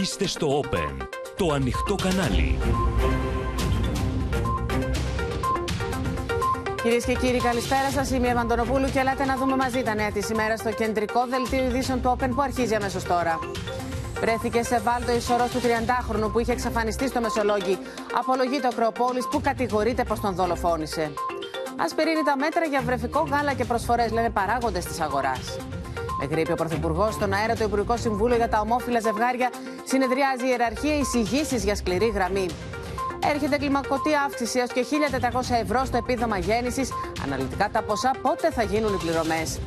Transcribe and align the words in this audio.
Είστε 0.00 0.26
στο 0.26 0.60
Open, 0.60 1.06
το 1.36 1.52
ανοιχτό 1.52 1.94
κανάλι. 1.94 2.58
Κυρίες 6.82 7.04
και 7.04 7.14
κύριοι, 7.14 7.40
καλησπέρα 7.40 7.90
σας. 7.90 8.10
Είμαι 8.10 8.26
η 8.26 8.30
Ευαντονοπούλου 8.30 8.90
και 8.90 8.98
ελάτε 8.98 9.24
να 9.24 9.36
δούμε 9.36 9.56
μαζί 9.56 9.82
τα 9.82 9.94
νέα 9.94 10.10
της 10.12 10.28
ημέρας 10.28 10.58
στο 10.58 10.70
κεντρικό 10.70 11.26
δελτίο 11.26 11.64
ειδήσεων 11.64 12.02
του 12.02 12.16
Open 12.16 12.28
που 12.34 12.42
αρχίζει 12.42 12.74
αμέσως 12.74 13.04
τώρα. 13.04 13.38
Βρέθηκε 14.20 14.62
σε 14.62 14.80
βάλτο 14.80 15.12
η 15.12 15.20
σωρός 15.20 15.50
του 15.50 15.60
30χρονου 15.60 16.32
που 16.32 16.38
είχε 16.38 16.52
εξαφανιστεί 16.52 17.08
στο 17.08 17.20
Μεσολόγγι. 17.20 17.78
Απολογεί 18.18 18.60
το 18.60 18.68
Ακροπόλη 18.72 19.22
που 19.30 19.40
κατηγορείται 19.40 20.04
πως 20.04 20.20
τον 20.20 20.34
δολοφόνησε. 20.34 21.12
Ασπιρίνει 21.76 22.22
τα 22.22 22.36
μέτρα 22.36 22.64
για 22.64 22.80
βρεφικό 22.80 23.26
γάλα 23.30 23.54
και 23.54 23.64
προσφορές, 23.64 24.12
λένε 24.12 24.30
παράγοντες 24.30 24.84
της 24.84 25.00
αγοράς. 25.00 25.56
Εγκρίπει 26.22 26.52
ο 26.52 26.54
Πρωθυπουργός 26.54 27.14
στον 27.14 27.32
αέρα 27.32 27.54
το 27.54 27.64
Υπουργικό 27.64 27.96
Συμβούλιο 27.96 28.36
για 28.36 28.48
τα 28.48 28.60
ομόφυλα 28.60 29.00
ζευγάρια. 29.00 29.50
Συνεδριάζει 29.92 30.44
η 30.44 30.48
ιεραρχία 30.48 30.96
εισηγήσεις 30.96 31.64
για 31.64 31.74
σκληρή 31.74 32.08
γραμμή. 32.14 32.46
Έρχεται 33.32 33.56
κλιμακωτή 33.56 34.10
αύξηση 34.26 34.58
έως 34.58 34.72
και 34.72 34.84
1.400 35.30 35.40
ευρώ 35.62 35.84
στο 35.84 35.96
επίδομα 35.96 36.38
γέννησης. 36.38 36.90
Αναλυτικά 37.24 37.68
τα 37.72 37.82
ποσά 37.82 38.10
πότε 38.22 38.50
θα 38.50 38.62
γίνουν 38.62 38.94
οι 38.94 38.96
πληρωμές. 38.96 39.60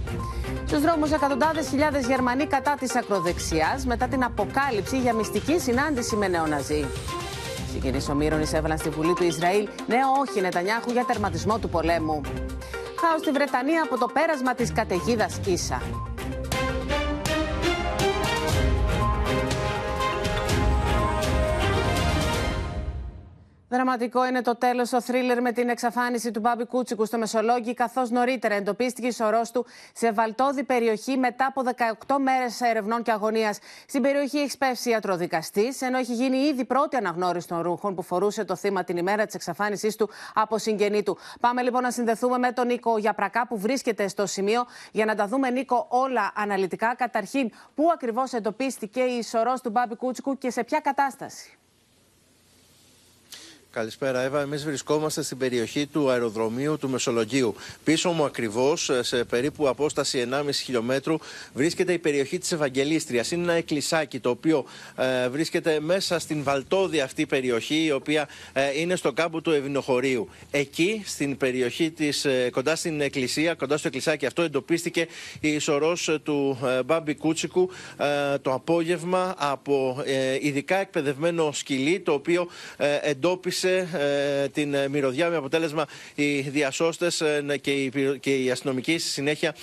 Στους 0.66 0.82
δρόμους, 0.82 1.12
εκατοντάδες 1.12 1.68
χιλιάδες 1.68 2.06
Γερμανοί 2.06 2.46
κατά 2.46 2.76
της 2.80 2.96
ακροδεξιάς 2.96 3.86
μετά 3.86 4.08
την 4.08 4.24
αποκάλυψη 4.24 4.98
για 4.98 5.14
μυστική 5.14 5.60
συνάντηση 5.60 6.16
με 6.16 6.28
νεοναζί. 6.28 6.86
Συγκινεί 7.72 8.06
ομήρων 8.10 8.42
έβαλαν 8.54 8.78
στη 8.78 8.90
Βουλή 8.90 9.14
του 9.14 9.24
Ισραήλ 9.24 9.68
νέο 9.88 10.08
όχι 10.28 10.42
Νετανιάχου 10.42 10.92
για 10.92 11.06
τερματισμό 11.06 11.60
του 11.60 11.70
πολέμου. 11.70 12.22
Χάος 13.02 13.22
στη 13.22 13.32
Βρετανία 13.32 13.82
από 13.84 13.98
το 13.98 14.08
πέρασμα 14.14 14.54
της 14.54 14.72
καταιγίδας 14.74 15.40
Ίσα. 15.46 15.82
Δραματικό 23.76 24.26
είναι 24.28 24.42
το 24.42 24.56
τέλος 24.56 24.94
ο 24.94 25.02
θρίλερ 25.02 25.42
με 25.42 25.52
την 25.52 25.70
εξαφάνιση 25.70 26.32
του 26.32 26.40
Μπάμπη 26.40 26.66
Κούτσικου 26.66 27.06
στο 27.06 27.18
Μεσολόγγι, 27.18 27.74
καθώς 27.74 28.10
νωρίτερα 28.10 28.56
εντοπίστηκε 28.56 29.08
η 29.08 29.12
σωρός 29.12 29.52
του 29.52 29.66
σε 29.94 30.12
βαλτόδη 30.12 30.64
περιοχή 30.64 31.18
μετά 31.18 31.46
από 31.46 31.62
18 32.06 32.16
μέρες 32.20 32.62
ερευνών 32.62 33.04
και 33.04 33.12
αγωνίας. 33.12 33.60
Στην 33.88 34.02
περιοχή 34.02 34.38
έχει 34.38 34.52
σπεύσει 34.52 34.90
ιατροδικαστής, 34.90 35.82
ενώ 35.82 35.98
έχει 35.98 36.14
γίνει 36.14 36.38
ήδη 36.38 36.66
πρώτη 36.66 36.96
αναγνώριση 36.96 37.48
των 37.48 37.62
ρούχων 37.62 37.96
που 37.96 38.02
φορούσε 38.02 38.44
το 38.44 38.56
θύμα 38.56 38.84
την 38.84 38.98
ημέρα 38.98 39.26
της 39.26 39.36
εξαφάνισής 39.36 39.96
του 39.96 40.10
από 40.34 40.58
συγγενή 40.58 41.04
του. 41.04 41.18
Πάμε 41.40 41.62
λοιπόν 41.62 41.82
να 41.82 41.92
συνδεθούμε 41.92 42.38
με 42.38 42.52
τον 42.52 42.68
Νίκο 42.68 42.98
Γιαπρακά 42.98 43.48
που 43.48 43.58
βρίσκεται 43.58 44.08
στο 44.08 44.26
σημείο 44.26 44.66
για 44.92 45.06
να 45.06 45.16
τα 45.16 45.28
δούμε, 45.28 45.50
Νίκο, 45.50 45.86
όλα 45.90 46.32
αναλυτικά. 46.36 46.96
Καταρχήν, 46.96 47.52
πού 47.76 47.90
ακριβώς 47.94 48.34
εντοπίστηκε 48.34 49.02
η 49.02 49.24
σωρός 49.24 49.62
του 49.62 49.70
Μπάμπη 49.70 49.96
Κούτσικου 49.96 50.38
και 50.38 50.50
σε 50.50 50.64
ποια 50.64 50.80
κατάσταση; 50.80 51.58
Καλησπέρα, 53.76 54.22
Εύα. 54.22 54.42
Εμείς 54.42 54.64
βρισκόμαστε 54.64 55.24
στην 55.24 55.38
περιοχή 55.38 55.88
του 55.88 56.10
αεροδρομίου 56.10 56.78
του 56.78 56.90
Μεσολογγίου. 56.90 57.56
Πίσω 57.84 58.10
μου, 58.10 58.24
ακριβώς, 58.24 58.92
σε 59.00 59.24
περίπου 59.24 59.68
απόσταση 59.68 60.28
1,5 60.32 60.50
χιλιόμετρου, 60.52 61.18
βρίσκεται 61.54 61.94
η 61.94 61.98
περιοχή 61.98 62.38
της 62.38 62.52
Ευαγγελίστριας. 62.52 63.32
Είναι 63.32 63.44
ένα 63.44 63.54
εκκλησάκι 63.54 64.20
το 64.20 64.30
οποίο 64.30 64.66
ε, 64.96 65.30
βρίσκεται 65.30 65.80
μέσα 65.80 66.20
στην 66.20 66.44
βαλτόδη 66.44 67.00
αυτή 67.00 67.26
περιοχή, 67.26 67.84
η 67.84 67.92
οποία 67.92 68.28
ε, 68.54 68.80
είναι 68.80 68.96
στο 68.96 69.14
κάμπο 69.14 69.42
του 69.42 69.52
Ευνοχωρίου. 69.52 70.30
Εκεί, 70.52 71.04
στην 71.06 71.38
περιοχή 71.38 71.92
της, 71.92 72.26
ε, 72.26 72.50
κοντά 72.52 72.76
στην 72.76 73.02
εκκλησία, 73.02 73.54
κοντά 73.54 73.78
στο 73.78 73.88
εκκλησάκι 73.88 74.26
αυτό, 74.26 74.42
εντοπίστηκε 74.42 75.08
η 75.40 75.60
σωρός 75.60 76.18
του 76.24 76.60
ε, 76.66 76.84
Μπάμπη 76.84 77.16
Κούτσικου 77.16 77.70
το 78.42 78.54
απόγευμα 78.54 79.36
από 79.38 80.04
ειδικά 80.42 80.78
εκπαιδευμένο 80.78 81.52
σκυλί, 81.52 82.00
το 82.00 82.12
οποίο 82.12 82.48
εντόπισε 83.02 83.65
ε, 83.66 84.50
την 84.54 84.74
ε, 84.74 84.88
μυρωδιά 84.88 85.30
με 85.30 85.36
αποτέλεσμα 85.36 85.86
οι 86.16 86.40
διασώστες 86.40 87.22
ε, 87.22 87.58
και, 87.62 87.72
οι, 87.72 87.92
και 88.20 88.36
οι 88.36 88.52
αστυνομικοί 88.52 88.98
στη 88.98 89.10
συνέχεια 89.10 89.56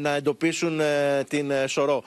να 0.00 0.14
εντοπίσουν 0.14 0.80
την 1.28 1.52
σωρό. 1.66 2.02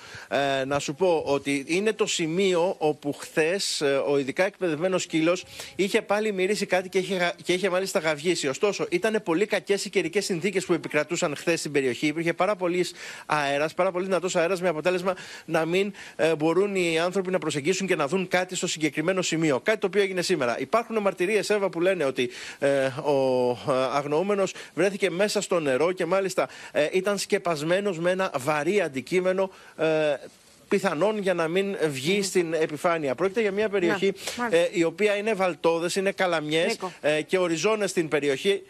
Να 0.66 0.80
σου 0.80 0.96
πω 0.96 1.24
ότι 1.26 1.64
είναι 1.68 1.94
το 1.94 2.06
σημείο 2.06 2.76
όπου 2.78 3.14
χθες 3.14 3.82
ο 4.08 4.18
ειδικά 4.18 4.46
εκπαιδευμένος 4.46 5.02
σκύλος 5.02 5.46
είχε 5.76 6.02
πάλι 6.02 6.32
μυρίσει 6.32 6.66
κάτι 6.66 6.90
και 6.90 6.98
είχε, 6.98 7.34
και 7.44 7.54
είχε 7.54 7.70
μάλιστα 7.70 8.00
γαυγίσει. 8.00 8.48
Ωστόσο, 8.48 8.86
ήταν 8.90 9.22
πολύ 9.24 9.46
κακές 9.46 9.86
οι 9.86 9.90
καιρικές 9.90 10.26
συνθήκες 10.26 10.66
που 10.66 10.74
επικρατούσαν 10.74 11.36
χθες 11.36 11.60
στην 11.60 11.72
περιοχή. 11.72 12.08
Υπήρχε 12.08 12.34
πάρα 12.34 12.56
πολύς 12.56 12.94
αέρας, 13.26 13.74
πάρα 13.74 13.92
πολύς 13.92 14.08
δυνατός 14.08 14.36
αέρας, 14.36 14.62
με 14.62 14.68
αποτέλεσμα 14.68 15.16
να 15.46 15.66
μην 15.66 15.94
μπορούν 16.38 16.76
οι 16.76 17.00
άνθρωποι 17.00 17.32
να 17.32 17.40
προσεγγίσουν 17.40 17.88
και 17.88 17.96
να 17.96 18.08
δουν 18.08 18.28
κάτι 18.28 18.56
στο 18.56 18.68
συγκεκριμένο 18.68 19.22
σημείο. 19.22 19.60
Κάτι 19.60 19.80
το 19.80 19.88
οποίο 19.88 20.02
έγινε 20.02 20.22
σήμερα. 20.22 20.60
Υπάρχουν 20.60 21.02
μαρτυρίες 21.02 21.43
Εύα 21.50 21.70
που 21.70 21.82
λένε 21.82 22.06
ότι 22.06 22.30
ε, 22.60 22.86
ο 22.86 23.50
ε, 23.52 23.74
αγνοούμενος 23.94 24.54
βρέθηκε 24.74 25.10
μέσα 25.10 25.42
στο 25.42 25.60
νερό 25.60 25.92
και 25.92 26.06
μάλιστα 26.06 26.50
ε, 26.72 26.88
ήταν 26.92 27.18
σκεπασμένος 27.18 28.00
με 28.00 28.12
ένα 28.12 28.32
βαρύ 28.38 28.82
αντικείμενο 28.82 29.50
ε, 29.78 29.86
πιθανόν 30.68 31.18
για 31.18 31.34
να 31.34 31.48
μην 31.48 31.78
βγει 31.90 32.22
στην 32.22 32.54
επιφάνεια. 32.54 33.16
Πρόκειται 33.16 33.42
για 33.42 33.52
μια 33.52 33.70
περιοχή 33.70 34.14
η 34.72 34.84
οποία 34.84 35.16
είναι 35.16 35.34
βαλτόδες, 35.34 35.96
είναι 35.96 36.12
καλαμιές 36.12 36.78
και 37.28 37.38
οριζόνες 37.38 37.90
στην 37.90 38.08
περιοχή. 38.08 38.64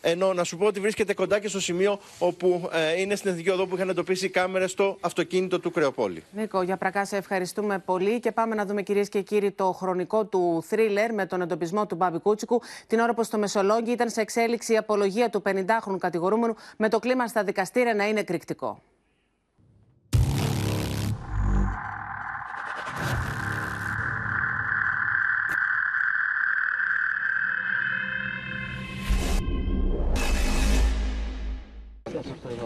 Ενώ 0.00 0.32
να 0.32 0.44
σου 0.44 0.56
πω 0.56 0.66
ότι 0.66 0.80
βρίσκεται 0.80 1.14
κοντά 1.14 1.38
και 1.38 1.48
στο 1.48 1.60
σημείο 1.60 1.98
όπου 2.18 2.68
ε, 2.72 3.00
είναι 3.00 3.16
στην 3.16 3.30
Εθνική 3.30 3.50
Οδό 3.50 3.66
που 3.66 3.74
είχαν 3.74 3.88
εντοπίσει 3.88 4.26
οι 4.26 4.28
κάμερες 4.28 4.70
στο 4.70 4.96
αυτοκίνητο 5.00 5.60
του 5.60 5.70
Κρεοπόλη. 5.70 6.24
Νίκο, 6.32 6.62
για 6.62 6.76
πρακά 6.76 7.04
σε 7.04 7.16
ευχαριστούμε 7.16 7.78
πολύ 7.78 8.20
και 8.20 8.32
πάμε 8.32 8.54
να 8.54 8.66
δούμε 8.66 8.82
κυρίες 8.82 9.08
και 9.08 9.20
κύριοι 9.20 9.50
το 9.50 9.72
χρονικό 9.72 10.24
του 10.24 10.62
θρίλερ 10.66 11.14
με 11.14 11.26
τον 11.26 11.40
εντοπισμό 11.40 11.86
του 11.86 11.94
Μπάμπη 11.94 12.18
Κούτσικου. 12.18 12.60
Την 12.86 12.98
ώρα 12.98 13.14
που 13.14 13.22
στο 13.24 13.38
Μεσολόγγι 13.38 13.92
ήταν 13.92 14.10
σε 14.10 14.20
εξέλιξη 14.20 14.72
η 14.72 14.76
απολογία 14.76 15.30
του 15.30 15.42
50χρονου 15.46 15.98
κατηγορούμενου 15.98 16.54
με 16.76 16.88
το 16.88 16.98
κλίμα 16.98 17.26
στα 17.26 17.44
δικαστήρια 17.44 17.94
να 17.94 18.08
είναι 18.08 18.20
εκρηκτικό. 18.20 18.82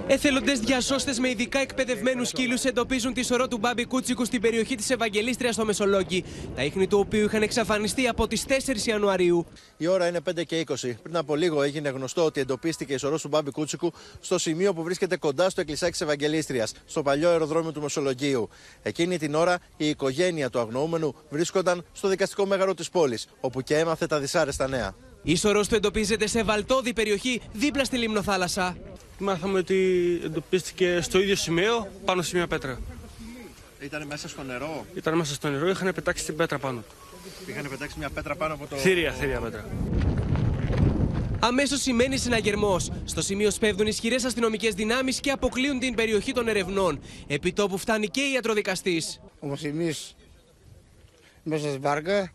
Εθελοντές 0.07 0.61
διασώστες 0.61 1.19
με 1.19 1.29
ειδικά 1.29 1.59
εκπαιδευμένους 1.59 2.29
σκύλους 2.29 2.65
εντοπίζουν 2.65 3.13
τη 3.13 3.23
σωρό 3.23 3.49
του 3.49 3.59
Μπάμπη 3.59 3.85
Κούτσικου 3.85 4.25
στην 4.25 4.41
περιοχή 4.41 4.75
της 4.75 4.91
Ευαγγελίστρια 4.91 5.53
στο 5.53 5.65
Μεσολόγγι. 5.65 6.25
Τα 6.55 6.65
ίχνη 6.65 6.87
του 6.87 6.99
οποίου 6.99 7.25
είχαν 7.25 7.43
εξαφανιστεί 7.43 8.09
από 8.09 8.27
τις 8.27 8.45
4 8.49 8.87
Ιανουαρίου. 8.87 9.47
Η 9.77 9.87
ώρα 9.87 10.07
είναι 10.09 10.21
5 10.21 10.45
και 10.47 10.65
20. 10.69 10.75
Πριν 11.03 11.17
από 11.17 11.37
λίγο 11.37 11.63
έγινε 11.63 11.89
γνωστό 11.89 12.25
ότι 12.25 12.41
εντοπίστηκε 12.41 12.95
η 12.95 12.97
σωρό 12.97 13.19
του 13.19 13.29
Μπάμπη 13.29 13.51
Κούτσικου 13.51 13.93
στο 14.21 14.39
σημείο 14.39 14.75
που 14.75 14.83
βρίσκεται 14.83 15.17
κοντά 15.17 15.51
στο 15.51 15.61
εκκλησάκι 15.61 15.93
της 15.93 16.01
Ευαγγελίστριας, 16.01 16.73
στο 16.87 17.03
παλιό 17.03 17.29
αεροδρόμιο 17.29 17.73
του 17.73 17.83
Μεσολογγίου. 17.83 18.49
Εκείνη 18.83 19.19
την 19.19 19.35
ώρα 19.35 19.59
η 19.77 19.89
οικογένεια 19.89 20.51
του 20.51 20.59
αγνοούμενου 20.59 21.15
βρίσκονταν 21.31 21.85
στο 21.93 22.09
δικαστικό 22.09 22.47
μέγαρο 22.47 22.75
της 22.75 22.91
πόλης, 22.91 23.27
όπου 23.41 23.63
και 23.63 23.79
έμαθε 23.79 24.07
τα 24.07 24.19
δυσάρεστα 24.19 24.69
νέα. 24.69 24.95
Η 25.27 25.37
σωρό 25.37 25.67
του 25.67 25.75
εντοπίζεται 25.75 26.27
σε 26.27 26.43
βαλτόδη 26.43 26.93
περιοχή 26.93 27.41
δίπλα 27.53 27.85
στη 27.85 27.97
Λιμνοθάλασσα. 27.97 28.77
Μάθαμε 29.19 29.59
ότι 29.59 30.21
εντοπίστηκε 30.25 31.01
στο 31.01 31.21
ίδιο 31.21 31.37
σημείο 31.37 31.89
πάνω 32.05 32.23
σε 32.23 32.37
μια 32.37 32.47
πέτρα. 32.47 32.81
Ήταν 33.81 34.07
μέσα 34.07 34.29
στο 34.29 34.43
νερό; 34.43 34.87
Ήταν 34.95 35.17
μέσα 35.17 35.35
στο 35.35 35.49
νερό, 35.49 35.69
είχαν 35.69 35.95
πετάξει 35.95 36.25
την 36.25 36.37
πέτρα 36.37 36.59
πάνω 36.59 36.81
του. 36.81 36.95
Είχαν 37.47 37.69
πετάξει 37.69 37.99
μια 37.99 38.11
πέτρα 38.11 38.37
πάνω 38.37 38.55
από 38.55 38.67
το. 38.67 38.77
Θήρια, 38.77 39.13
θήρια 39.13 39.41
πέτρα. 39.41 39.69
Αμέσως 41.41 41.81
σημαίνει 41.81 42.17
συναγερμός. 42.17 42.91
Στο 43.05 43.23
σημείο 43.23 43.51
σπέβδουν 43.51 43.87
ισχυρές 43.87 44.25
αστυνομικές 44.25 44.75
δυνάμεις 44.75 45.21
και 45.21 45.31
αποκλείουν 45.31 45.79
την 45.79 45.95
περιοχή 45.95 46.33
των 46.33 46.49
ερευνών. 46.49 47.01
Επί 47.27 47.53
τόπου 47.53 47.79
φτάνει 47.79 48.09
και 48.09 48.21
η 48.21 48.33
ιατροδικαστής. 48.33 49.21
Όμω 49.41 49.55
εμεί 49.63 49.93
μέσα 51.43 51.69
στη 51.69 51.79
βάρκα 51.79 52.33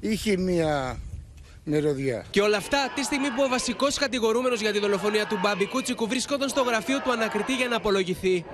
είχε 0.00 0.36
μια 0.36 1.00
μυρωδιά. 1.64 2.24
Και 2.30 2.40
όλα 2.40 2.56
αυτά 2.56 2.92
τη 2.94 3.02
στιγμή 3.02 3.28
που 3.28 3.42
ο 3.42 3.48
βασικός 3.48 3.98
κατηγορούμενος 3.98 4.60
για 4.60 4.72
τη 4.72 4.78
δολοφονία 4.78 5.26
του 5.26 5.38
Μπάμπη 5.42 5.66
Κούτσικου 5.66 6.06
βρισκόταν 6.06 6.48
στο 6.48 6.62
γραφείο 6.62 7.00
του 7.00 7.12
ανακριτή 7.12 7.54
για 7.54 7.68
να 7.68 7.76
απολογηθεί. 7.76 8.44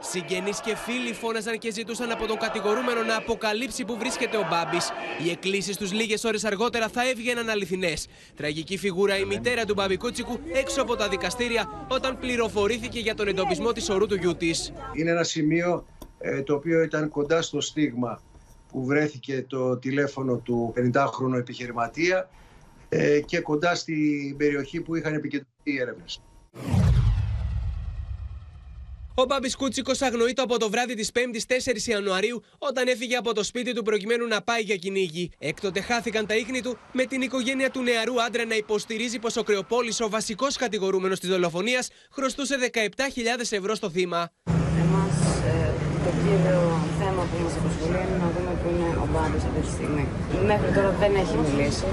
Συγγενείς 0.00 0.60
και 0.60 0.76
φίλοι 0.76 1.12
φώναζαν 1.12 1.58
και 1.58 1.70
ζητούσαν 1.72 2.10
από 2.10 2.26
τον 2.26 2.38
κατηγορούμενο 2.38 3.02
να 3.02 3.16
αποκαλύψει 3.16 3.84
που 3.84 3.96
βρίσκεται 3.98 4.36
ο 4.36 4.46
Μπάμπης. 4.50 4.90
Οι 5.24 5.30
εκκλήσεις 5.30 5.76
τους 5.76 5.92
λίγες 5.92 6.24
ώρες 6.24 6.44
αργότερα 6.44 6.88
θα 6.88 7.08
έβγαιναν 7.08 7.48
αληθινές. 7.48 8.06
Τραγική 8.36 8.76
φιγούρα 8.76 9.18
η 9.18 9.24
μητέρα 9.24 9.64
του 9.64 9.74
Μπάμπη 9.74 9.96
Κούτσικου 9.96 10.40
έξω 10.52 10.82
από 10.82 10.96
τα 10.96 11.08
δικαστήρια 11.08 11.86
όταν 11.88 12.18
πληροφορήθηκε 12.18 12.98
για 12.98 13.14
τον 13.14 13.28
εντοπισμό 13.28 13.72
της 13.72 13.88
ορού 13.88 14.06
του 14.06 14.14
γιού 14.14 14.36
της. 14.36 14.72
Είναι 14.92 15.10
ένα 15.10 15.22
σημείο 15.22 15.86
ε, 16.18 16.42
το 16.42 16.54
οποίο 16.54 16.82
ήταν 16.82 17.08
κοντά 17.08 17.42
στο 17.42 17.60
στίγμα 17.60 18.20
που 18.74 18.84
βρέθηκε 18.84 19.44
το 19.48 19.76
τηλέφωνο 19.76 20.36
του 20.36 20.74
50χρονου 20.76 21.36
επιχειρηματία 21.36 22.28
ε, 22.88 23.20
και 23.20 23.40
κοντά 23.40 23.74
στην 23.74 24.36
περιοχή 24.36 24.80
που 24.80 24.94
είχαν 24.94 25.14
επικεντρωθεί 25.14 25.52
οι 25.62 25.80
έρευνες. 25.80 26.22
Ο 29.14 29.24
Μπάμπης 29.24 29.56
Κούτσικος 29.56 30.02
αγνοείται 30.02 30.42
από 30.42 30.58
το 30.58 30.70
βράδυ 30.70 30.94
της 30.94 31.10
5η 31.14 31.72
4 31.72 31.78
Ιανουαρίου 31.86 32.42
όταν 32.58 32.88
έφυγε 32.88 33.16
από 33.16 33.34
το 33.34 33.42
σπίτι 33.42 33.74
του 33.74 33.82
προκειμένου 33.82 34.26
να 34.26 34.42
πάει 34.42 34.62
για 34.62 34.76
κυνήγι. 34.76 35.30
Έκτοτε 35.38 35.80
χάθηκαν 35.80 36.26
τα 36.26 36.36
ίχνη 36.36 36.60
του 36.60 36.76
με 36.92 37.04
την 37.04 37.22
οικογένεια 37.22 37.70
του 37.70 37.82
νεαρού 37.82 38.22
άντρα 38.22 38.44
να 38.44 38.54
υποστηρίζει 38.54 39.18
πως 39.18 39.36
ο 39.36 39.42
Κρεοπόλης, 39.42 40.00
ο 40.00 40.08
βασικός 40.08 40.56
κατηγορούμενος 40.56 41.20
της 41.20 41.28
δολοφονίας, 41.28 41.90
χρωστούσε 42.10 42.70
17.000 42.72 42.86
ευρώ 43.50 43.74
στο 43.74 43.90
θύμα. 43.90 44.30
Εμάς 44.80 45.42
ε, 45.44 45.72
το 46.04 46.10
κύριο 46.22 46.80
θέμα 46.86 46.93
που 47.30 47.36
μα 47.44 47.50
απασχολεί 47.60 48.00
είναι 48.04 48.18
να 48.24 48.28
δούμε 48.34 48.52
πού 48.60 48.68
είναι 48.72 48.88
ο 49.04 49.06
Μπάμπη 49.12 49.36
αυτή 49.36 49.60
τη 49.66 49.70
στιγμή. 49.76 50.04
Μέχρι 50.50 50.70
τώρα 50.76 50.90
δεν 51.02 51.12
έχει 51.22 51.36
μιλήσει 51.44 51.84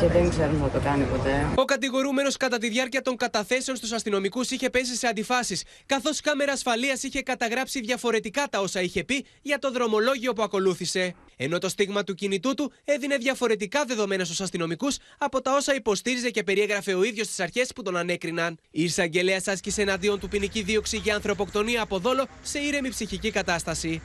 και 0.00 0.08
δεν 0.08 0.30
ξέρουμε 0.30 0.58
θα 0.58 0.78
το 0.78 0.84
κάνει 0.84 1.04
ποτέ. 1.04 1.46
Ο 1.54 1.64
κατηγορούμενος 1.64 2.36
κατά 2.36 2.58
τη 2.58 2.68
διάρκεια 2.68 3.02
των 3.02 3.16
καταθέσεων 3.16 3.76
στους 3.76 3.92
αστυνομικούς 3.92 4.50
είχε 4.50 4.70
πέσει 4.70 4.96
σε 4.96 5.06
αντιφάσεις, 5.06 5.62
καθώς 5.86 6.20
κάμερα 6.20 6.52
ασφαλείας 6.52 7.02
είχε 7.02 7.22
καταγράψει 7.22 7.80
διαφορετικά 7.80 8.46
τα 8.50 8.60
όσα 8.60 8.80
είχε 8.80 9.04
πει 9.04 9.24
για 9.42 9.58
το 9.58 9.70
δρομολόγιο 9.70 10.32
που 10.32 10.42
ακολούθησε. 10.42 11.14
Ενώ 11.36 11.58
το 11.58 11.68
στίγμα 11.68 12.04
του 12.04 12.14
κινητού 12.14 12.54
του 12.54 12.72
έδινε 12.84 13.16
διαφορετικά 13.16 13.84
δεδομένα 13.84 14.24
στους 14.24 14.40
αστυνομικούς 14.40 14.96
από 15.18 15.42
τα 15.42 15.54
όσα 15.54 15.74
υποστήριζε 15.74 16.30
και 16.30 16.42
περιέγραφε 16.42 16.94
ο 16.94 17.02
ίδιος 17.02 17.26
στις 17.26 17.40
αρχές 17.40 17.72
που 17.74 17.82
τον 17.82 17.96
ανέκριναν. 17.96 18.58
Η 18.70 18.82
εισαγγελέα 18.82 19.40
άσκησε 19.46 19.82
εναντίον 19.82 20.20
του 20.20 20.28
ποινική 20.28 20.62
δίωξη 20.62 20.96
για 20.96 21.14
ανθρωποκτονία 21.14 21.82
από 21.82 21.98
δόλο 21.98 22.26
σε 22.42 22.58
ήρεμη 22.58 22.88
ψυχική 22.88 23.30
κατάσταση. 23.30 24.02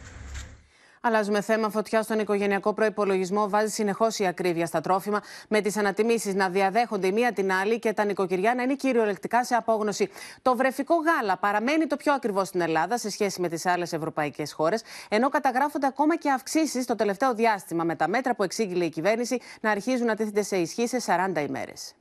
Αλλάζουμε 1.08 1.42
θέμα. 1.42 1.70
Φωτιά 1.70 2.02
στον 2.02 2.20
οικογενειακό 2.20 2.74
προπολογισμό 2.74 3.50
βάζει 3.50 3.72
συνεχώς 3.72 4.20
η 4.20 4.26
ακρίβεια 4.26 4.66
στα 4.66 4.82
τρόφιμα, 4.82 5.22
με 5.48 5.62
τις 5.62 5.78
ανατιμήσεις 5.78 6.34
να 6.34 6.50
διαδέχονται 6.50 7.08
η 7.08 7.12
μία 7.12 7.32
την 7.32 7.52
άλλη 7.52 7.80
και 7.80 7.94
τα 7.94 8.04
νοικοκυριά 8.04 8.56
να 8.56 8.64
είναι 8.64 8.76
κυριολεκτικά 8.76 9.46
σε 9.46 9.56
απόγνωση. 9.56 10.10
Το 10.42 10.56
βρεφικό 10.56 10.96
γάλα 10.96 11.38
παραμένει 11.38 11.88
το 11.88 11.96
πιο 11.96 12.14
ακριβό 12.14 12.46
στην 12.46 12.62
Ελλάδα 12.62 12.98
σε 12.98 13.10
σχέση 13.10 13.42
με 13.42 13.50
τις 13.50 13.66
άλλες 13.66 13.94
ευρωπαϊκές 13.94 14.54
χώρες, 14.54 14.84
ενώ 15.10 15.30
καταγράφονται 15.30 15.88
ακόμα 15.88 16.16
και 16.16 16.32
αυξήσεις 16.32 16.86
το 16.86 16.96
τελευταίο 16.96 17.34
διάστημα 17.34 17.84
με 17.84 17.96
τα 17.96 18.08
μέτρα 18.08 18.36
που 18.36 18.44
εξήγηλε 18.44 18.86
η 18.86 18.90
κυβέρνηση 18.90 19.40
να 19.62 19.72
αρχίζουν 19.72 20.06
να 20.06 20.16
τίθενται 20.16 20.42
σε 20.42 20.58
ισχύ 20.58 20.88
σε 20.88 20.98
40 21.36 21.42
ημέρες. 21.48 21.97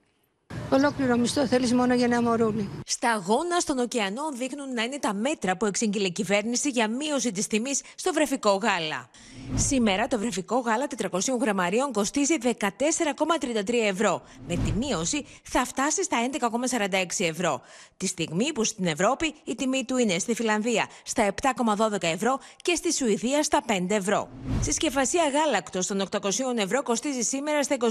Ολόκληρο 0.70 1.16
μισθό 1.16 1.46
θέλεις 1.46 1.72
μόνο 1.72 1.94
για 1.94 2.04
ένα 2.04 2.22
μωρούλι. 2.22 2.70
Στα 2.86 3.10
αγώνα 3.10 3.60
στον 3.60 3.78
ωκεανό 3.78 4.22
δείχνουν 4.32 4.72
να 4.72 4.82
είναι 4.82 4.98
τα 4.98 5.14
μέτρα 5.14 5.56
που 5.56 5.66
εξήγηλε 5.66 6.06
η 6.06 6.12
κυβέρνηση 6.12 6.68
για 6.68 6.88
μείωση 6.88 7.32
της 7.32 7.46
τιμής 7.46 7.82
στο 7.94 8.12
βρεφικό 8.12 8.50
γάλα. 8.50 9.08
Σήμερα 9.54 10.06
το 10.06 10.18
βρεφικό 10.18 10.58
γάλα 10.58 10.86
400 11.10 11.18
γραμμαρίων 11.40 11.92
κοστίζει 11.92 12.34
14,33 12.42 12.54
ευρώ. 13.88 14.22
Με 14.48 14.54
τη 14.54 14.72
μείωση 14.72 15.26
θα 15.42 15.64
φτάσει 15.64 16.04
στα 16.04 16.16
11,46 17.18 17.26
ευρώ. 17.26 17.60
Τη 17.96 18.06
στιγμή 18.06 18.52
που 18.52 18.64
στην 18.64 18.86
Ευρώπη 18.86 19.34
η 19.44 19.54
τιμή 19.54 19.84
του 19.84 19.96
είναι 19.96 20.18
στη 20.18 20.34
Φιλανδία 20.34 20.86
στα 21.02 21.34
7,12 21.42 22.02
ευρώ 22.02 22.38
και 22.62 22.74
στη 22.74 22.92
Σουηδία 22.92 23.42
στα 23.42 23.62
5 23.68 23.86
ευρώ. 23.88 24.28
Συσκευασία 24.60 25.22
γάλακτος 25.28 25.86
των 25.86 26.02
800 26.10 26.28
ευρώ 26.56 26.82
κοστίζει 26.82 27.22
σήμερα 27.22 27.62
στα 27.62 27.76
26,89 27.80 27.86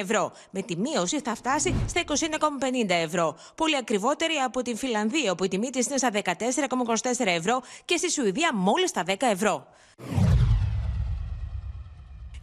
ευρώ. 0.00 0.32
Με 0.50 0.62
τη 0.62 0.76
μείωση 0.76 1.20
θα 1.20 1.31
φτάσει 1.34 1.74
στα 1.88 2.02
21,50 2.06 2.88
ευρώ. 2.88 3.36
Πολύ 3.54 3.76
ακριβότερη 3.76 4.34
από 4.34 4.62
την 4.62 4.76
Φιλανδία, 4.76 5.32
όπου 5.32 5.44
η 5.44 5.48
τιμή 5.48 5.70
της 5.70 5.86
είναι 5.86 5.96
στα 5.96 6.10
14,24 6.12 7.26
ευρώ 7.26 7.62
και 7.84 7.96
στη 7.96 8.10
Σουηδία 8.10 8.54
μόλις 8.54 8.90
στα 8.90 9.02
10 9.06 9.14
ευρώ. 9.20 9.66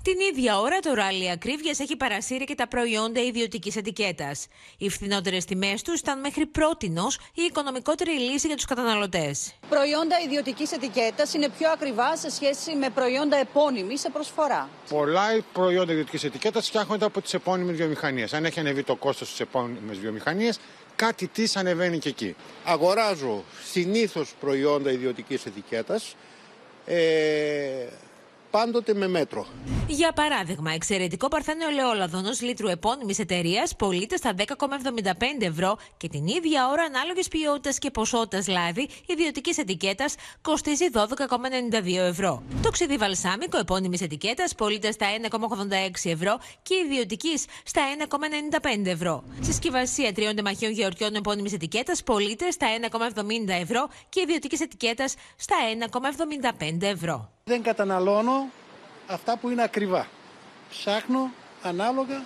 Την 0.10 0.20
ίδια 0.20 0.60
ώρα 0.60 0.80
το 0.80 0.94
ράλι 0.94 1.32
ακρίβειας 1.32 1.80
έχει 1.80 1.96
παρασύρει 1.96 2.44
και 2.44 2.56
τα 2.56 2.68
προϊόντα 2.68 3.22
ιδιωτικής 3.22 3.76
ετικέτας. 3.76 4.48
Οι 4.78 4.90
φθηνότερες 4.90 5.46
τιμές 5.46 5.82
τους 5.82 6.00
ήταν 6.00 6.20
μέχρι 6.20 6.46
πρότινο 6.46 7.08
η 7.34 7.42
οικονομικότερη 7.42 8.12
λύση 8.12 8.48
για 8.48 8.56
τους 8.56 8.66
καταναλωτές. 8.66 9.56
Προϊόντα 9.70 10.20
ιδιωτικής 10.26 10.72
ετικέτας 10.72 11.34
είναι 11.34 11.50
πιο 11.58 11.72
ακριβά 11.72 12.18
σε 12.18 12.30
σχέση 12.30 12.76
με 12.76 12.90
προϊόντα 12.90 13.38
επώνυμη 13.38 13.98
σε 13.98 14.10
προσφορά. 14.10 14.70
Πολλά 14.90 15.44
προϊόντα 15.54 15.92
ιδιωτικής 15.92 16.24
ετικέτας 16.24 16.68
φτιάχνονται 16.68 17.06
από 17.06 17.22
τις 17.22 17.34
επώνυμες 17.34 17.76
βιομηχανίες. 17.76 18.34
Αν 18.34 18.46
έχει 18.46 18.60
ανεβεί 18.60 18.84
το 18.84 18.96
κόστος 18.96 19.28
στις 19.28 19.40
επώνυμες 19.40 19.98
βιομηχανίες, 19.98 20.60
κάτι 20.96 21.28
της 21.28 21.56
ανεβαίνει 21.56 22.00
και 22.00 22.10
εκεί. 22.10 22.36
Αγοράζω 22.64 23.44
συνήθως 23.72 24.34
προϊόντα 24.40 24.92
ιδιωτικής 24.92 25.46
ετικέτας. 25.46 26.16
Ε, 26.86 27.88
πάντοτε 28.52 28.94
με 28.94 29.08
μέτρο. 29.08 29.46
Για 29.88 30.12
παράδειγμα, 30.12 30.72
εξαιρετικό 30.72 31.28
παρθένιο 31.28 31.68
ελαιόλαδο 31.68 32.18
ενό 32.18 32.30
λίτρου 32.40 32.68
επώνυμης 32.68 33.20
εταιρείας 33.20 33.76
πωλείται 33.76 34.16
στα 34.16 34.34
10,75 34.38 34.44
ευρώ 35.40 35.78
και 35.98 36.08
την 36.08 36.28
ίδια 36.28 36.70
ώρα 36.72 36.84
ανάλογη 36.84 37.22
ποιότητα 37.30 37.72
και 37.78 37.92
ποσότητα 37.92 38.44
λάδι 38.48 38.90
ιδιωτικής 39.06 39.58
ετικέτας 39.58 40.16
κοστίζει 40.42 40.86
12,92 40.94 41.96
ευρώ. 41.98 42.44
Το 42.62 42.70
ξυδί 42.70 42.98
βαλσάμικο 42.98 43.58
επώνυμης 43.58 44.02
ετικέτας 44.02 44.56
πωλείται 44.56 44.92
στα 44.92 45.06
1,86 46.04 46.12
ευρώ 46.12 46.40
και 46.62 46.76
ιδιωτικής 46.86 47.46
στα 47.64 47.82
1,95 48.82 48.86
ευρώ. 48.86 49.24
Συσκευασία 49.40 50.14
τριών 50.14 50.36
τεμαχίων 50.36 50.72
γεωργιών 50.72 51.16
επώνυμης 51.16 51.54
ετικέτας 51.54 52.04
πωλείται 52.04 52.52
στα 52.52 52.68
1,70 52.92 53.50
ευρώ 53.62 53.88
και 54.10 54.22
ιδιωτικής 54.22 54.62
ετικέτας 54.62 55.16
στα 55.36 55.56
1,75 56.70 56.82
ευρώ. 56.82 57.30
Δεν 57.50 57.64
καταναλώνω 57.64 58.50
αυτά 59.08 59.38
που 59.38 59.50
είναι 59.50 59.64
ακριβά. 59.64 60.08
Ψάχνω 60.70 61.32
ανάλογα 61.62 62.26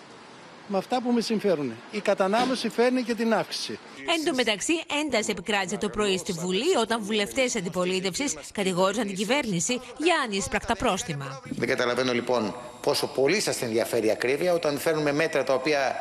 με 0.68 0.78
αυτά 0.78 1.02
που 1.02 1.12
με 1.12 1.22
συμφέρουν. 1.22 1.74
Η 1.92 2.00
κατανάλωση 2.00 2.70
φέρνει 2.70 3.04
και 3.04 3.16
την 3.16 3.34
αύξηση. 3.34 3.80
Εν 4.16 4.26
τω 4.26 4.34
μεταξύ, 4.34 4.74
ένταση 5.04 5.32
επικράτησε 5.32 5.78
το 5.78 5.90
πρωί 5.90 6.18
στη 6.18 6.32
Βουλή 6.32 6.76
όταν 6.82 7.04
βουλευτές 7.04 7.56
αντιπολίτευσης 7.56 8.36
κατηγόρησαν 8.54 9.08
την 9.08 9.16
κυβέρνηση 9.16 9.80
για 9.98 10.16
ανίσπρακτα 10.26 10.76
πρόστιμα. 10.76 11.42
Δεν 11.44 11.68
καταλαβαίνω 11.68 12.14
λοιπόν 12.14 12.56
πόσο 12.82 13.08
πολύ 13.08 13.40
σας 13.40 13.62
ενδιαφέρει 13.62 14.08
η 14.08 14.12
ακρίβεια 14.12 14.54
όταν 14.54 14.78
φέρνουμε 14.78 15.12
μέτρα 15.12 15.44
τα 15.44 15.54
οποία 15.54 15.96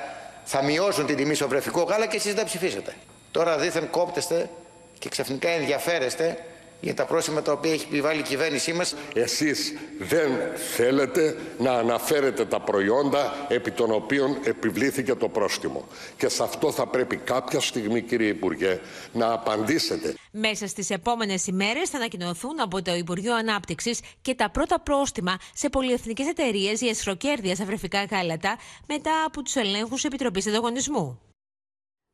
θα 0.44 0.62
μειώσουν 0.62 1.06
την 1.06 1.16
τιμή 1.16 1.34
στο 1.34 1.48
βρεφικό 1.48 1.82
γάλα 1.82 2.06
και 2.06 2.16
εσείς 2.16 2.34
δεν 2.34 2.44
ψηφίσετε. 2.44 2.94
Τώρα 3.30 3.58
δίθεν 3.58 3.90
κόπτεστε 3.90 4.50
και 4.98 5.08
ξαφνικά 5.08 5.48
ενδιαφέρεστε 5.48 6.38
για 6.82 6.94
τα 6.94 7.04
πρόσημα 7.04 7.42
τα 7.42 7.52
οποία 7.52 7.72
έχει 7.72 7.86
επιβάλει 7.88 8.18
η 8.18 8.22
κυβέρνησή 8.22 8.72
μας. 8.72 8.94
Εσείς 9.14 9.74
δεν 9.98 10.30
θέλετε 10.76 11.36
να 11.58 11.72
αναφέρετε 11.72 12.44
τα 12.44 12.60
προϊόντα 12.60 13.46
επί 13.48 13.70
των 13.70 13.92
οποίων 13.92 14.38
επιβλήθηκε 14.44 15.14
το 15.14 15.28
πρόστιμο. 15.28 15.86
Και 16.16 16.28
σε 16.28 16.42
αυτό 16.42 16.72
θα 16.72 16.86
πρέπει 16.86 17.16
κάποια 17.16 17.60
στιγμή, 17.60 18.02
κύριε 18.02 18.28
Υπουργέ, 18.28 18.80
να 19.12 19.32
απαντήσετε. 19.32 20.14
Μέσα 20.30 20.66
στις 20.66 20.90
επόμενες 20.90 21.46
ημέρες 21.46 21.88
θα 21.88 21.96
ανακοινωθούν 21.96 22.60
από 22.60 22.82
το 22.82 22.94
Υπουργείο 22.94 23.34
Ανάπτυξης 23.34 24.00
και 24.22 24.34
τα 24.34 24.50
πρώτα 24.50 24.80
πρόστιμα 24.80 25.36
σε 25.54 25.68
πολυεθνικές 25.68 26.26
εταιρείες 26.26 26.80
για 26.80 26.90
εσχροκέρδεια 26.90 27.54
σε 27.54 27.64
βρεφικά 27.64 28.04
γάλατα 28.04 28.58
μετά 28.86 29.24
από 29.26 29.42
τους 29.42 29.54
ελέγχους 29.56 30.04
Επιτροπής 30.04 30.46
Ανταγωνισμού. 30.46 31.31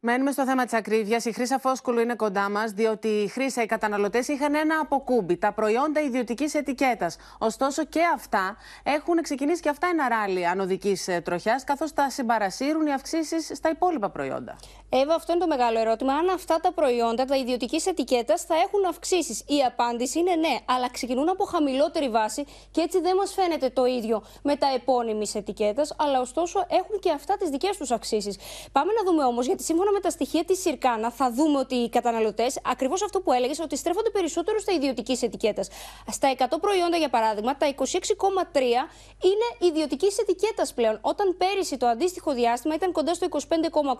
Μένουμε 0.00 0.32
στο 0.32 0.44
θέμα 0.44 0.64
της 0.64 0.72
ακρίβειας. 0.72 1.24
Η 1.24 1.32
Χρήσα 1.32 1.58
Φόσκουλου 1.58 2.00
είναι 2.00 2.14
κοντά 2.14 2.50
μας, 2.50 2.70
διότι 2.70 3.08
η 3.08 3.28
Χρήσα, 3.28 3.62
οι 3.62 3.66
καταναλωτές 3.66 4.28
είχαν 4.28 4.54
ένα 4.54 4.78
αποκούμπι, 4.82 5.36
τα 5.36 5.52
προϊόντα 5.52 6.00
ιδιωτικής 6.00 6.54
ετικέτας. 6.54 7.16
Ωστόσο 7.38 7.84
και 7.84 8.00
αυτά 8.14 8.56
έχουν 8.82 9.22
ξεκινήσει 9.22 9.62
και 9.62 9.68
αυτά 9.68 9.86
ένα 9.86 10.08
ράλι 10.08 10.46
ανωδικής 10.46 11.08
ε, 11.08 11.20
τροχιάς, 11.20 11.64
καθώς 11.64 11.92
τα 11.92 12.10
συμπαρασύρουν 12.10 12.86
οι 12.86 12.92
αυξήσεις 12.92 13.50
στα 13.54 13.70
υπόλοιπα 13.70 14.10
προϊόντα. 14.10 14.56
Εύα, 14.88 15.14
αυτό 15.14 15.32
είναι 15.32 15.40
το 15.40 15.46
μεγάλο 15.46 15.78
ερώτημα. 15.80 16.12
Αν 16.12 16.28
αυτά 16.28 16.60
τα 16.60 16.72
προϊόντα, 16.72 17.24
τα 17.24 17.36
ιδιωτικής 17.36 17.86
ετικέτας, 17.86 18.42
θα 18.42 18.54
έχουν 18.54 18.84
αυξήσεις. 18.88 19.40
Η 19.46 19.62
απάντηση 19.66 20.18
είναι 20.18 20.34
ναι, 20.34 20.58
αλλά 20.64 20.90
ξεκινούν 20.90 21.28
από 21.28 21.44
χαμηλότερη 21.44 22.08
βάση 22.08 22.44
και 22.70 22.80
έτσι 22.80 23.00
δεν 23.00 23.16
μας 23.16 23.32
φαίνεται 23.32 23.70
το 23.70 23.84
ίδιο 23.84 24.22
με 24.42 24.56
τα 24.56 24.66
επώνυμης 24.74 25.34
ετικέτας, 25.34 25.94
αλλά 25.98 26.20
ωστόσο 26.20 26.58
έχουν 26.68 26.98
και 27.00 27.10
αυτά 27.10 27.36
τις 27.36 27.48
δικές 27.48 27.76
τους 27.76 27.90
αυξήσεις. 27.90 28.38
Πάμε 28.72 28.92
να 28.92 29.10
δούμε 29.10 29.24
όμως, 29.24 29.46
γιατί 29.46 29.62
σύμφωνα 29.62 29.87
με 29.92 30.00
τα 30.00 30.10
στοιχεία 30.10 30.44
της 30.44 30.60
Σιρκάνα, 30.60 31.10
θα 31.10 31.32
δούμε 31.32 31.58
ότι 31.58 31.74
οι 31.74 31.88
καταναλωτές, 31.88 32.58
ακριβώς 32.64 33.02
αυτό 33.02 33.20
που 33.20 33.32
έλεγες, 33.32 33.60
ότι 33.60 33.76
στρέφονται 33.76 34.10
περισσότερο 34.10 34.58
στα 34.58 34.72
ιδιωτική 34.72 35.18
ετικέτα. 35.22 35.62
Στα 36.10 36.34
100 36.38 36.58
προϊόντα, 36.60 36.96
για 36.96 37.08
παράδειγμα, 37.08 37.56
τα 37.56 37.66
26,3 37.66 38.88
είναι 39.22 39.70
ιδιωτικής 39.70 40.18
ετικέτας 40.18 40.74
πλέον. 40.74 40.98
Όταν 41.00 41.36
πέρυσι 41.36 41.76
το 41.76 41.86
αντίστοιχο 41.86 42.32
διάστημα 42.34 42.74
ήταν 42.74 42.92
κοντά 42.92 43.14
στο 43.14 43.26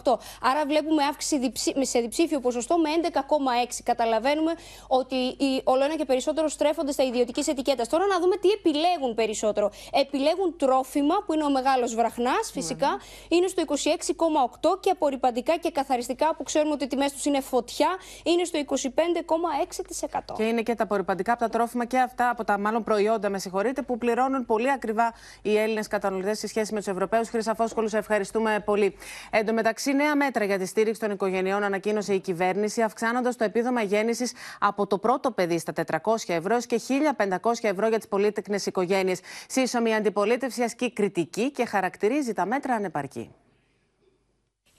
25,8. 0.04 0.18
Άρα 0.42 0.66
βλέπουμε 0.66 1.02
αύξηση 1.04 1.52
σε 1.80 2.00
διψήφιο 2.00 2.40
ποσοστό 2.40 2.78
με 2.78 2.90
11,6. 3.02 3.80
Καταλαβαίνουμε 3.84 4.54
ότι 4.88 5.16
οι, 5.16 5.60
όλο 5.64 5.84
ένα 5.84 5.96
και 5.96 6.04
περισσότερο 6.04 6.48
στρέφονται 6.48 6.92
στα 6.92 7.04
ιδιωτική 7.04 7.50
ετικέτα. 7.50 7.86
Τώρα 7.86 8.06
να 8.06 8.20
δούμε 8.20 8.36
τι 8.36 8.48
επιλέγουν 8.48 9.14
περισσότερο. 9.14 9.70
Επιλέγουν 9.92 10.56
τρόφιμα, 10.56 11.14
που 11.26 11.32
είναι 11.32 11.44
ο 11.44 11.50
μεγάλος 11.50 11.94
βραχνάς, 11.94 12.50
φυσικά, 12.52 13.00
είναι 13.28 13.46
στο 13.46 13.62
26,8 13.66 14.80
και 14.80 14.90
απορριπαντικά 14.90 15.56
και 15.56 15.70
καθαριστικά 15.80 16.34
που 16.36 16.42
ξέρουμε 16.42 16.72
ότι 16.72 16.84
οι 16.84 16.86
τιμές 16.86 17.12
τους 17.12 17.24
είναι 17.24 17.40
φωτιά 17.40 17.88
είναι 18.22 18.44
στο 18.44 18.58
25,6%. 18.66 20.34
Και 20.36 20.42
είναι 20.42 20.62
και 20.62 20.74
τα 20.74 20.82
απορριπαντικά 20.82 21.32
από 21.32 21.40
τα 21.40 21.48
τρόφιμα 21.48 21.84
και 21.84 21.98
αυτά 21.98 22.30
από 22.30 22.44
τα 22.44 22.58
μάλλον 22.58 22.82
προϊόντα, 22.82 23.28
με 23.28 23.38
συγχωρείτε, 23.38 23.82
που 23.82 23.98
πληρώνουν 23.98 24.46
πολύ 24.46 24.70
ακριβά 24.70 25.12
οι 25.42 25.56
Έλληνες 25.56 25.86
καταναλωτές 25.86 26.38
σε 26.38 26.46
σχέση 26.46 26.72
με 26.72 26.78
τους 26.78 26.88
Ευρωπαίους. 26.88 27.28
Χρυσαφόσκολου, 27.28 27.88
ευχαριστούμε 27.92 28.62
πολύ. 28.64 28.96
Εν 29.30 29.46
τω 29.46 29.52
μεταξύ, 29.52 29.92
νέα 29.92 30.16
μέτρα 30.16 30.44
για 30.44 30.58
τη 30.58 30.66
στήριξη 30.66 31.00
των 31.00 31.10
οικογενειών 31.10 31.62
ανακοίνωσε 31.62 32.14
η 32.14 32.20
κυβέρνηση, 32.20 32.82
αυξάνοντας 32.82 33.36
το 33.36 33.44
επίδομα 33.44 33.82
γέννησης 33.82 34.32
από 34.60 34.86
το 34.86 34.98
πρώτο 34.98 35.30
παιδί 35.30 35.58
στα 35.58 35.72
400 35.72 36.14
ευρώ 36.26 36.58
και 36.60 36.80
1.500 37.18 37.52
ευρώ 37.60 37.88
για 37.88 37.98
τις 37.98 38.08
πολίτεκνε 38.08 38.58
οικογένειες. 38.64 39.20
Σύσσωμη 39.48 39.94
αντιπολίτευση 39.94 40.62
ασκεί 40.62 40.92
κριτική 40.92 41.50
και 41.50 41.64
χαρακτηρίζει 41.64 42.32
τα 42.32 42.46
μέτρα 42.46 42.74
ανεπαρκή. 42.74 43.30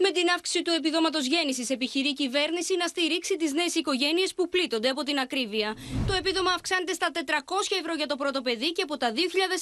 Με 0.05 0.11
την 0.11 0.29
αύξηση 0.35 0.61
του 0.61 0.71
επιδόματος 0.79 1.25
γέννησης, 1.25 1.69
επιχειρεί 1.69 2.09
η 2.09 2.13
κυβέρνηση 2.13 2.73
να 2.81 2.87
στηρίξει 2.87 3.35
τις 3.37 3.51
νέες 3.51 3.75
οικογένειες 3.75 4.33
που 4.33 4.49
πλήττονται 4.49 4.89
από 4.89 5.03
την 5.03 5.17
ακρίβεια. 5.19 5.69
Το 6.07 6.13
επίδομα 6.13 6.51
αυξάνεται 6.51 6.93
στα 6.93 7.07
400 7.13 7.19
ευρώ 7.79 7.93
για 7.93 8.05
το 8.05 8.15
πρώτο 8.15 8.41
παιδί 8.41 8.71
και 8.71 8.81
από 8.81 8.97
τα 8.97 9.13
2.000 9.15 9.19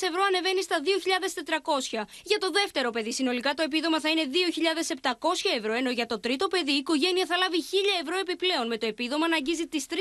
ευρώ 0.10 0.22
ανεβαίνει 0.30 0.62
στα 0.62 0.78
2.400. 0.84 2.06
Για 2.24 2.38
το 2.38 2.50
δεύτερο 2.52 2.90
παιδί, 2.90 3.12
συνολικά 3.14 3.54
το 3.54 3.64
επίδομα 3.64 4.00
θα 4.00 4.10
είναι 4.10 4.26
2.700 5.02 5.12
ευρώ, 5.58 5.74
ενώ 5.74 5.90
για 5.90 6.06
το 6.06 6.20
τρίτο 6.20 6.48
παιδί 6.48 6.72
η 6.72 6.82
οικογένεια 6.84 7.26
θα 7.26 7.38
λάβει 7.38 7.58
1.000 7.72 8.02
ευρώ 8.02 8.18
επιπλέον, 8.18 8.68
με 8.68 8.78
το 8.78 8.86
επίδομα 8.86 9.28
να 9.28 9.36
αγγίζει 9.36 9.68
τις 9.68 9.86
3.000 9.90 9.96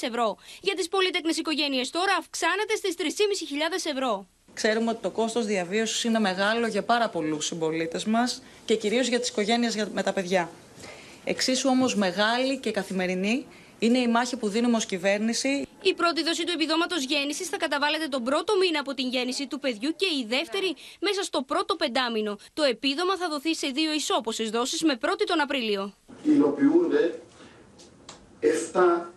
ευρώ. 0.00 0.36
Για 0.60 0.74
τις 0.74 0.88
πολίτεκνε 0.88 1.32
οικογένειες 1.36 1.90
τώρα 1.90 2.14
αυξάνεται 2.18 2.74
στις 2.76 2.94
3.500 2.98 3.90
ευρώ. 3.94 4.12
Ξέρουμε 4.54 4.90
ότι 4.90 5.02
το 5.02 5.10
κόστος 5.10 5.46
διαβίωσης 5.46 6.04
είναι 6.04 6.18
μεγάλο 6.18 6.66
για 6.66 6.82
πάρα 6.82 7.08
πολλούς 7.08 7.46
συμπολίτες 7.46 8.04
μας 8.04 8.42
και 8.64 8.76
κυρίως 8.76 9.06
για 9.08 9.20
τις 9.20 9.28
οικογένειες 9.28 9.76
με 9.92 10.02
τα 10.02 10.12
παιδιά. 10.12 10.50
Εξίσου 11.24 11.68
όμως 11.68 11.96
μεγάλη 11.96 12.58
και 12.58 12.70
καθημερινή 12.70 13.46
είναι 13.78 13.98
η 13.98 14.08
μάχη 14.08 14.36
που 14.36 14.48
δίνουμε 14.48 14.76
ως 14.76 14.86
κυβέρνηση. 14.86 15.66
Η 15.82 15.94
πρώτη 15.94 16.22
δόση 16.22 16.44
του 16.44 16.52
επιδόματος 16.54 17.04
γέννησης 17.04 17.48
θα 17.48 17.56
καταβάλλεται 17.56 18.08
τον 18.08 18.24
πρώτο 18.24 18.56
μήνα 18.58 18.80
από 18.80 18.94
την 18.94 19.08
γέννηση 19.08 19.46
του 19.46 19.58
παιδιού 19.58 19.94
και 19.96 20.06
η 20.06 20.26
δεύτερη 20.28 20.74
μέσα 21.00 21.22
στο 21.22 21.42
πρώτο 21.42 21.76
πεντάμινο. 21.76 22.38
Το 22.52 22.62
επίδομα 22.62 23.16
θα 23.16 23.28
δοθεί 23.28 23.54
σε 23.54 23.66
δύο 23.66 23.92
ισόποσες 23.92 24.50
δόσεις 24.50 24.82
με 24.82 24.96
πρώτη 24.96 25.24
τον 25.24 25.40
Απρίλιο. 25.40 25.94
Υλοποιούνται 26.22 27.20
7 28.72 29.12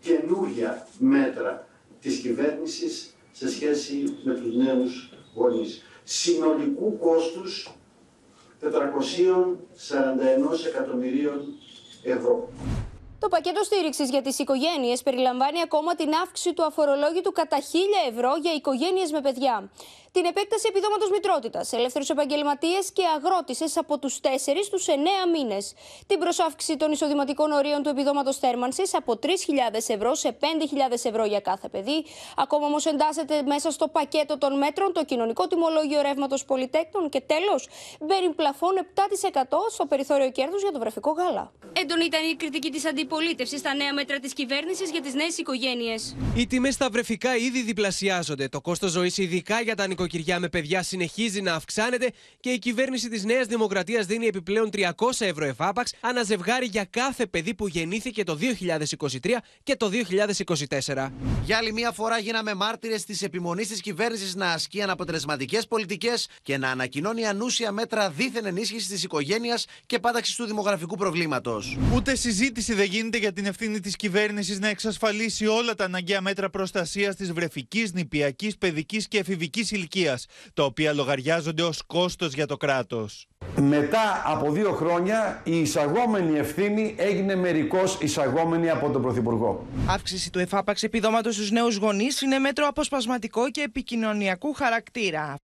καινούργια 0.00 0.88
μέτρα 0.98 1.68
της 2.00 2.18
κυβέρνησης 2.18 3.14
σε 3.40 3.48
σχέση 3.50 4.18
με 4.22 4.34
τους 4.34 4.54
νέους 4.54 5.12
γονείς. 5.34 5.82
Συνολικού 6.04 6.98
κόστους 6.98 7.74
441 8.60 8.66
εκατομμυρίων 10.66 11.58
ευρώ. 12.02 12.48
Το 13.18 13.28
πακέτο 13.28 13.62
στήριξης 13.62 14.10
για 14.10 14.22
τις 14.22 14.38
οικογένειες 14.38 15.02
περιλαμβάνει 15.02 15.60
ακόμα 15.60 15.94
την 15.94 16.12
αύξηση 16.22 16.54
του 16.54 16.64
αφορολόγητου 16.64 17.32
κατά 17.32 17.56
1000 17.60 17.62
ευρώ 18.10 18.36
για 18.42 18.52
οικογένειες 18.52 19.10
με 19.10 19.20
παιδιά 19.20 19.70
την 20.12 20.24
επέκταση 20.24 20.66
επιδόματος 20.68 21.10
μητρότητας, 21.10 21.72
ελεύθερους 21.72 22.08
επαγγελματίες 22.08 22.90
και 22.92 23.02
αγρότησες 23.16 23.76
από 23.76 23.98
τους 23.98 24.20
4 24.20 24.62
στους 24.64 24.86
9 24.86 24.92
μήνες, 25.34 25.74
την 26.06 26.18
προσάυξη 26.18 26.76
των 26.76 26.92
εισοδηματικών 26.92 27.52
ορίων 27.52 27.82
του 27.82 27.88
επιδόματος 27.88 28.36
θέρμανσης 28.38 28.94
από 28.94 29.18
3.000 29.18 29.88
ευρώ 29.88 30.14
σε 30.14 30.36
5.000 30.40 31.04
ευρώ 31.04 31.24
για 31.24 31.40
κάθε 31.40 31.68
παιδί. 31.68 32.04
Ακόμα 32.36 32.66
όμως 32.66 32.86
εντάσσεται 32.86 33.42
μέσα 33.42 33.70
στο 33.70 33.88
πακέτο 33.88 34.38
των 34.38 34.58
μέτρων 34.58 34.92
το 34.92 35.04
κοινωνικό 35.04 35.46
τιμολόγιο 35.46 36.00
ρεύματος 36.00 36.44
πολυτέκτων 36.44 37.08
και 37.08 37.20
τέλος 37.20 37.68
μπαίνει 38.00 38.28
πλαφόν 38.34 38.72
7% 38.94 39.42
στο 39.70 39.86
περιθώριο 39.86 40.30
κέρδους 40.30 40.62
για 40.62 40.72
το 40.72 40.78
βρεφικό 40.78 41.10
γάλα. 41.10 41.52
Έντονη 41.72 42.04
ήταν 42.04 42.20
η 42.30 42.34
κριτική 42.34 42.70
της 42.70 42.84
αντιπολίτευσης 42.84 43.58
στα 43.58 43.74
νέα 43.74 43.94
μέτρα 43.94 44.18
της 44.18 44.32
κυβέρνησης 44.32 44.90
για 44.90 45.00
τις 45.00 45.14
νέες 45.14 45.38
οικογένειες. 45.38 46.16
Οι 46.36 46.46
τιμές 46.46 46.74
στα 46.74 46.90
βρεφικά 46.90 47.36
ήδη 47.36 47.62
διπλασιάζονται. 47.62 48.48
Το 48.48 48.60
κόστος 48.60 48.90
ζωής, 48.90 49.18
ειδικά 49.18 49.60
για 49.60 49.74
τα 49.74 49.82
νοικοκυριά 49.82 49.99
με 50.38 50.48
παιδιά 50.48 50.82
συνεχίζει 50.82 51.40
να 51.40 51.54
αυξάνεται 51.54 52.10
και 52.40 52.50
η 52.50 52.58
κυβέρνηση 52.58 53.08
της 53.08 53.24
Νέας 53.24 53.46
Δημοκρατίας 53.46 54.06
δίνει 54.06 54.26
επιπλέον 54.26 54.70
300 54.72 54.84
ευρώ 55.18 55.44
εφάπαξ 55.44 55.94
ανά 56.00 56.22
ζευγάρι 56.22 56.66
για 56.66 56.84
κάθε 56.84 57.26
παιδί 57.26 57.54
που 57.54 57.68
γεννήθηκε 57.68 58.24
το 58.24 58.38
2023 58.40 59.18
και 59.62 59.76
το 59.76 59.90
2024. 59.90 61.10
Για 61.44 61.56
άλλη 61.56 61.72
μία 61.72 61.92
φορά 61.92 62.18
γίναμε 62.18 62.54
μάρτυρες 62.54 63.04
της 63.04 63.22
επιμονής 63.22 63.68
της 63.68 63.80
κυβέρνησης 63.80 64.34
να 64.34 64.50
ασκεί 64.52 64.82
αναποτελεσματικές 64.82 65.66
πολιτικές 65.66 66.28
και 66.42 66.58
να 66.58 66.70
ανακοινώνει 66.70 67.26
ανούσια 67.26 67.72
μέτρα 67.72 68.10
δίθεν 68.10 68.46
ενίσχυσης 68.46 68.88
της 68.88 69.02
οικογένειας 69.02 69.66
και 69.86 69.98
πάταξης 69.98 70.34
του 70.34 70.44
δημογραφικού 70.44 70.96
προβλήματος. 70.96 71.78
Ούτε 71.94 72.14
συζήτηση 72.14 72.74
δεν 72.74 72.86
γίνεται 72.86 73.18
για 73.18 73.32
την 73.32 73.46
ευθύνη 73.46 73.80
της 73.80 73.96
κυβέρνησης 73.96 74.58
να 74.58 74.68
εξασφαλίσει 74.68 75.46
όλα 75.46 75.74
τα 75.74 75.84
αναγκαία 75.84 76.20
μέτρα 76.20 76.50
προστασίας 76.50 77.16
της 77.16 77.32
βρεφικής, 77.32 77.92
νηπιακής, 77.92 78.56
παιδικής 78.56 79.08
και 79.08 79.18
εφηβικής 79.18 79.70
ηλικία 79.70 79.88
τα 80.54 80.64
οποία 80.64 80.92
λογαριάζονται 80.92 81.62
ως 81.62 81.82
κόστος 81.86 82.32
για 82.32 82.46
το 82.46 82.56
κράτος. 82.56 83.26
Μετά 83.56 84.22
από 84.24 84.52
δύο 84.52 84.72
χρόνια 84.72 85.40
η 85.44 85.60
εισαγόμενη 85.60 86.38
ευθύνη 86.38 86.94
έγινε 86.98 87.34
μερικώς 87.34 87.98
εισαγόμενη 88.00 88.70
από 88.70 88.90
τον 88.90 89.02
Πρωθυπουργό. 89.02 89.66
Αύξηση 89.86 90.30
του 90.30 90.38
εφάπαξ 90.38 90.82
επιδόματος 90.82 91.34
στους 91.34 91.50
νέους 91.50 91.76
γονείς 91.76 92.20
είναι 92.20 92.38
μέτρο 92.38 92.66
αποσπασματικό 92.66 93.50
και 93.50 93.60
επικοινωνιακού 93.60 94.52
χαρακτήρα. 94.52 95.36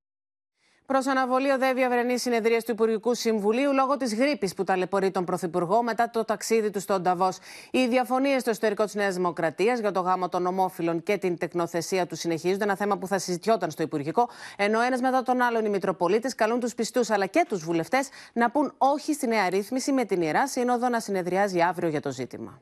Προς 0.86 1.06
αναβολή 1.06 1.50
οδεύει 1.50 1.84
αυρενή 1.84 2.18
συνεδρία 2.18 2.58
του 2.58 2.70
Υπουργικού 2.70 3.14
Συμβουλίου 3.14 3.72
λόγω 3.72 3.96
της 3.96 4.14
γρήπης 4.14 4.54
που 4.54 4.64
ταλαιπωρεί 4.64 5.10
τον 5.10 5.24
Πρωθυπουργό 5.24 5.82
μετά 5.82 6.10
το 6.10 6.24
ταξίδι 6.24 6.70
του 6.70 6.80
στον 6.80 7.02
Ταβός. 7.02 7.38
Οι 7.70 7.86
διαφωνίες 7.86 8.40
στο 8.40 8.50
εσωτερικό 8.50 8.84
της 8.84 8.94
Νέας 8.94 9.14
Δημοκρατίας 9.14 9.78
για 9.78 9.92
το 9.92 10.00
γάμο 10.00 10.28
των 10.28 10.46
ομόφυλων 10.46 11.02
και 11.02 11.18
την 11.18 11.38
τεκνοθεσία 11.38 12.06
του 12.06 12.16
συνεχίζονται. 12.16 12.64
Ένα 12.64 12.76
θέμα 12.76 12.98
που 12.98 13.06
θα 13.06 13.18
συζητιόταν 13.18 13.70
στο 13.70 13.82
Υπουργικό. 13.82 14.28
Ενώ 14.56 14.80
ένας 14.80 15.00
μετά 15.00 15.22
τον 15.22 15.40
άλλον 15.40 15.64
οι 15.64 15.68
Μητροπολίτες 15.68 16.34
καλούν 16.34 16.60
τους 16.60 16.74
πιστούς 16.74 17.10
αλλά 17.10 17.26
και 17.26 17.44
τους 17.48 17.64
βουλευτές 17.64 18.08
να 18.32 18.50
πούν 18.50 18.74
όχι 18.78 19.12
στη 19.12 19.26
νέα 19.26 19.48
ρύθμιση 19.48 19.92
με 19.92 20.04
την 20.04 20.22
Ιερά 20.22 20.48
Σύνοδο 20.48 20.88
να 20.88 21.00
συνεδριάζει 21.00 21.60
αύριο 21.60 21.88
για 21.88 22.00
το 22.00 22.10
ζήτημα. 22.10 22.60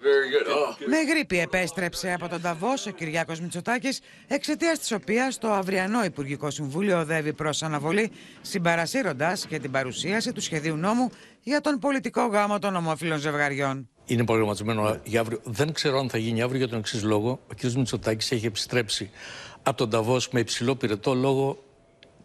Oh. 0.00 0.74
Με 0.86 0.96
γρήπη 1.00 1.38
επέστρεψε 1.38 2.12
από 2.12 2.28
τον 2.28 2.40
Ταβός 2.40 2.86
ο 2.86 2.90
Κυριάκος 2.90 3.40
Μητσοτάκης, 3.40 4.00
εξαιτίας 4.28 4.78
της 4.78 4.92
οποίας 4.92 5.38
το 5.38 5.52
αυριανό 5.52 6.04
Υπουργικό 6.04 6.50
Συμβούλιο 6.50 6.98
οδεύει 6.98 7.32
προς 7.32 7.62
αναβολή, 7.62 8.10
συμπαρασύροντας 8.40 9.46
και 9.46 9.58
την 9.58 9.70
παρουσίαση 9.70 10.32
του 10.32 10.40
σχεδίου 10.40 10.76
νόμου 10.76 11.10
για 11.42 11.60
τον 11.60 11.78
πολιτικό 11.78 12.26
γάμο 12.26 12.58
των 12.58 12.76
ομόφυλων 12.76 13.18
ζευγαριών. 13.18 13.88
Είναι 14.06 14.24
προγραμματισμένο 14.24 15.00
για 15.04 15.20
αύριο. 15.20 15.40
Δεν 15.44 15.72
ξέρω 15.72 15.98
αν 15.98 16.10
θα 16.10 16.18
γίνει 16.18 16.42
αύριο 16.42 16.58
για 16.58 16.68
τον 16.68 16.78
εξής 16.78 17.02
λόγο. 17.02 17.30
Ο 17.30 17.54
κ. 17.56 17.62
Μητσοτάκης 17.62 18.30
έχει 18.30 18.46
επιστρέψει 18.46 19.10
από 19.62 19.76
τον 19.76 19.90
Ταβός 19.90 20.28
με 20.28 20.40
υψηλό 20.40 20.76
πυρετό 20.76 21.14
λόγω 21.14 21.64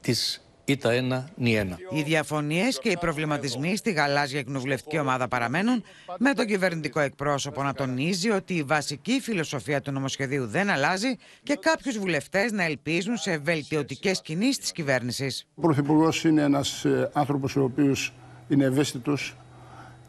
της 0.01 0.42
τα 0.79 0.91
ένα 0.91 1.29
νη 1.35 1.55
ένα. 1.55 1.77
Οι 1.89 2.01
διαφωνίες 2.01 2.79
και 2.79 2.89
οι 2.89 2.97
προβληματισμοί 2.99 3.75
στη 3.75 3.91
γαλάζια 3.91 4.41
κοινοβουλευτική 4.41 4.99
ομάδα 4.99 5.27
παραμένουν, 5.27 5.83
με 6.19 6.33
τον 6.33 6.45
κυβερνητικό 6.45 6.99
εκπρόσωπο 6.99 7.63
να 7.63 7.73
τονίζει 7.73 8.29
ότι 8.29 8.53
η 8.53 8.63
βασική 8.63 9.19
φιλοσοφία 9.21 9.81
του 9.81 9.91
νομοσχεδίου 9.91 10.47
δεν 10.47 10.69
αλλάζει 10.69 11.15
και 11.43 11.57
κάποιους 11.61 11.97
βουλευτές 11.97 12.51
να 12.51 12.63
ελπίζουν 12.63 13.17
σε 13.17 13.37
βελτιωτικές 13.37 14.21
κινήσεις 14.21 14.57
της 14.57 14.71
κυβέρνησης. 14.71 15.47
Ο 15.55 15.61
Πρωθυπουργός 15.61 16.23
είναι 16.23 16.41
ένας 16.41 16.85
ε, 16.85 17.09
άνθρωπος 17.13 17.55
ο 17.55 17.63
οποίος 17.63 18.13
είναι 18.47 18.63
ευαίσθητος, 18.63 19.35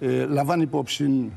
ε, 0.01 0.25
λαμβάνει 0.25 0.63
υπόψη 0.63 1.33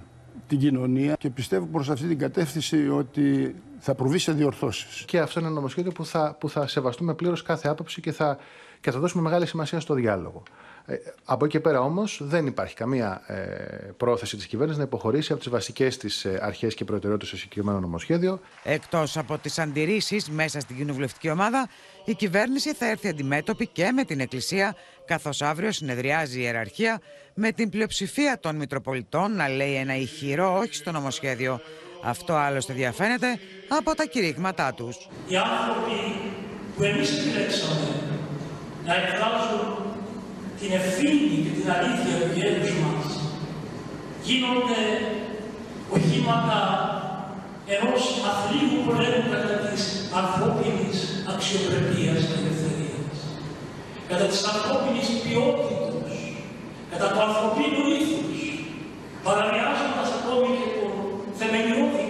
την 0.47 0.59
κοινωνία 0.59 1.15
και 1.19 1.29
πιστεύω 1.29 1.65
προς 1.65 1.89
αυτή 1.89 2.07
την 2.07 2.17
κατεύθυνση 2.17 2.89
ότι 2.89 3.55
θα 3.79 3.95
προβεί 3.95 4.17
σε 4.17 4.31
διορθώσεις. 4.31 5.03
Και 5.07 5.19
αυτό 5.19 5.39
είναι 5.39 5.47
ένα 5.47 5.57
νομοσχέδιο 5.57 5.91
που 5.91 6.05
θα, 6.05 6.35
που 6.39 6.49
θα 6.49 6.67
σεβαστούμε 6.67 7.13
πλήρως 7.13 7.41
κάθε 7.41 7.67
άποψη 7.67 8.01
και 8.01 8.11
θα 8.11 8.37
και 8.81 8.91
θα 8.91 8.99
δώσουμε 8.99 9.23
μεγάλη 9.23 9.45
σημασία 9.45 9.79
στο 9.79 9.93
διάλογο. 9.93 10.43
Ε, 10.89 10.95
από 11.25 11.45
εκεί 11.45 11.53
και 11.53 11.59
πέρα 11.59 11.81
όμως 11.81 12.19
δεν 12.23 12.45
υπάρχει 12.45 12.75
καμία 12.75 13.21
ε, 13.27 13.33
πρόθεση 13.97 14.35
της 14.35 14.45
κυβέρνησης 14.45 14.79
να 14.79 14.85
υποχωρήσει 14.87 15.31
από 15.31 15.41
τις 15.41 15.51
βασικές 15.51 15.97
της 15.97 16.25
ε, 16.25 16.39
αρχές 16.41 16.73
και 16.73 16.85
προτεραιότητες 16.85 17.27
στο 17.27 17.37
συγκεκριμένο 17.37 17.79
νομοσχέδιο. 17.79 18.39
Εκτός 18.63 19.17
από 19.17 19.37
τις 19.37 19.59
αντιρρήσεις 19.59 20.29
μέσα 20.29 20.59
στην 20.59 20.75
κοινοβουλευτική 20.77 21.29
ομάδα, 21.29 21.69
η 22.05 22.13
κυβέρνηση 22.13 22.73
θα 22.73 22.89
έρθει 22.89 23.07
αντιμέτωπη 23.07 23.67
και 23.67 23.91
με 23.91 24.03
την 24.03 24.19
Εκκλησία, 24.19 24.75
καθώς 25.05 25.41
αύριο 25.41 25.71
συνεδριάζει 25.71 26.39
η 26.39 26.41
ιεραρχία 26.43 27.01
με 27.33 27.51
την 27.51 27.69
πλειοψηφία 27.69 28.39
των 28.39 28.55
Μητροπολιτών 28.55 29.35
να 29.35 29.49
λέει 29.49 29.75
ένα 29.75 29.95
ηχηρό 29.95 30.57
όχι 30.57 30.75
στο 30.75 30.91
νομοσχέδιο. 30.91 31.59
Αυτό 32.03 32.33
άλλωστε 32.33 32.73
διαφαίνεται 32.73 33.39
από 33.67 33.95
τα 33.95 34.05
κηρύγματά 34.05 34.73
τους. 34.73 35.09
Οι 35.27 35.35
άνθρωποι 35.35 36.15
που 36.75 36.83
εμείς 36.83 37.19
επιλέξαμε 37.19 38.16
να 38.87 38.93
εκφράζουν 39.01 39.65
την 40.59 40.69
ευθύνη 40.79 41.35
και 41.43 41.53
την 41.57 41.67
αλήθεια 41.75 42.13
του 42.19 42.29
γένους 42.35 42.71
μας. 42.81 43.05
Γίνονται 44.27 44.81
οχήματα 45.95 46.59
ενός 47.75 48.03
αθλίου 48.29 48.77
πολέμου 48.85 49.25
κατά 49.33 49.55
της 49.65 49.81
ανθρώπινης 50.21 50.97
αξιοπρεπίας 51.31 52.19
και 52.27 52.37
ελευθερίας, 52.41 53.17
κατά 54.09 54.25
της 54.31 54.41
ανθρώπινης 54.51 55.07
ποιότητας, 55.23 56.11
κατά 56.91 57.07
του 57.11 57.21
ανθρωπίνου 57.27 57.83
ήθους, 57.97 58.39
παραβιάζοντας 59.25 60.09
ακόμη 60.17 60.49
και 60.59 60.69
τον 60.77 60.93
θεμελιώδη 61.39 62.05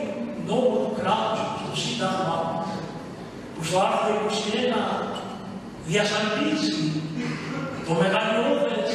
νόμο 0.49 0.75
του 0.83 0.93
κράτους, 0.99 1.49
το 1.65 1.73
Σύνταγμα, 1.81 2.37
που 3.53 3.61
στο 3.67 3.77
άρθρο 3.85 4.09
21 4.25 5.16
διασφαλίζει 5.87 6.91
το 7.87 7.93
μεγαλειώδες 7.93 8.89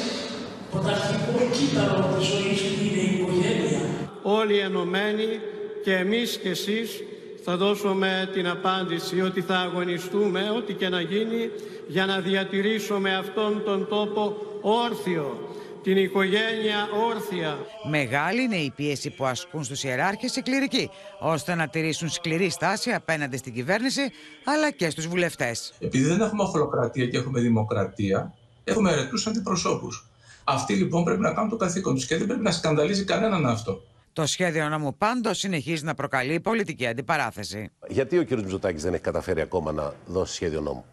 πρωταρχικό 0.70 1.38
κύτταρο 1.52 2.14
της 2.18 2.26
ζωής 2.26 2.60
που 2.62 2.84
είναι 2.84 3.00
η 3.00 3.14
οικογένεια. 3.16 3.80
Όλοι 4.22 4.58
ενωμένοι 4.58 5.40
και 5.84 5.94
εμείς 5.94 6.38
και 6.42 6.48
εσείς 6.48 7.02
θα 7.44 7.56
δώσουμε 7.56 8.30
την 8.32 8.48
απάντηση 8.48 9.20
ότι 9.20 9.40
θα 9.40 9.56
αγωνιστούμε 9.56 10.52
ό,τι 10.56 10.72
και 10.72 10.88
να 10.88 11.00
γίνει 11.00 11.50
για 11.86 12.06
να 12.06 12.20
διατηρήσουμε 12.20 13.14
αυτόν 13.16 13.62
τον 13.64 13.88
τόπο 13.88 14.36
όρθιο, 14.60 15.48
την 15.82 15.96
οικογένεια 15.96 16.88
όρθια. 17.08 17.58
Μεγάλη 17.90 18.42
είναι 18.42 18.56
η 18.56 18.72
πίεση 18.76 19.10
που 19.10 19.24
ασκούν 19.24 19.64
στους 19.64 19.84
ιεράρχες 19.84 20.36
οι 20.36 20.42
κληρικοί, 20.42 20.90
ώστε 21.20 21.54
να 21.54 21.68
τηρήσουν 21.68 22.08
σκληρή 22.08 22.50
στάση 22.50 22.90
απέναντι 22.90 23.36
στην 23.36 23.52
κυβέρνηση, 23.52 24.00
αλλά 24.44 24.70
και 24.70 24.90
στους 24.90 25.06
βουλευτές. 25.06 25.74
Επειδή 25.78 26.04
δεν 26.04 26.20
έχουμε 26.20 26.42
οχλοκρατία 26.42 27.06
και 27.06 27.16
έχουμε 27.16 27.40
δημοκρατία, 27.40 28.34
έχουμε 28.64 28.90
αιρετούς 28.90 29.26
αντιπροσώπους. 29.26 30.06
Αυτοί 30.44 30.74
λοιπόν 30.74 31.04
πρέπει 31.04 31.20
να 31.20 31.32
κάνουν 31.32 31.50
το 31.50 31.56
καθήκον 31.56 31.94
τους 31.94 32.06
και 32.06 32.16
δεν 32.16 32.26
πρέπει 32.26 32.42
να 32.42 32.50
σκανδαλίζει 32.50 33.04
κανέναν 33.04 33.46
αυτό. 33.46 33.82
Το 34.12 34.26
σχέδιο 34.26 34.68
νόμου 34.68 34.94
πάντως 34.94 35.38
συνεχίζει 35.38 35.84
να 35.84 35.94
προκαλεί 35.94 36.40
πολιτική 36.40 36.86
αντιπαράθεση. 36.86 37.70
Γιατί 37.88 38.18
ο 38.18 38.24
κ. 38.24 38.30
Μητσοτάκης 38.30 38.82
δεν 38.82 38.94
έχει 38.94 39.02
καταφέρει 39.02 39.40
ακόμα 39.40 39.72
να 39.72 39.92
δώσει 40.06 40.34
σχέδιο 40.34 40.60
νόμου; 40.60 40.84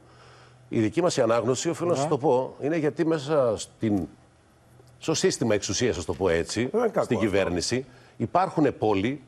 Η 0.70 0.80
δική 0.80 1.02
μας 1.02 1.18
ανάγνωση, 1.18 1.70
οφείλω 1.70 1.90
να 1.90 1.96
σας 1.96 2.08
το 2.08 2.18
πω, 2.18 2.56
είναι 2.62 2.78
γιατί 2.78 3.06
μέσα 3.06 3.58
στην, 3.58 4.08
στο 5.00 5.14
σύστημα 5.14 5.54
εξουσίας, 5.54 5.98
ας 5.98 6.06
το 6.06 6.14
πω 6.14 6.30
έτσι, 6.30 6.70
στην 7.02 7.20
κυβέρνηση, 7.20 7.86
υπάρχουν 8.18 8.78
πόλοι 8.78 9.22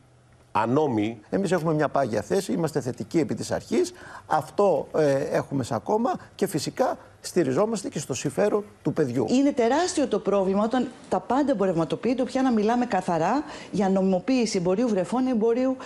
ανώμοι. 0.51 1.19
Εμείς 1.29 1.51
έχουμε 1.51 1.73
μια 1.73 1.89
πάγια 1.89 2.21
θέση, 2.21 2.51
είμαστε 2.51 2.81
θετικοί 2.81 3.19
επί 3.19 3.35
της 3.35 3.51
αρχής. 3.51 3.93
Αυτό 4.25 4.87
ε, 4.95 5.13
έχουμε 5.13 5.63
σαν 5.63 5.83
κόμμα 5.83 6.11
και 6.35 6.47
φυσικά 6.47 6.97
στηριζόμαστε 7.21 7.89
και 7.89 7.99
στο 7.99 8.13
συμφέρον 8.13 8.63
του 8.81 8.93
παιδιού. 8.93 9.25
Είναι 9.29 9.51
τεράστιο 9.51 10.07
το 10.07 10.19
πρόβλημα 10.19 10.63
όταν 10.63 10.87
τα 11.09 11.19
πάντα 11.19 11.51
εμπορευματοποιείται, 11.51 12.23
πια 12.23 12.41
να 12.41 12.51
μιλάμε 12.51 12.85
καθαρά 12.85 13.43
για 13.71 13.89
νομιμοποίηση 13.89 14.57
εμπορίου 14.57 14.87
βρεφών 14.87 15.27
εμπορίου 15.27 15.77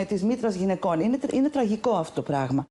ε, 0.00 0.04
της 0.04 0.24
μήτρας 0.24 0.54
γυναικών. 0.54 1.00
Είναι, 1.00 1.18
είναι 1.32 1.48
τραγικό 1.48 1.90
αυτό 1.90 2.14
το 2.14 2.22
πράγμα. 2.22 2.66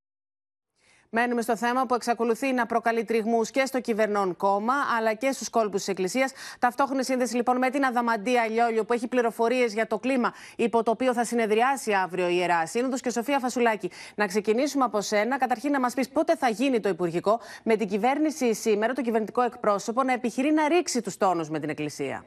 Μένουμε 1.11 1.41
στο 1.41 1.57
θέμα 1.57 1.85
που 1.85 1.93
εξακολουθεί 1.93 2.53
να 2.53 2.65
προκαλεί 2.65 3.03
τριγμούς 3.03 3.51
και 3.51 3.65
στο 3.65 3.81
κυβερνών 3.81 4.35
κόμμα, 4.35 4.73
αλλά 4.97 5.13
και 5.13 5.31
στους 5.31 5.49
κόλπους 5.49 5.79
της 5.79 5.87
Εκκλησίας. 5.87 6.31
Ταυτόχρονη 6.59 7.03
σύνδεση 7.03 7.35
λοιπόν 7.35 7.57
με 7.57 7.69
την 7.69 7.85
Αδαμαντία 7.85 8.47
Λιόλιο, 8.47 8.85
που 8.85 8.93
έχει 8.93 9.07
πληροφορίες 9.07 9.73
για 9.73 9.87
το 9.87 9.99
κλίμα 9.99 10.33
υπό 10.55 10.83
το 10.83 10.91
οποίο 10.91 11.13
θα 11.13 11.25
συνεδριάσει 11.25 11.93
αύριο 11.93 12.27
η 12.29 12.35
Ιερά 12.35 12.65
Σύνοδος. 12.65 13.01
Και 13.01 13.09
Σοφία 13.09 13.39
Φασουλάκη, 13.39 13.91
να 14.15 14.27
ξεκινήσουμε 14.27 14.83
από 14.83 15.01
σένα. 15.01 15.37
Καταρχήν 15.37 15.71
να 15.71 15.79
μας 15.79 15.93
πεις 15.93 16.09
πότε 16.09 16.35
θα 16.35 16.49
γίνει 16.49 16.79
το 16.79 16.89
Υπουργικό 16.89 17.39
με 17.63 17.75
την 17.75 17.87
κυβέρνηση 17.87 18.53
σήμερα, 18.53 18.93
το 18.93 19.01
κυβερνητικό 19.01 19.41
εκπρόσωπο, 19.41 20.03
να 20.03 20.13
επιχειρεί 20.13 20.51
να 20.51 20.67
ρίξει 20.67 21.01
τους 21.01 21.17
τόνους 21.17 21.49
με 21.49 21.59
την 21.59 21.69
Εκκλησία. 21.69 22.25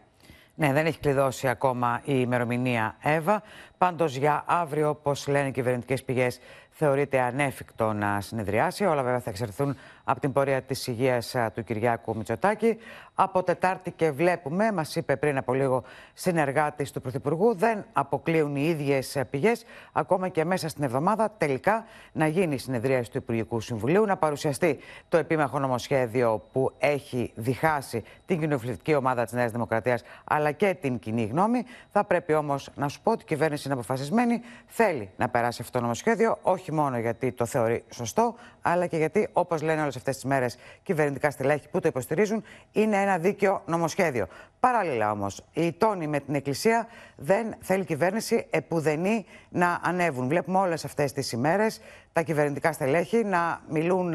Ναι, 0.55 0.73
δεν 0.73 0.87
έχει 0.87 0.99
κλειδώσει 0.99 1.49
ακόμα 1.49 2.01
η 2.05 2.15
ημερομηνία 2.17 2.97
Εύα. 3.03 3.43
Πάντως 3.83 4.17
για 4.17 4.45
αύριο, 4.47 4.89
όπως 4.89 5.29
λένε 5.29 5.49
οι 5.49 5.51
κυβερνητικές 5.51 6.05
πηγές, 6.05 6.41
θεωρείται 6.71 7.21
ανέφικτο 7.21 7.93
να 7.93 8.21
συνεδριάσει. 8.21 8.85
Όλα 8.85 9.03
βέβαια 9.03 9.21
θα 9.21 9.31
εξερθούν 9.31 9.77
από 10.05 10.21
την 10.21 10.33
πορεία 10.33 10.63
της 10.63 10.87
υγείας 10.87 11.37
του 11.55 11.65
Κυριάκου 11.65 12.17
Μητσοτάκη. 12.17 12.77
Από 13.15 13.43
Τετάρτη 13.43 13.91
και 13.91 14.11
βλέπουμε, 14.11 14.73
μας 14.73 14.97
είπε 14.97 15.17
πριν 15.17 15.37
από 15.37 15.53
λίγο 15.55 15.83
συνεργάτης 16.15 16.93
του 16.93 17.01
Πρωθυπουργού, 17.01 17.55
δεν 17.55 17.85
αποκλείουν 17.93 18.57
οι 18.57 18.63
ίδιες 18.63 19.23
πηγές, 19.31 19.65
ακόμα 19.93 20.29
και 20.29 20.45
μέσα 20.45 20.69
στην 20.69 20.85
εβδομάδα, 20.85 21.31
τελικά 21.39 21.85
να 22.13 22.27
γίνει 22.27 22.55
η 22.55 22.59
συνεδρίαση 22.59 23.11
του 23.11 23.17
Υπουργικού 23.17 23.61
Συμβουλίου, 23.61 24.05
να 24.05 24.17
παρουσιαστεί 24.17 24.79
το 25.09 25.17
επίμαχο 25.17 25.59
νομοσχέδιο 25.59 26.49
που 26.53 26.73
έχει 26.79 27.33
διχάσει 27.35 28.03
την 28.27 28.41
κοινοβουλευτική 28.41 28.95
ομάδα 28.95 29.25
της 29.25 29.33
Νέας 29.33 29.51
Δημοκρατίας, 29.51 30.03
αλλά 30.25 30.53
και 30.53 30.77
την 30.81 30.99
κοινή 30.99 31.25
γνώμη. 31.25 31.65
Θα 31.93 32.05
πρέπει 32.05 32.35
όμως 32.35 32.71
να 32.75 32.89
σου 32.89 33.01
πω 33.03 33.11
ότι 33.11 33.23
η 33.23 33.27
κυβέρνηση 33.27 33.69
είναι 33.73 33.81
αποφασισμένη, 33.81 34.41
θέλει 34.67 35.11
να 35.17 35.29
περάσει 35.29 35.59
αυτό 35.63 35.79
το 35.79 35.81
νομοσχέδιο, 35.85 36.39
όχι 36.43 36.73
μόνο 36.73 36.99
γιατί 36.99 37.33
το 37.33 37.47
θεωρεί 37.47 37.85
σωστό, 37.91 38.35
αλλά 38.63 38.87
και 38.87 38.97
γιατί, 38.97 39.29
όπως 39.33 39.63
λένε 39.63 39.83
όλες 39.83 39.97
αυτές 39.97 40.15
τις 40.15 40.25
μέρες 40.25 40.59
κυβερνητικά 40.83 41.31
στελέχη 41.31 41.69
που 41.69 41.81
το 41.81 41.89
υποστηρίζουν, 41.89 42.45
είναι 42.73 42.97
ένα 42.97 43.19
δίκαιο 43.19 43.63
νομοσχέδιο. 43.67 44.27
Παράλληλα 44.67 45.11
όμως, 45.11 45.45
η 45.53 45.73
τόνη 45.73 46.07
με 46.07 46.21
την 46.21 46.35
Εκκλησία 46.35 46.87
δεν 47.17 47.55
θέλει 47.61 47.83
η 47.83 47.85
κυβέρνηση 47.85 48.47
επουδενή 48.51 49.25
να 49.49 49.81
ανέβουν. 49.83 50.29
Βλέπουμε 50.29 50.59
όλες 50.59 50.85
αυτές 50.85 51.13
τις 51.13 51.33
ημέρες 51.33 51.81
τα 52.13 52.23
κυβερνητικά 52.23 52.73
στελέχη 52.73 53.25
να 53.25 53.61
μιλούν 53.69 54.15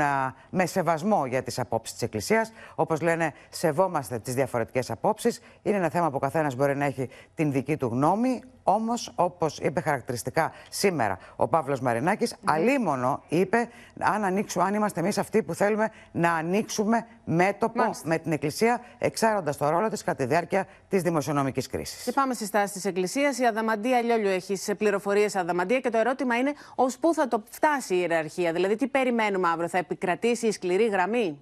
με 0.49 0.65
σεβασμό 0.65 1.25
για 1.25 1.43
τις 1.43 1.59
απόψεις 1.59 1.93
της 1.93 2.03
Εκκλησίας. 2.03 2.51
Όπως 2.75 3.01
λένε, 3.01 3.33
σεβόμαστε 3.49 4.19
τις 4.19 4.33
διαφορετικές 4.33 4.91
απόψεις. 4.91 5.41
Είναι 5.63 5.77
ένα 5.77 5.89
θέμα 5.89 6.09
που 6.09 6.15
ο 6.15 6.19
καθένας 6.19 6.55
μπορεί 6.55 6.75
να 6.75 6.85
έχει 6.85 7.09
την 7.35 7.51
δική 7.51 7.77
του 7.77 7.87
γνώμη. 7.87 8.41
Όμως, 8.63 9.11
όπως 9.15 9.59
είπε 9.59 9.81
χαρακτηριστικά 9.81 10.51
σήμερα 10.69 11.17
ο 11.35 11.47
Παύλος 11.47 11.79
Μαρινάκης, 11.79 12.33
mm. 12.35 12.37
αλίμονο 12.43 13.23
είπε 13.27 13.69
αν, 13.99 14.23
ανοίξουμε, 14.23 14.63
αν 14.63 14.73
είμαστε 14.73 14.99
εμείς 14.99 15.17
αυτοί 15.17 15.43
που 15.43 15.53
θέλουμε 15.53 15.91
να 16.11 16.33
ανοίξουμε 16.33 17.05
μέτωπο 17.25 17.83
με 18.03 18.17
την 18.17 18.31
Εκκλησία, 18.31 18.81
εξάροντας 18.97 19.57
το 19.57 19.69
ρόλο 19.69 19.89
της 19.89 20.03
κατά 20.03 20.17
τη 20.17 20.25
διάρκεια 20.37 20.67
της 20.89 21.01
δημοσιονομικής 21.01 21.67
κρίσης. 21.67 22.03
Και 22.03 22.11
πάμε 22.11 22.33
στη 22.33 22.45
στάση 22.45 22.73
της 22.73 22.85
Εκκλησίας. 22.85 23.37
Η 23.37 23.45
Αδαμαντία 23.45 24.01
Λιόλιου 24.01 24.29
έχει 24.29 24.55
σε 24.55 24.75
πληροφορίες 24.75 25.35
Αδαμαντία 25.35 25.79
και 25.79 25.89
το 25.89 25.97
ερώτημα 25.97 26.35
είναι 26.35 26.53
ως 26.75 26.97
πού 26.97 27.13
θα 27.13 27.27
το 27.27 27.43
φτάσει 27.49 27.93
η 27.93 27.97
ιεραρχία; 27.99 28.51
Δηλαδή, 28.51 28.75
τι 28.75 28.87
περιμένουμε 28.87 29.47
αύριο, 29.47 29.67
θα 29.67 29.77
επικρατήσει 29.77 30.47
η 30.47 30.51
σκληρή 30.51 30.87
γραμμή; 30.87 31.41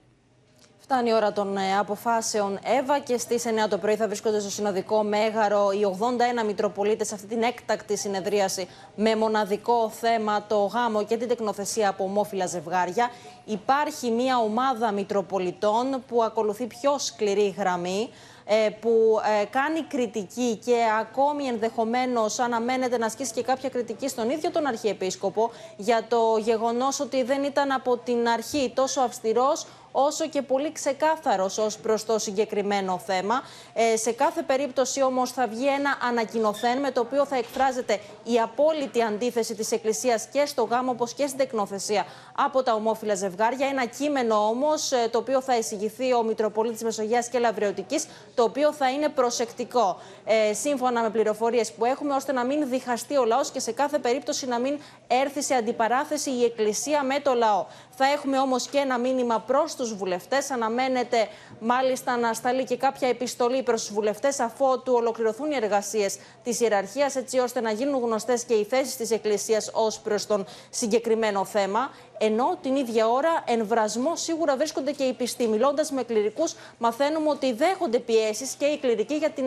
Φτάνει 0.88 1.10
η 1.10 1.14
ώρα 1.14 1.32
των 1.32 1.58
ε, 1.58 1.78
αποφάσεων 1.78 2.60
Εύα 2.80 3.00
και 3.00 3.18
στις 3.18 3.44
9 3.66 3.70
το 3.70 3.78
πρωί 3.78 3.96
θα 3.96 4.08
βρίσκονται 4.08 4.40
στο 4.40 4.50
Συνοδικό 4.50 5.04
Μέγαρο 5.04 5.72
οι 5.72 5.98
81 6.42 6.46
Μητροπολίτες 6.46 7.08
σε 7.08 7.16
αυτή 7.16 7.28
την 7.28 7.44
έκτακτη 7.44 7.98
συνεδρίαση 7.98 8.68
με 8.96 9.16
μοναδικό 9.16 9.90
θέμα 9.90 10.44
το 10.48 10.66
γάμο 10.66 11.04
και 11.06 11.18
την 11.18 11.28
τεκνοθεσία 11.28 11.90
από 11.90 12.04
ομόφυλα 12.04 12.46
ζευγάρια. 12.46 13.10
Υπάρχει 13.46 14.12
μια 14.12 14.38
ομάδα 14.38 14.92
Μητροπολιτών 14.92 16.04
που 16.08 16.24
ακολουθεί 16.24 16.68
πιο 16.68 16.98
σκληρή 16.98 17.56
γραμμή 17.58 18.10
ε, 18.10 18.35
που 18.80 19.20
ε, 19.42 19.46
κάνει 19.46 19.82
κριτική 19.84 20.60
και 20.66 20.76
ακόμη 21.00 21.46
ενδεχομένως 21.46 22.40
αναμένεται 22.40 22.98
να 22.98 23.06
ασκήσει 23.06 23.34
και 23.34 23.44
κάποια 23.44 23.70
κριτική 23.70 24.08
στον 24.08 24.30
ίδιο 24.30 24.52
τον 24.52 24.66
Αρχιεπίσκοπο 24.66 25.52
για 25.78 26.06
το 26.10 26.38
γεγονός 26.38 27.00
ότι 27.00 27.24
δεν 27.24 27.44
ήταν 27.44 27.72
από 27.72 27.98
την 27.98 28.28
αρχή 28.28 28.72
τόσο 28.76 29.02
αυστηρός 29.02 29.66
όσο 29.98 30.28
και 30.28 30.42
πολύ 30.42 30.72
ξεκάθαρος 30.72 31.58
ως 31.58 31.78
προς 31.78 32.06
το 32.06 32.20
συγκεκριμένο 32.20 33.02
θέμα. 33.06 33.42
Ε, 33.74 33.98
σε 33.98 34.12
κάθε 34.12 34.42
περίπτωση 34.42 35.02
όμως 35.02 35.32
θα 35.32 35.48
βγει 35.48 35.68
ένα 35.68 35.98
ανακοινοθέν 36.08 36.80
με 36.80 36.92
το 36.92 37.02
οποίο 37.02 37.26
θα 37.26 37.36
εκφράζεται 37.36 38.00
η 38.24 38.40
απόλυτη 38.40 39.02
αντίθεση 39.02 39.56
της 39.56 39.72
Εκκλησίας 39.72 40.28
και 40.32 40.46
στο 40.46 40.64
γάμο 40.64 40.92
όπως 40.92 41.14
και 41.14 41.26
στην 41.26 41.38
τεκνοθεσία 41.38 42.06
από 42.36 42.64
τα 42.64 42.74
ομόφυλα 42.74 43.16
ζευγάρια. 43.16 43.68
Ένα 43.68 43.86
κείμενο 43.86 44.36
όμως 44.48 44.92
ε, 44.92 45.08
το 45.12 45.18
οποίο 45.18 45.42
θα 45.42 45.58
εισηγηθεί 45.58 46.14
ο 46.14 46.24
Μητροπολίτης 46.24 46.84
Μεσογείας 46.84 47.28
και 47.28 47.40
Λαβρεωτική, 47.40 48.00
το 48.36 48.44
οποίο 48.44 48.74
θα 48.74 48.90
είναι 48.90 49.10
προσεκτικό 49.10 49.98
ε, 50.26 50.54
σύμφωνα 50.54 51.02
με 51.02 51.10
πληροφορίες 51.10 51.72
που 51.72 51.86
έχουμε, 51.86 52.16
ώστε 52.16 52.32
να 52.32 52.46
μην 52.46 52.70
διχαστεί 52.70 53.18
ο 53.18 53.26
λαός 53.26 53.50
και 53.50 53.60
σε 53.60 53.72
κάθε 53.72 54.00
περίπτωση 54.00 54.48
να 54.48 54.60
μην 54.60 54.80
έρθει 55.08 55.42
σε 55.42 55.54
αντιπαράθεση 55.54 56.30
η 56.30 56.44
Εκκλησία 56.44 57.04
με 57.04 57.20
το 57.20 57.34
λαό. 57.34 57.66
Θα 57.98 58.06
έχουμε 58.06 58.40
όμως 58.40 58.68
και 58.68 58.78
ένα 58.78 58.98
μήνυμα 58.98 59.40
προς 59.40 59.76
τους 59.76 59.85
τους 59.90 59.98
βουλευτές. 59.98 60.52
Αναμένεται 60.52 61.28
μάλιστα 61.60 62.18
να 62.18 62.34
σταλεί 62.34 62.64
και 62.64 62.78
κάποια 62.78 63.08
επιστολή 63.08 63.64
προς 63.64 63.86
τους 63.86 63.94
βουλευτές 63.94 64.40
αφού 64.40 64.82
του 64.84 64.94
ολοκληρωθούν 64.94 65.52
οι 65.52 65.56
εργασίες 65.56 66.18
της 66.44 66.60
ιεραρχίας 66.60 67.16
έτσι 67.16 67.38
ώστε 67.40 67.62
να 67.62 67.72
γίνουν 67.72 68.02
γνωστές 68.02 68.44
και 68.44 68.54
οι 68.54 68.64
θέσεις 68.64 68.96
της 68.96 69.12
Εκκλησίας 69.12 69.70
ως 69.74 70.00
προς 70.00 70.26
τον 70.26 70.46
συγκεκριμένο 70.70 71.46
θέμα. 71.46 71.90
Ενώ 72.18 72.58
την 72.62 72.76
ίδια 72.76 73.08
ώρα 73.08 73.44
εν 73.46 73.66
βρασμό 73.66 74.16
σίγουρα 74.16 74.56
βρίσκονται 74.56 74.92
και 74.92 75.04
οι 75.04 75.14
πιστοί. 75.14 75.48
Μιλώντας 75.48 75.92
με 75.92 76.04
κληρικούς, 76.04 76.56
μαθαίνουμε 76.78 77.30
ότι 77.30 77.54
δέχονται 77.54 78.00
πιέσεις 78.00 78.54
και 78.54 78.66
οι 78.66 78.78
κληρικοί 78.78 79.16
για 79.16 79.30
την 79.30 79.46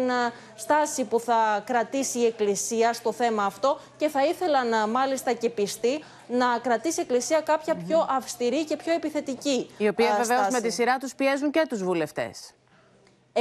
στάση 0.57 1.05
που 1.05 1.21
θα 1.21 1.63
κρατήσει 1.67 2.19
η 2.19 2.25
Εκκλησία 2.25 2.93
στο 2.93 3.13
θέμα 3.13 3.45
αυτό 3.45 3.79
και 3.97 4.09
θα 4.09 4.25
ήθελαν 4.25 4.91
μάλιστα 4.91 5.33
και 5.33 5.51
πιστοί 5.51 6.05
να 6.29 6.59
κρατήσει 6.63 7.01
η 7.01 7.03
Εκκλησία 7.03 7.41
κάποια 7.41 7.75
πιο 7.75 8.07
αυστηρή 8.11 8.65
και 8.65 8.77
πιο 8.77 8.93
επιθετική. 8.93 9.71
Η 9.79 9.89
οποία 9.89 10.17
βεβαίως 10.17 10.49
με 10.49 10.61
τη 10.61 10.71
σειρά 10.71 10.99
τους 10.99 11.15
πιέζουν 11.15 11.51
και 11.51 11.67
τους 11.69 11.83
βουλευτές. 11.83 12.53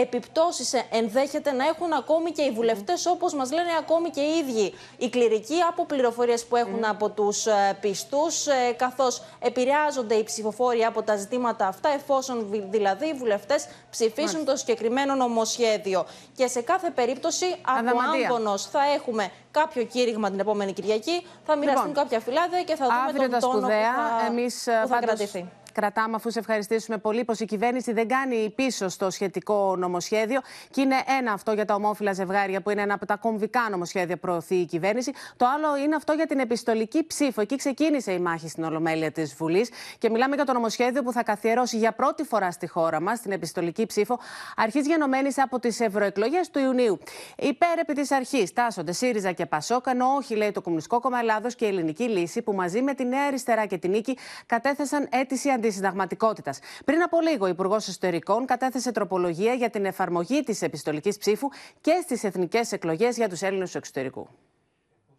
Επιπτώσεις 0.02 0.74
ενδέχεται 0.92 1.52
να 1.52 1.66
έχουν 1.68 1.94
ακόμη 1.94 2.32
και 2.32 2.42
οι 2.42 2.52
βουλευτές, 2.52 3.06
όπως 3.06 3.34
μας 3.34 3.52
λένε 3.52 3.70
ακόμη 3.80 4.10
και 4.10 4.22
οι 4.22 4.38
ίδιοι 4.38 4.74
οι 4.98 5.10
κληρικοί, 5.10 5.62
από 5.70 5.86
πληροφορίες 5.86 6.46
που 6.46 6.56
έχουν 6.56 6.86
από 6.86 7.10
τους 7.10 7.46
πιστούς, 7.82 8.46
καθώς 8.76 9.22
επηρεάζονται 9.40 10.16
οι 10.16 10.24
ψηφοφόροι 10.24 10.84
από 10.84 11.02
τα 11.02 11.16
ζητήματα 11.16 11.68
αυτά, 11.68 11.90
εφόσον 11.90 12.48
δηλαδή 12.70 13.08
οι 13.08 13.14
βουλευτές 13.14 13.68
ψηφίσουν 13.90 14.46
το 14.46 14.56
συγκεκριμένο 14.56 15.16
νομοσχέδιο. 15.16 16.06
Και 16.36 16.48
σε 16.48 16.62
κάθε 16.62 16.90
περίπτωση, 16.90 17.46
από 17.62 17.98
άμπονος 18.26 18.66
θα 18.66 18.80
έχουμε 18.96 19.32
κάποιο 19.52 19.84
κήρυγμα 19.84 20.30
την 20.30 20.40
επόμενη 20.40 20.74
Κυριακή, 20.74 21.26
θα 21.46 21.56
μοιραστούν 21.56 21.88
Λοιπόν, 21.88 22.04
κάποια 22.04 22.20
φυλάδια 22.20 22.64
και 22.64 22.76
θα 22.76 22.86
δούμε 22.86 22.98
αύριο 23.08 23.22
τον 23.22 23.30
τα 23.32 23.40
τόνο 23.40 23.58
σπουδαία. 23.58 23.94
που 23.94 24.20
θα, 24.20 24.26
Εμείς, 24.26 24.56
που 24.64 24.72
θα 24.72 24.88
πάντως, 24.88 25.06
κρατηθεί. 25.06 25.50
Κρατάμε, 25.80 26.16
αφού 26.16 26.32
σε 26.32 26.40
ευχαριστήσουμε 26.40 26.98
πολύ, 26.98 27.24
πως 27.24 27.40
η 27.40 27.46
κυβέρνηση 27.46 27.94
δεν 27.94 28.08
κάνει 28.08 28.54
πίσω 28.56 28.88
στο 28.88 29.10
σχετικό 29.10 29.76
νομοσχέδιο. 29.76 30.42
Και 30.70 30.82
είναι 30.82 30.96
ένα 31.20 31.32
αυτό 31.32 31.52
για 31.52 31.66
τα 31.66 31.76
ομόφυλα 31.76 32.14
ζευγάρια, 32.14 32.62
που 32.62 32.70
είναι 32.70 32.82
ένα 32.82 32.94
από 32.94 33.06
τα 33.06 33.16
κομβικά 33.16 33.68
νομοσχέδια 33.72 34.16
που 34.16 34.22
προωθεί 34.22 34.56
η 34.56 34.66
κυβέρνηση. 34.66 35.12
Το 35.38 35.46
άλλο 35.46 35.78
είναι 35.78 35.96
αυτό 35.96 36.14
για 36.14 36.26
την 36.26 36.40
επιστολική 36.40 37.08
ψήφο. 37.08 37.42
Εκεί 37.42 37.56
ξεκίνησε 37.56 38.12
η 38.12 38.20
μάχη 38.20 38.50
στην 38.50 38.64
Ολομέλεια 38.64 39.12
της 39.12 39.36
Βουλής. 39.36 39.70
Και 39.98 40.10
μιλάμε 40.10 40.36
για 40.36 40.46
το 40.46 40.54
νομοσχέδιο 40.54 41.04
που 41.04 41.12
θα 41.12 41.24
καθιερώσει 41.24 41.78
για 41.78 41.92
πρώτη 41.92 42.24
φορά 42.24 42.52
στη 42.52 42.68
χώρα 42.68 43.02
μας 43.02 43.22
την 43.22 43.32
επιστολική 43.32 43.86
ψήφο, 43.86 44.20
αρχής 44.56 44.88
γενομένης 44.88 45.40
από 45.40 45.60
τις 45.60 45.80
ευρωεκλογές 45.80 46.50
του 46.50 46.60
Ιουνίου. 46.60 47.00
Υπέρ 47.38 47.80
επί 47.80 47.94
της 47.94 48.12
αρχής 48.12 48.54
τάσσονται 48.54 48.92
ΣΥΡΙΖΑ 48.92 49.32
και 49.32 49.46
ΠΑΣΟΚ, 49.46 49.86
ενώ 49.88 50.06
όχι, 50.06 50.36
λέει 50.36 50.52
το 50.52 50.62
Κομμουνιστικό 50.62 51.00
Κόμμα 51.00 51.20
Ελλάδος 51.20 51.56
και 51.56 51.66
η 51.66 51.68
Ελληνική 51.68 52.04
Λύση, 52.04 52.42
που 52.42 52.54
μαζί 52.54 52.82
με 52.82 52.94
τη 52.94 53.06
Νέα 53.06 53.26
Αριστερά 53.28 53.66
και 53.66 53.78
την 53.78 53.92
Νίκη 53.92 54.18
κατέθεσαν 54.46 55.08
αίτηση 55.12 55.50
αντισυνταγματικότητα. 55.68 56.54
Πριν 56.86 57.02
από 57.02 57.22
λίγο, 57.22 57.46
ο 57.46 57.48
Υπουργός 57.48 57.88
Εσωτερικών 57.88 58.46
κατέθεσε 58.46 58.92
τροπολογία 58.92 59.54
για 59.54 59.70
την 59.70 59.86
εφαρμογή 59.86 60.44
της 60.44 60.62
επιστολικής 60.62 61.18
ψήφου 61.18 61.50
και 61.82 62.00
στις 62.04 62.24
εθνικές 62.24 62.72
εκλογές 62.72 63.16
για 63.16 63.30
τους 63.30 63.42
Έλληνες 63.42 63.72
του 63.72 63.78
εξωτερικού. 63.78 64.30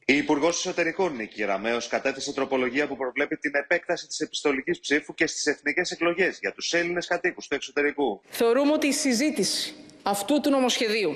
Η 0.04 0.16
Υπουργός 0.16 0.56
Εσωτερικών 0.56 1.16
Νίκη 1.16 1.44
Ραμέο 1.44 1.78
κατέθεσε 1.88 2.32
τροπολογία 2.32 2.88
που 2.88 2.96
προβλέπει 2.96 3.36
την 3.36 3.54
επέκταση 3.54 4.06
της 4.06 4.20
επιστολικής 4.20 4.80
ψήφου 4.80 5.14
και 5.14 5.26
στις 5.26 5.46
εθνικές 5.46 5.90
εκλογές 5.90 6.38
για 6.40 6.52
τους 6.52 6.72
Έλληνες 6.72 7.06
κατοίκους 7.06 7.48
του 7.48 7.54
εξωτερικού. 7.54 8.20
Θεωρούμε 8.28 8.72
ότι 8.72 8.86
η 8.86 8.92
συζήτηση 8.92 9.74
αυτού 10.02 10.40
του 10.40 10.50
νομοσχεδίου 10.50 11.12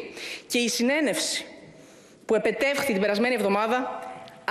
και 0.47 0.59
η 0.59 0.69
συνένευση 0.69 1.45
που 2.25 2.35
επετεύχθη 2.35 2.93
την 2.93 3.01
περασμένη 3.01 3.35
εβδομάδα 3.35 4.03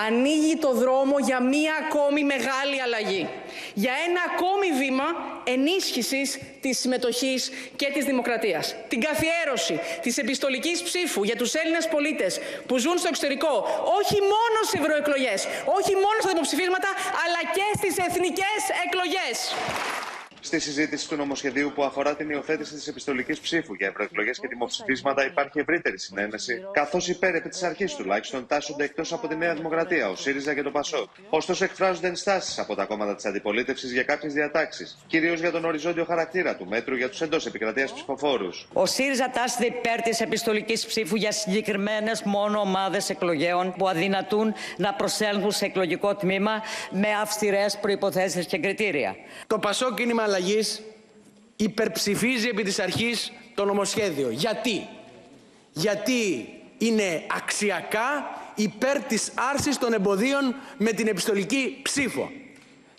ανοίγει 0.08 0.56
το 0.56 0.72
δρόμο 0.74 1.16
για 1.20 1.40
μία 1.42 1.74
ακόμη 1.84 2.24
μεγάλη 2.24 2.82
αλλαγή. 2.82 3.30
Για 3.74 3.94
ένα 4.08 4.22
ακόμη 4.32 4.72
βήμα 4.72 5.08
ενίσχυσης 5.44 6.40
της 6.62 6.80
συμμετοχής 6.80 7.52
και 7.76 7.88
της 7.94 8.06
δημοκρατίας. 8.06 8.76
Την 8.88 9.00
καθιέρωση 9.02 9.80
της 10.02 10.18
επιστολικής 10.18 10.82
ψήφου 10.82 11.24
για 11.24 11.36
τους 11.36 11.54
Έλληνες 11.54 11.88
πολίτες 11.88 12.40
που 12.68 12.78
ζουν 12.78 12.98
στο 12.98 13.08
εξωτερικό, 13.08 13.54
όχι 14.00 14.18
μόνο 14.22 14.58
στις 14.66 14.80
ευρωεκλογές, 14.80 15.48
όχι 15.78 15.94
μόνο 15.94 16.18
στα 16.20 16.30
δημοψηφίσματα, 16.30 16.90
αλλά 17.24 17.42
και 17.56 17.68
στις 17.78 17.98
εθνικές 18.06 18.60
εκλογές. 18.86 19.36
Στη 20.44 20.60
συζήτηση 20.60 21.10
του 21.10 21.16
νομοσχεδίου 21.16 21.72
που 21.76 21.84
αφορά 21.84 22.16
την 22.16 22.30
υιοθέτηση 22.30 22.74
της 22.74 22.88
επιστολικής 22.88 23.40
ψήφου 23.40 23.74
για 23.74 23.88
ευρωεκλογές 23.88 24.40
και 24.40 24.48
δημοψηφίσματα 24.48 25.26
υπάρχει 25.26 25.60
ευρύτερη 25.60 26.00
συνένεση, 26.00 26.66
καθώς 26.74 27.08
υπέρ 27.08 27.36
επί 27.36 27.50
της 27.50 27.64
αρχής 27.64 27.96
τουλάχιστον 27.96 28.48
τάσσονται 28.48 28.84
εκτός 28.84 29.14
από 29.14 29.28
τη 29.28 29.36
Νέα 29.36 29.54
Δημοκρατία, 29.54 30.10
ο 30.10 30.16
ΣΥΡΙΖΑ 30.16 30.54
και 30.54 30.62
το 30.62 30.72
ΠΑΣΟΚ. 30.72 31.10
Ωστόσο, 31.30 31.64
εκφράζονται 31.64 32.08
ενστάσεις 32.08 32.60
από 32.60 32.76
τα 32.76 32.86
κόμματα 32.86 33.16
της 33.16 33.26
αντιπολίτευσης 33.26 33.92
για 33.92 34.04
κάποιες 34.04 34.34
διατάξεις, 34.34 34.98
κυρίως 35.08 35.40
για 35.40 35.52
τον 35.52 35.66
οριζόντιο 35.66 36.06
χαρακτήρα 36.06 36.56
του 36.56 36.68
μέτρου 36.68 36.96
για 36.96 37.10
τους 37.10 37.22
εντός 37.22 37.46
επικρατείας 37.46 37.94
ψηφοφόρους. 37.94 38.68
Ο 38.74 38.86
ΣΥΡΙΖΑ 38.86 39.30
τάσσεται 39.30 39.66
υπέρ 39.66 40.02
της 40.02 40.22
επιστολικής 40.22 40.86
ψήφου 40.86 41.16
για 41.16 41.32
συγκεκριμένες 41.32 42.24
μόνο 42.24 42.60
ομάδες 42.60 43.10
εκλογέων 43.10 43.74
που 43.78 43.88
αδυνατούν 43.88 44.54
να 44.78 44.94
προσέλθουν 44.94 45.52
σε 45.52 45.66
εκλογικό 45.66 46.16
τμήμα 46.16 46.62
με 46.92 47.08
αυστηρές 47.22 47.78
προποθέσει 47.82 48.46
και 48.46 48.58
κριτήρια. 48.58 49.16
Το 49.48 49.60
Πασό 49.60 49.94
Κίνημα 49.94 50.28
Αλλαγής 50.32 50.82
υπερψηφίζει 51.56 52.48
επί 52.48 52.64
της 52.64 52.80
αρχής 52.80 53.32
το 53.56 53.66
νομοσχέδιο. 53.66 54.30
Γιατί; 54.30 54.88
Γιατί 55.72 56.48
είναι 56.78 57.24
αξιακά 57.38 58.40
υπέρ 58.56 59.00
της 59.04 59.32
άρσης 59.36 59.78
των 59.78 59.94
εμποδίων 59.94 60.56
με 60.78 60.92
την 60.92 61.08
επιστολική 61.08 61.80
ψήφο. 61.82 62.32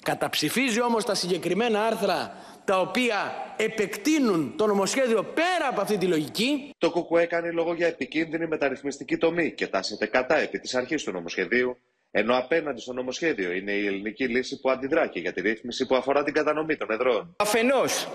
Καταψηφίζει 0.02 0.82
όμως 0.82 1.04
τα 1.04 1.14
συγκεκριμένα 1.14 1.84
άρθρα 1.84 2.36
τα 2.64 2.80
οποία 2.80 3.32
επεκτείνουν 3.56 4.54
το 4.56 4.66
νομοσχέδιο 4.66 5.22
πέρα 5.22 5.68
από 5.70 5.80
αυτή 5.80 5.98
τη 5.98 6.06
λογική. 6.06 6.70
Το 6.78 6.90
ΚΚΕ 6.90 7.26
κάνει 7.26 7.52
λόγο 7.52 7.74
για 7.74 7.86
επικίνδυνη 7.86 8.46
μεταρρυθμιστική 8.46 9.16
τομή 9.16 9.52
και 9.52 9.66
τάσεται 9.66 10.06
κατά 10.06 10.36
επί 10.36 10.58
της 10.58 10.74
αρχής 10.74 11.02
του 11.02 11.12
νομοσχεδίου, 11.12 11.78
ενώ 12.14 12.36
απέναντι 12.38 12.80
στο 12.80 12.92
νομοσχέδιο 12.92 13.52
είναι 13.52 13.72
η 13.72 13.86
ελληνική 13.86 14.24
λύση 14.24 14.60
που 14.60 14.70
αντιδρά 14.70 15.06
και 15.06 15.20
για 15.20 15.32
τη 15.32 15.40
ρύθμιση 15.40 15.86
που 15.86 15.96
αφορά 15.96 16.22
την 16.22 16.34
κατανομή 16.34 16.76
των 16.76 16.90
εδρών. 16.90 17.34
Αφενός, 17.36 18.08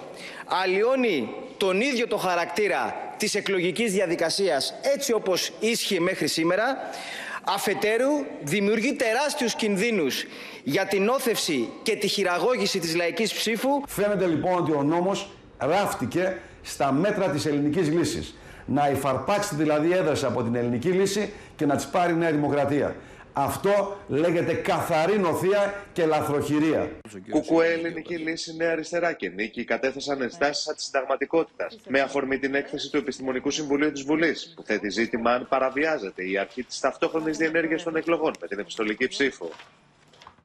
αλλοιώνει 0.45 1.29
τον 1.57 1.81
ίδιο 1.81 2.07
το 2.07 2.17
χαρακτήρα 2.17 2.95
της 3.17 3.35
εκλογικής 3.35 3.91
διαδικασίας 3.91 4.73
έτσι 4.95 5.13
όπως 5.13 5.51
ίσχυε 5.59 5.99
μέχρι 5.99 6.27
σήμερα, 6.27 6.77
αφετέρου 7.43 8.11
δημιουργεί 8.43 8.93
τεράστιους 8.93 9.55
κινδύνους 9.55 10.25
για 10.63 10.85
την 10.85 11.07
όθευση 11.07 11.69
και 11.83 11.95
τη 11.95 12.07
χειραγώγηση 12.07 12.79
της 12.79 12.95
λαϊκής 12.95 13.33
ψήφου. 13.33 13.69
Φαίνεται 13.87 14.25
λοιπόν 14.25 14.57
ότι 14.57 14.71
ο 14.71 14.83
νόμος 14.83 15.29
ράφτηκε 15.57 16.37
στα 16.61 16.91
μέτρα 16.91 17.29
της 17.29 17.45
ελληνικής 17.45 17.89
λύσης. 17.91 18.35
Να 18.65 18.89
υφαρπάξει 18.89 19.55
δηλαδή 19.55 19.91
έδραση 19.91 20.25
από 20.25 20.43
την 20.43 20.55
ελληνική 20.55 20.89
λύση 20.89 21.33
και 21.55 21.65
να 21.65 21.75
τις 21.75 21.87
πάρει 21.87 22.13
η 22.13 22.15
Νέα 22.15 22.31
Δημοκρατία. 22.31 22.95
Αυτό 23.39 23.97
λέγεται 24.07 24.53
καθαρή 24.53 25.19
νοθεία 25.19 25.83
και 25.93 26.05
λαθροχειρία. 26.05 26.91
Κουκουέ, 27.29 27.73
Ελληνική 27.73 28.17
Λύση, 28.17 28.55
Νέα 28.55 28.71
Αριστερά 28.71 29.13
και 29.13 29.29
Νίκη 29.29 29.63
κατέθεσαν 29.63 30.21
ενστάσεις 30.21 30.67
αντισυνταγματικότητας 30.69 31.79
με 31.87 31.99
αφορμή 31.99 32.39
την 32.39 32.55
έκθεση 32.55 32.91
του 32.91 32.97
Επιστημονικού 32.97 33.51
Συμβουλίου 33.51 33.91
της 33.91 34.03
Βουλής, 34.03 34.53
που 34.55 34.63
θέτει 34.63 34.89
ζήτημα 34.89 35.31
αν 35.31 35.47
παραβιάζεται 35.49 36.29
η 36.29 36.37
αρχή 36.37 36.63
της 36.63 36.79
ταυτόχρονης 36.79 37.37
διενέργειας 37.37 37.83
των 37.83 37.95
εκλογών 37.95 38.33
με 38.41 38.47
την 38.47 38.59
επιστολική 38.59 39.07
ψήφο. 39.07 39.49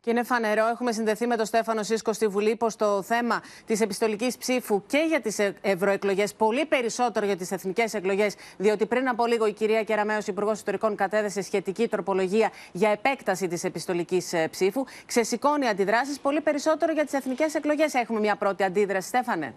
Και 0.04 0.10
είναι 0.10 0.22
φανερό, 0.22 0.66
έχουμε 0.66 0.92
συνδεθεί 0.92 1.26
με 1.26 1.36
τον 1.36 1.46
Στέφανο 1.46 1.82
Σίσκο 1.82 2.12
στη 2.12 2.26
Βουλή, 2.26 2.56
πως 2.56 2.76
το 2.76 3.02
θέμα 3.02 3.42
της 3.66 3.80
επιστολικής 3.80 4.36
ψήφου 4.36 4.82
και 4.86 5.04
για 5.08 5.20
τις 5.20 5.38
ευρωεκλογές, 5.60 6.34
πολύ 6.34 6.66
περισσότερο 6.66 7.26
για 7.26 7.36
τις 7.36 7.50
εθνικές 7.50 7.94
εκλογές, 7.94 8.34
διότι 8.56 8.86
πριν 8.86 9.08
από 9.08 9.26
λίγο 9.26 9.46
η 9.46 9.52
κυρία 9.52 9.82
Κεραμέο, 9.82 10.18
Υπουργός 10.26 10.56
Ιστορικών, 10.56 10.96
κατέθεσε 10.96 11.42
σχετική 11.42 11.88
τροπολογία 11.88 12.50
για 12.72 12.90
επέκταση 12.90 13.48
της 13.48 13.64
επιστολικής 13.64 14.34
ψήφου, 14.50 14.84
ξεσηκώνει 15.06 15.68
αντιδράσεις 15.68 16.18
πολύ 16.20 16.40
περισσότερο 16.40 16.92
για 16.92 17.04
τις 17.04 17.12
εθνικές 17.12 17.54
εκλογές. 17.54 17.94
Έχουμε 17.94 18.20
μια 18.20 18.36
πρώτη 18.36 18.62
αντίδραση, 18.62 19.08
Στέφανε. 19.08 19.54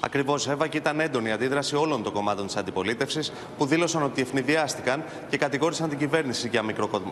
Ακριβώς, 0.00 0.48
Εύα, 0.48 0.66
και 0.66 0.76
ήταν 0.76 1.00
έντονη 1.00 1.28
η 1.28 1.32
αντίδραση 1.32 1.76
όλων 1.76 2.02
των 2.02 2.12
κομμάτων 2.12 2.46
της 2.46 2.56
αντιπολίτευσης 2.56 3.32
που 3.58 3.66
δήλωσαν 3.66 4.02
ότι 4.02 4.20
ευνηδιάστηκαν 4.20 5.04
και 5.28 5.36
κατηγόρησαν 5.36 5.88
την 5.88 5.98
κυβέρνηση 5.98 6.48
για 6.48 6.62
μικροκο... 6.62 7.02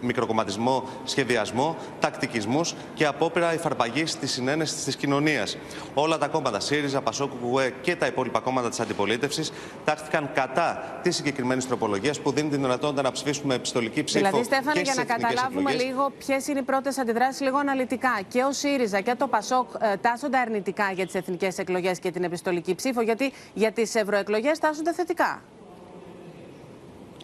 μικροκομματισμό, 0.00 0.88
σχεδιασμό, 1.04 1.76
τακτικισμούς 2.00 2.74
και 2.94 3.06
απόπειρα 3.06 3.54
υφαρπαγής 3.54 4.18
της 4.18 4.32
συνένεσης 4.32 4.84
της 4.84 4.96
κοινωνίας. 4.96 5.56
Όλα 5.94 6.18
τα 6.18 6.28
κόμματα 6.28 6.60
ΣΥΡΙΖΑ, 6.60 7.00
ΠΑΣΟΚ, 7.00 7.30
ΚΟΕ 7.40 7.72
και 7.80 7.96
τα 7.96 8.06
υπόλοιπα 8.06 8.40
κόμματα 8.40 8.68
της 8.68 8.80
αντιπολίτευσης 8.80 9.52
τάχθηκαν 9.84 10.30
κατά 10.34 10.98
τη 11.02 11.10
συγκεκριμένη 11.10 11.64
τροπολογία 11.64 12.14
που 12.22 12.32
δίνει 12.32 12.48
την 12.48 12.60
δυνατότητα 12.60 13.02
να 13.02 13.12
ψηφίσουμε 13.12 13.54
επιστολική 13.54 14.04
ψήφο. 14.04 14.26
Δηλαδή, 14.26 14.44
Στέφανε, 14.44 14.72
και 14.72 14.80
για 14.80 14.92
στις 14.92 15.04
να 15.04 15.14
εθνικές 15.14 15.32
καταλάβουμε 15.32 15.70
εκλογές. 15.70 15.88
λίγο 15.88 16.12
ποιες 16.18 16.46
είναι 16.46 16.58
οι 16.58 16.62
πρώτες 16.62 16.98
αντιδράσεις, 16.98 17.40
λίγο 17.40 17.58
αναλυτικά. 17.58 18.20
Και 18.28 18.42
ο 18.42 18.52
ΣΥΡΙΖΑ 18.52 19.00
και 19.00 19.14
το 19.14 19.26
ΠΑΣΟΚ 19.26 19.68
ε, 19.78 19.96
τάσσονται 19.96 20.38
αρνητικά 20.38 20.90
για 20.94 21.06
τις 21.06 21.14
εθνικές 21.14 21.58
εκλογές 21.58 21.98
και 21.98 22.10
την 22.10 22.23
επιστολική 22.24 22.74
ψήφο, 22.74 23.02
γιατί 23.02 23.32
για 23.54 23.72
τις 23.72 23.94
ευρωεκλογές 23.94 24.58
τάσσονται 24.58 24.92
θετικά. 24.92 25.42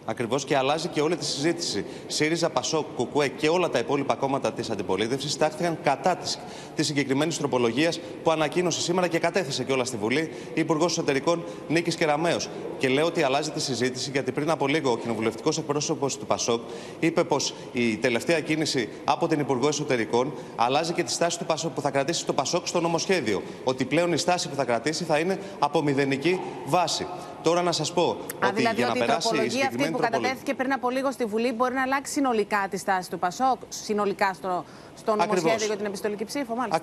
Ακριβώς 0.05 0.45
και 0.45 0.57
αλλάζει 0.57 0.87
και 0.87 1.01
όλη 1.01 1.15
τη 1.15 1.25
συζήτηση. 1.25 1.85
ΣΥΡΙΖΑ, 2.07 2.49
ΠΑΣΟΚ, 2.49 2.85
ΚΟΚΟΕ 2.95 3.27
και 3.27 3.49
όλα 3.49 3.69
τα 3.69 3.79
υπόλοιπα 3.79 4.15
κόμματα 4.15 4.53
της 4.53 4.69
αντιπολίτευσης 4.69 5.37
τάχθηκαν 5.37 5.77
κατά 5.83 6.15
της 6.15 6.39
της 6.75 6.87
συγκεκριμένης 6.87 7.37
τροπολογίας 7.37 7.99
που 8.23 8.31
ανακοίνωσε 8.31 8.81
σήμερα 8.81 9.07
και 9.07 9.19
κατέθεσε 9.19 9.63
και 9.63 9.71
όλα 9.71 9.85
στη 9.85 9.97
Βουλή 9.97 10.31
η 10.53 10.61
Υπουργός 10.61 10.91
Εσωτερικών 10.91 11.43
Νίκης 11.67 11.95
Κεραμέο. 11.95 12.37
Και 12.77 12.89
λέω 12.89 13.05
ότι 13.05 13.23
αλλάζει 13.23 13.51
τη 13.51 13.61
συζήτηση 13.61 14.09
γιατί 14.11 14.31
πριν 14.31 14.49
από 14.49 14.67
λίγο 14.67 14.91
ο 14.91 14.97
κοινοβουλευτικός 14.97 15.57
εκπρόσωπος 15.57 16.17
του 16.17 16.25
ΠΑΣΟΚ 16.25 16.61
είπε 16.99 17.23
πως 17.23 17.53
η 17.71 17.97
τελευταία 17.97 18.39
κίνηση 18.39 18.89
από 19.03 19.27
την 19.27 19.39
Υπουργό 19.39 19.67
Εσωτερικών 19.67 20.33
αλλάζει 20.55 20.93
και 20.93 21.03
τη 21.03 21.11
στάση 21.11 21.37
του 21.39 21.45
ΠΑΣΟΚ 21.45 21.71
που 21.71 21.81
θα 21.81 21.91
κρατήσει 21.91 22.25
το 22.25 22.33
ΠΑΣΟΚ 22.33 22.67
στο 22.67 22.81
νομοσχέδιο. 22.81 23.41
Ότι 23.63 23.85
πλέον 23.85 24.13
η 24.13 24.17
στάση 24.17 24.49
που 24.49 24.55
θα 24.55 24.65
κρατήσει 24.65 25.03
θα 25.03 25.19
είναι 25.19 25.39
από 25.59 25.81
μηδενική 25.81 26.39
βάση. 26.65 27.07
Τώρα 27.43 27.61
να 27.61 27.71
σας 27.71 27.93
πω 27.93 28.01
Α, 28.39 28.47
ότι 28.47 28.55
δηλαδή 28.55 28.75
για 28.75 28.85
να 28.85 28.91
ότι 28.91 28.99
η 28.99 29.05
περάσει 29.05 29.27
η 29.27 29.29
τροπολογία 29.29 29.45
αυτή 29.45 29.53
συγκεκριμένη 29.55 29.91
που 29.91 29.97
τροπολογία. 29.97 30.19
κατατέθηκε 30.27 30.53
πριν 30.53 30.73
από 30.73 30.89
λίγο 30.89 31.11
στη 31.11 31.25
Βουλή 31.25 31.51
μπορεί 31.53 31.73
να 31.73 31.81
αλλάξει 31.81 32.11
συνολικά 32.13 32.67
τη 32.69 32.77
στάση 32.77 33.09
του 33.09 33.19
ΠΑΣΟΚ, 33.19 33.59
συνολικά 33.69 34.33
στο, 34.33 34.65
στο 34.97 35.11
Ακριβώς. 35.11 35.35
νομοσχέδιο 35.35 35.65
για 35.65 35.75
την 35.77 35.85
επιστολική 35.85 36.25
ψήφο, 36.25 36.55
μάλιστα. 36.55 36.81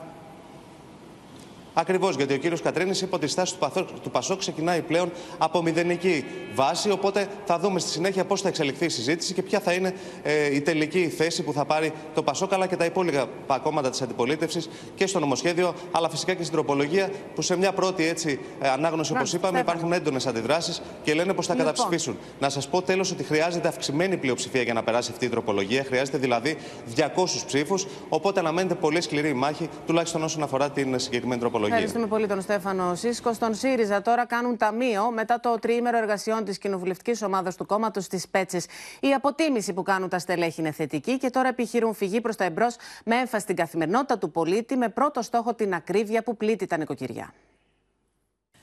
Ακριβώς 1.81 2.17
γιατί 2.17 2.35
ο 2.35 2.37
κύριος 2.37 2.63
Κατρίνης 2.63 3.01
είπε 3.01 3.15
ότι 3.15 3.25
η 3.25 3.29
στάση 3.29 3.55
του 4.03 4.11
Πασόκ 4.11 4.39
ξεκινάει 4.39 4.81
πλέον 4.81 5.13
από 5.39 5.63
μηδενική 5.63 6.25
βάση. 6.55 6.91
Οπότε 6.91 7.27
θα 7.45 7.59
δούμε 7.59 7.81
στη 7.81 7.91
συνέχεια 7.91 8.25
πώς 8.25 8.41
θα 8.41 8.49
εξελιχθεί 8.49 8.85
η 8.85 8.89
συζήτηση 8.89 9.35
και 9.35 9.43
ποια 9.43 9.61
θα 9.61 9.73
είναι 9.73 9.95
ε, 10.23 10.55
η 10.55 10.61
τελική 10.61 11.09
θέση 11.09 11.43
που 11.43 11.53
θα 11.53 11.65
πάρει 11.65 11.93
το 12.15 12.23
Πασόκ 12.23 12.53
αλλά 12.53 12.67
και 12.67 12.77
τα 12.77 12.85
υπόλοιπα 12.85 13.59
κόμματα 13.63 13.91
της 13.91 14.03
αντιπολίτευσης 14.03 14.69
και 14.95 15.07
στο 15.07 15.19
νομοσχέδιο, 15.19 15.75
αλλά 15.91 16.09
φυσικά 16.09 16.35
και 16.35 16.43
στην 16.43 16.55
τροπολογία 16.55 17.11
που 17.35 17.43
σε 17.43 17.57
μια 17.57 17.73
πρώτη 17.73 18.07
έτσι, 18.07 18.41
ε, 18.61 18.69
ανάγνωση, 18.69 19.13
όπως 19.13 19.33
είπαμε, 19.33 19.59
υπάρχουν 19.59 19.93
έντονες 19.93 20.27
αντιδράσεις 20.27 20.83
και 21.03 21.15
λένε 21.15 21.33
πως 21.33 21.47
θα 21.47 21.55
λοιπόν. 21.55 21.71
καταψηφίσουν. 21.71 22.19
Να 22.41 22.49
σας 22.49 22.69
πω 22.69 22.83
τέλος 22.83 23.11
ότι 23.11 23.25
χρειάζεται 23.25 23.69
αυξημένη 23.69 24.17
πλειοψηφία 24.17 24.63
για 24.63 24.75
να 24.75 24.83
περάσει 24.83 25.11
αυτή 25.13 25.25
η 25.25 25.29
τροπολογία. 25.29 25.85
Χρειάζεται 25.85 26.19
δηλαδή 26.19 26.57
200 26.97 27.05
ψήφους. 27.47 27.87
Οπότε 28.09 28.41
αναμένεται 28.41 28.75
πολύ 28.75 29.01
σκληρή 29.01 29.35
μάχη, 29.35 29.69
τουλάχιστον 29.87 30.23
όσον 30.23 30.43
αφορά 30.43 30.71
την 30.71 30.99
συγκεκριμένη 30.99 31.41
τροπολογία. 31.41 31.68
Ευχαριστούμε 31.69 32.07
πολύ 32.07 32.27
τον 32.27 32.41
Στέφανο 32.41 32.95
Σίσκο. 32.95 33.33
Στον 33.33 33.55
ΣΥΡΙΖΑ 33.55 34.03
τώρα 34.03 34.27
κάνουν 34.27 34.57
ταμείο 34.57 35.11
μετά 35.11 35.41
το 35.41 35.59
τριήμερο 35.61 35.97
εργασιών 35.97 36.45
της 36.45 36.59
κοινοβουλευτικής 36.59 37.23
ομάδας 37.23 37.57
του 37.57 37.67
κόμματος 37.67 38.07
της 38.07 38.29
Πέτσε. 38.29 38.61
Η 39.01 39.13
αποτίμηση 39.15 39.73
που 39.73 39.83
κάνουν 39.83 40.09
τα 40.09 40.19
στελέχη 40.19 40.61
είναι 40.61 40.71
θετική 40.71 41.19
και 41.19 41.31
τώρα 41.31 41.49
επιχειρούν 41.49 41.95
φυγή 41.95 42.21
προς 42.21 42.37
τα 42.37 42.45
εμπρός 42.45 42.77
με 43.05 43.17
έμφαση 43.17 43.43
στην 43.43 43.57
καθημερινότητα 43.57 44.19
του 44.19 44.31
πολίτη 44.31 44.77
με 44.77 44.89
πρώτο 44.89 45.23
στόχο 45.23 45.55
την 45.55 45.75
ακρίβεια 45.75 46.23
που 46.23 46.37
πλήττει 46.37 46.67
τα 46.67 46.77
νοικοκυριά. 46.77 47.33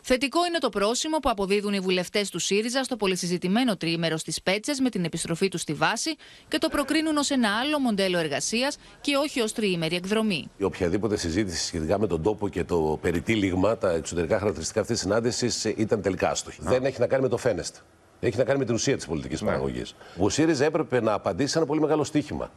Θετικό 0.07 0.45
είναι 0.45 0.57
το 0.57 0.69
πρόσημο 0.69 1.17
που 1.17 1.29
αποδίδουν 1.29 1.73
οι 1.73 1.79
βουλευτές 1.79 2.29
του 2.29 2.39
ΣΥΡΙΖΑ 2.39 2.83
στο 2.83 2.95
πολυσυζητημένο 2.95 3.77
τριήμερο 3.77 4.17
στις 4.17 4.41
Πέτσες 4.41 4.79
με 4.79 4.89
την 4.89 5.03
επιστροφή 5.03 5.47
τους 5.47 5.61
στη 5.61 5.73
βάση 5.73 6.15
και 6.47 6.57
το 6.57 6.69
προκρίνουν 6.69 7.17
ως 7.17 7.29
ένα 7.29 7.49
άλλο 7.59 7.79
μοντέλο 7.79 8.17
εργασίας 8.17 8.77
και 9.01 9.15
όχι 9.15 9.41
ως 9.41 9.53
τριήμερη 9.53 9.95
εκδρομή. 9.95 10.47
Η 10.57 10.63
οποιαδήποτε 10.63 11.17
συζήτηση 11.17 11.65
σχετικά 11.65 11.99
με 11.99 12.07
τον 12.07 12.21
τόπο 12.21 12.49
και 12.49 12.63
το 12.63 12.99
περιτύλιγμα, 13.01 13.77
τα 13.77 13.91
εξωτερικά 13.91 14.37
χαρακτηριστικά 14.37 14.81
αυτής 14.81 14.95
της 14.95 15.05
συνάντησης 15.05 15.63
ήταν 15.63 16.01
τελικά 16.01 16.29
άστοχη. 16.29 16.59
Δεν 16.61 16.85
έχει 16.85 16.99
να 16.99 17.07
κάνει 17.07 17.21
με 17.21 17.29
το 17.29 17.37
φαίνεστε. 17.37 17.79
Έχει 18.19 18.37
να 18.37 18.43
κάνει 18.43 18.59
με 18.59 18.65
την 18.65 18.73
ουσία 18.73 18.95
της 18.95 19.05
πολιτικής 19.07 19.41
ναι. 19.41 19.47
παραγωγής. 19.47 19.95
Ο 20.17 20.29
ΣΥΡΙΖΑ 20.29 20.65
έπρεπε 20.65 21.01
να 21.01 21.13
απαντήσει 21.13 21.51
σε 21.51 21.57
ένα 21.57 21.67
πολύ 21.67 21.79
μεγάλο 21.79 22.03
στίχημα. 22.03 22.51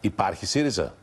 Υπάρχει 0.00 0.46
ΣΥΡΙΖΑ; 0.46 0.94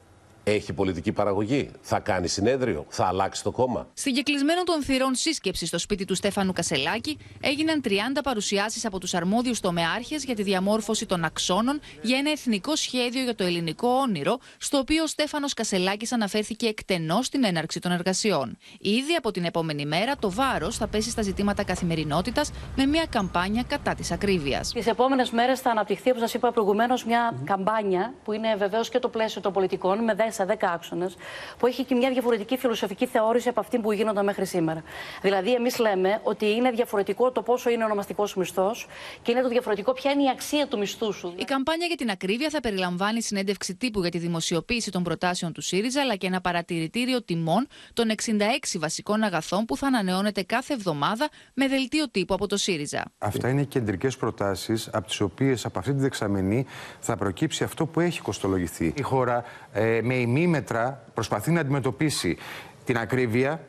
Έχει 0.52 0.74
πολιτική 0.74 1.12
παραγωγή, 1.12 1.70
θα 1.82 2.00
κάνει 2.00 2.28
συνέδριο, 2.28 2.86
θα 2.90 3.06
αλλάξει 3.06 3.44
το 3.44 3.52
κόμμα; 3.52 3.88
Στην 3.94 4.14
κεκλεισμένο 4.14 4.64
των 4.64 4.84
θυρών 4.84 5.16
σύσκεψη 5.16 5.66
στο 5.66 5.78
σπίτι 5.78 6.06
του 6.06 6.16
Στέφανου 6.16 6.54
Κασελάκη 6.54 7.18
έγιναν 7.42 7.82
30 7.86 7.90
παρουσιάσεις 8.24 8.86
από 8.86 9.00
τους 9.00 9.14
αρμόδιους 9.14 9.60
τομεάρχες 9.60 10.24
για 10.24 10.36
τη 10.36 10.44
διαμόρφωση 10.44 11.06
των 11.06 11.24
αξώνων 11.24 11.80
για 12.02 12.18
ένα 12.18 12.32
εθνικό 12.32 12.76
σχέδιο 12.76 13.24
για 13.24 13.36
το 13.36 13.44
ελληνικό 13.44 13.88
όνειρο, 13.88 14.38
στο 14.58 14.78
οποίο 14.78 15.04
ο 15.04 15.08
Στέφανος 15.08 15.54
Κασελάκης 15.54 16.12
αναφέρθηκε 16.12 16.68
εκτενώς 16.68 17.26
στην 17.26 17.44
έναρξη 17.44 17.80
των 17.80 17.92
εργασιών. 17.92 18.58
Ήδη 18.80 19.14
από 19.18 19.32
την 19.32 19.44
επόμενη 19.44 19.86
μέρα 19.86 20.16
το 20.16 20.32
βάρος 20.32 20.78
θα 20.78 20.88
πέσει 20.88 21.10
στα 21.10 21.22
ζητήματα 21.22 21.64
καθημερινότητας 21.64 22.52
με 22.76 22.86
μια 22.86 23.06
καμπάνια 23.10 23.64
κατά 23.68 23.96
της 23.96 24.12
ακρίβειας. 24.12 24.72
Τις 24.72 24.88
επόμενες 24.88 25.32
μέρες 25.32 25.60
θα 25.60 25.70
αναπτυχθεί, 25.70 26.10
όπως 26.10 26.22
σας 26.22 26.34
είπα 26.34 26.52
προηγουμένως, 26.52 27.06
μια 27.06 27.42
καμπάνια 27.44 28.14
που 28.24 28.32
είναι 28.32 28.56
βεβαίως 28.56 28.90
και 28.90 29.00
το 29.00 29.10
πλαίσιο 29.10 29.42
των 29.42 29.54
πολιτικών 29.54 30.04
με 30.04 30.14
στα 30.38 30.46
10 30.46 30.56
άξονες, 30.74 31.16
που 31.58 31.68
έχει 31.68 31.84
και 31.84 31.96
μια 31.96 32.10
διαφορετική 32.10 32.58
φιλοσοφική 32.58 33.06
θεώρηση 33.06 33.50
από 33.50 33.60
αυτή 33.60 33.80
που 33.80 33.92
γίνονταν 33.92 34.26
μέχρι 34.26 34.46
σήμερα. 34.46 34.84
Δηλαδή, 35.22 35.54
εμείς 35.54 35.80
λέμε 35.80 36.20
ότι 36.24 36.46
είναι 36.52 36.72
διαφορετικό 36.72 37.32
το 37.32 37.42
πόσο 37.42 37.70
είναι 37.70 37.84
ονομαστικός 37.84 38.36
μισθός 38.36 38.88
και 39.22 39.32
είναι 39.32 39.42
το 39.42 39.48
διαφορετικό 39.48 39.94
ποια 39.94 40.12
είναι 40.12 40.24
η 40.24 40.30
αξία 40.30 40.68
του 40.68 40.78
μισθού 40.78 41.14
σου. 41.14 41.34
Η 41.38 41.44
καμπάνια 41.44 41.88
για 41.88 41.96
την 41.96 42.10
ακρίβεια 42.10 42.50
θα 42.50 42.60
περιλαμβάνει 42.60 43.22
συνέντευξη 43.22 43.76
τύπου 43.76 44.02
για 44.02 44.10
τη 44.10 44.18
δημοσιοποίηση 44.18 44.92
των 44.92 45.04
προτάσεων 45.04 45.54
του 45.54 45.62
ΣΥΡΙΖΑ, 45.62 46.02
αλλά 46.02 46.16
και 46.16 46.28
ένα 46.28 46.42
παρατηρητήριο 46.42 47.24
τιμών 47.24 47.68
των 47.94 48.12
66 48.26 48.34
βασικών 48.80 49.24
αγαθών 49.24 49.66
που 49.66 49.78
θα 49.78 49.88
ανανεώνεται 49.88 50.44
κάθε 50.44 50.74
εβδομάδα 50.74 51.30
με 51.54 51.68
δελτίο 51.68 52.10
τύπου 52.10 52.34
από 52.34 52.48
το 52.48 52.58
ΣΥΡΙΖΑ. 52.58 53.04
Αυτά 53.18 53.50
είναι 53.50 53.64
κεντρικές 53.64 54.18
προτάσεις, 54.18 54.90
από 54.94 55.08
τις 55.08 55.20
οποίες 55.22 55.66
από 55.66 55.80
αυτή 55.80 55.94
τη 55.94 56.00
δεξαμενή 56.00 56.66
θα 57.00 57.16
προκύψει 57.18 57.64
αυτό 57.64 57.86
που 57.86 58.00
έχει 58.00 58.22
κοστολογηθεί. 58.22 58.94
Η 58.96 59.02
χώρα 59.02 59.44
ε, 59.74 60.00
με 60.04 60.16
ημίμετρα 60.28 61.04
προσπαθεί 61.14 61.52
να 61.52 61.60
αντιμετωπίσει 61.60 62.38
την 62.86 62.98
ακρίβεια, 62.98 63.68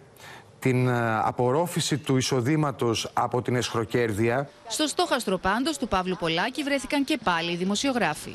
την 0.59 0.89
ε, 0.89 1.19
απορρόφηση 1.19 1.99
του 1.99 2.17
εισοδήματος 2.17 3.11
από 3.13 3.43
την 3.43 3.57
εσχροκέρδεια. 3.57 4.49
Στο 4.69 4.87
στόχαστρο 4.87 5.39
πάντως 5.39 5.79
του 5.79 5.89
Παύλου 5.89 6.17
Πολάκη 6.17 6.63
βρέθηκαν 6.63 7.05
και 7.05 7.19
πάλι 7.25 7.53
οι 7.53 7.57
δημοσιογράφοι. 7.57 8.35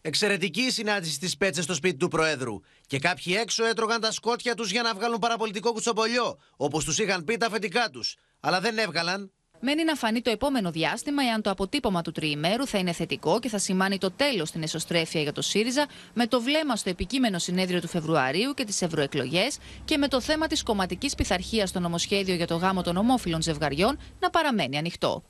Εξαιρετική 0.00 0.60
η 0.60 0.70
συνάντηση 0.70 1.12
στις 1.12 1.36
πέτσες 1.36 1.64
στο 1.64 1.74
σπίτι 1.74 1.96
του 1.96 2.08
Προέδρου. 2.08 2.60
Και 2.86 2.98
κάποιοι 2.98 3.36
έξω 3.40 3.64
έτρωγαν 3.64 4.00
τα 4.00 4.12
σκότια 4.12 4.54
τους 4.54 4.70
για 4.70 4.82
να 4.82 4.94
βγάλουν 4.94 5.18
παραπολιτικό 5.18 5.72
κουτσομπολιό, 5.72 6.38
όπως 6.56 6.84
τους 6.84 6.98
είχαν 6.98 7.24
πει 7.24 7.36
τα 7.36 7.46
αφεντικά 7.46 7.90
τους. 7.90 8.16
Αλλά 8.40 8.60
δεν 8.60 8.78
έβγαλαν 8.78 9.32
Μένει 9.60 9.84
να 9.84 9.94
φανεί 9.94 10.20
το 10.22 10.30
επόμενο 10.30 10.70
διάστημα 10.70 11.22
εάν 11.22 11.42
το 11.42 11.50
αποτύπωμα 11.50 12.02
του 12.02 12.12
τριημέρου 12.12 12.66
θα 12.66 12.78
είναι 12.78 12.92
θετικό 12.92 13.38
και 13.38 13.48
θα 13.48 13.58
σημάνει 13.58 13.98
το 13.98 14.10
τέλος 14.10 14.48
στην 14.48 14.62
εσωστρέφεια 14.62 15.20
για 15.20 15.32
το 15.32 15.42
ΣΥΡΙΖΑ, 15.42 15.86
με 16.14 16.26
το 16.26 16.40
βλέμμα 16.40 16.76
στο 16.76 16.90
επικείμενο 16.90 17.38
συνέδριο 17.38 17.80
του 17.80 17.88
Φεβρουαρίου 17.88 18.54
και 18.54 18.64
τις 18.64 18.82
ευρωεκλογές 18.82 19.58
και 19.84 19.96
με 19.96 20.08
το 20.08 20.20
θέμα 20.20 20.46
της 20.46 20.62
κομματικής 20.62 21.14
πειθαρχίας 21.14 21.68
στο 21.68 21.80
νομοσχέδιο 21.80 22.34
για 22.34 22.46
το 22.46 22.56
γάμο 22.56 22.82
των 22.82 22.96
ομόφυλων 22.96 23.42
ζευγαριών 23.42 23.98
να 24.20 24.30
παραμένει 24.30 24.78
ανοιχτό. 24.78 25.22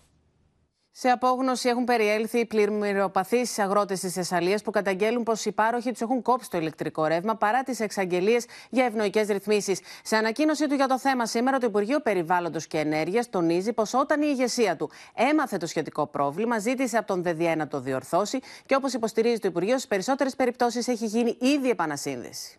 Σε 1.00 1.08
απόγνωση 1.08 1.68
έχουν 1.68 1.84
περιέλθει 1.84 2.38
οι 2.38 2.46
πλημμυροπαθείς 2.46 3.58
αγρότες 3.58 4.00
της 4.00 4.12
Θεσσαλίας 4.12 4.62
που 4.62 4.70
καταγγέλουν 4.70 5.22
πως 5.22 5.44
οι 5.44 5.52
πάροχοι 5.52 5.90
τους 5.90 6.00
έχουν 6.00 6.22
κόψει 6.22 6.50
το 6.50 6.58
ηλεκτρικό 6.58 7.06
ρεύμα 7.06 7.36
παρά 7.36 7.62
τις 7.62 7.80
εξαγγελίες 7.80 8.46
για 8.70 8.84
ευνοϊκές 8.84 9.28
ρυθμίσεις. 9.28 9.80
Σε 10.02 10.16
ανακοίνωσή 10.16 10.66
του 10.68 10.74
για 10.74 10.86
το 10.86 10.98
θέμα 10.98 11.26
σήμερα, 11.26 11.58
το 11.58 11.66
Υπουργείο 11.66 12.00
Περιβάλλοντος 12.00 12.66
και 12.66 12.78
Ενέργειας 12.78 13.30
τονίζει 13.30 13.72
πως 13.72 13.94
όταν 13.94 14.22
η 14.22 14.26
ηγεσία 14.30 14.76
του 14.76 14.90
έμαθε 15.14 15.56
το 15.56 15.66
σχετικό 15.66 16.06
πρόβλημα, 16.06 16.58
ζήτησε 16.58 16.96
από 16.96 17.06
τον 17.06 17.22
ΔΔΕ 17.22 17.54
να 17.54 17.68
το 17.68 17.80
διορθώσει 17.80 18.38
και 18.66 18.74
όπως 18.74 18.92
υποστηρίζει 18.92 19.38
το 19.38 19.48
Υπουργείο, 19.48 19.74
στις 19.74 19.88
περισσότερες 19.88 20.36
περιπτώσεις 20.36 20.88
έχει 20.88 21.06
γίνει 21.06 21.36
ήδη 21.40 21.70
επανασύνδεση. 21.70 22.58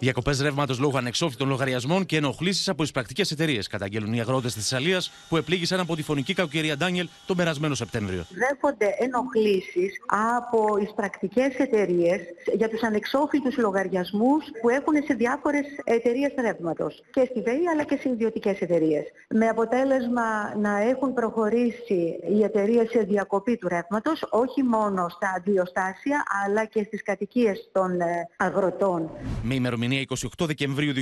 Διακοπές 0.00 0.40
ρεύματος 0.40 0.78
λόγω 0.78 0.98
ανεξόφλητων 0.98 1.48
λογαριασμών 1.48 2.06
και 2.06 2.16
ενοχλήσεις 2.16 2.68
από 2.68 2.82
εισπρακτικές 2.82 3.30
εταιρείες, 3.30 3.66
καταγγέλουν 3.66 4.12
οι 4.12 4.20
αγρότες 4.20 4.54
της 4.54 4.68
Θεσσαλίας 4.68 5.12
που 5.28 5.36
επλήγησαν 5.36 5.80
από 5.80 5.96
τη 5.96 6.02
φωνική 6.02 6.34
κακοκαιρία 6.34 6.76
Ντάνιελ 6.76 7.08
τον 7.26 7.36
περασμένο 7.36 7.74
Σεπτέμβριο. 7.74 8.24
Δέχονται 8.30 8.94
ενοχλήσεις 8.98 9.92
από 10.06 10.76
εισπρακτικές 10.82 11.54
εταιρείες 11.56 12.20
για 12.54 12.68
τους 12.68 12.82
ανεξόφλητους 12.82 13.56
λογαριασμούς 13.56 14.44
που 14.60 14.68
έχουν 14.68 14.94
σε 15.06 15.14
διάφορες 15.14 15.64
εταιρείες 15.84 16.32
ρεύματος. 16.40 17.02
Και 17.10 17.26
στη 17.30 17.40
ΒΕΗ 17.40 17.68
αλλά 17.72 17.84
και 17.84 17.98
σε 18.00 18.08
ιδιωτικές 18.08 18.60
εταιρείες. 18.60 19.04
Με 19.28 19.48
αποτέλεσμα 19.48 20.56
να 20.56 20.78
έχουν 20.78 21.14
προχωρήσει 21.14 22.18
οι 22.32 22.42
εταιρείες 22.42 22.90
σε 22.90 23.00
διακοπή 23.00 23.56
του 23.56 23.68
ρεύματος, 23.68 24.26
όχι 24.30 24.62
μόνο 24.62 25.08
στα 25.08 25.32
αντιοστάσια 25.36 26.22
αλλά 26.44 26.64
και 26.64 26.82
στις 26.82 27.02
κατοικίες 27.02 27.68
των 27.72 28.00
ε, 28.00 28.28
αγροτών. 28.36 29.10
Με 29.44 29.54
ημερομηνία 29.54 30.04
28 30.08 30.26
Δεκεμβρίου 30.38 30.92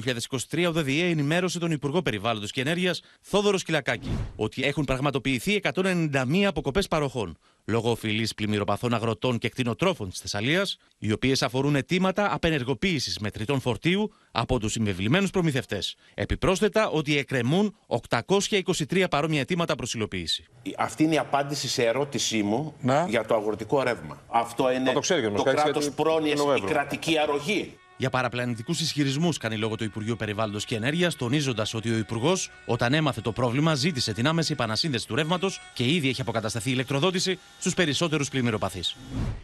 2023, 0.51 0.65
ο 0.69 0.73
ΔΔΕ 0.73 1.09
ενημέρωσε 1.09 1.59
τον 1.59 1.71
Υπουργό 1.71 2.03
Περιβάλλοντος 2.03 2.51
και 2.51 2.61
Ενέργειας, 2.61 3.03
Θόδωρος 3.21 3.63
Κυλακάκη, 3.63 4.11
ότι 4.37 4.65
έχουν 4.65 4.85
πραγματοποιηθεί 4.85 5.61
191 5.63 6.45
αποκοπές 6.47 6.89
παροχών 6.89 7.39
λόγω 7.65 7.91
οφειλή 7.91 8.29
πλημμυροπαθών 8.37 8.95
αγροτών 8.95 9.39
και 9.39 9.49
κτηνοτρόφων 9.49 10.11
της 10.11 10.21
Θεσσαλίας, 10.21 10.79
οι 10.99 11.13
οποίες 11.13 11.43
αφορούν 11.43 11.77
αιτήματα 11.77 12.35
απενεργοποίησης 12.35 13.19
μετρητών 13.19 13.61
φορτίου 13.61 14.13
από 14.31 14.59
τους 14.59 14.73
συμβεβλημένους 14.73 15.31
προμηθευτές. 15.31 15.97
Επιπρόσθετα, 16.15 16.89
ότι 16.89 17.19
εκκρεμούν 17.19 17.77
823 17.87 19.07
παρόμοια 19.11 19.41
αιτήματα 19.41 19.75
προς 19.75 19.95
υλοποίηση. 19.95 20.45
Αυτή 20.77 21.03
είναι 21.03 21.15
η 21.15 21.19
απάντηση 21.19 21.69
σε 21.69 21.83
ερώτησή 21.85 22.43
μου 22.43 22.75
για 23.09 23.25
το 23.25 23.35
αγροτικό 23.35 23.83
ρεύμα. 23.83 24.23
Αυτό 24.29 24.73
είναι 24.73 24.93
το, 24.93 25.01
το 25.37 25.43
κράτος 25.43 25.91
πρόνοιας, 25.91 26.41
η 26.57 26.61
κρατική 26.67 27.19
αρρωγή. 27.19 27.75
Για 28.01 28.11
παραπλανητικούς 28.11 28.81
ισχυρισμούς 28.81 29.37
κάνει 29.39 29.57
λόγο 29.57 29.77
το 29.77 29.85
Υπουργείο 29.85 30.17
Περιβάλλοντος 30.17 30.65
και 30.65 30.75
Ενέργειας, 30.75 31.17
τονίζοντας 31.17 31.75
ότι 31.75 31.91
ο 31.91 31.97
Υπουργός, 31.97 32.51
όταν 32.67 32.93
έμαθε 32.95 33.21
το 33.21 33.33
πρόβλημα, 33.33 33.75
ζήτησε 33.75 34.13
την 34.13 34.27
άμεση 34.27 34.53
επανασύνδεση 34.53 35.07
του 35.07 35.15
ρεύματος 35.15 35.61
και 35.75 35.85
ήδη 35.85 36.09
έχει 36.09 36.21
αποκατασταθεί 36.21 36.69
η 36.69 36.73
ηλεκτροδότηση 36.75 37.39
στους 37.59 37.75
περισσότερους 37.75 38.29
πλημμυροπαθείς. 38.29 38.97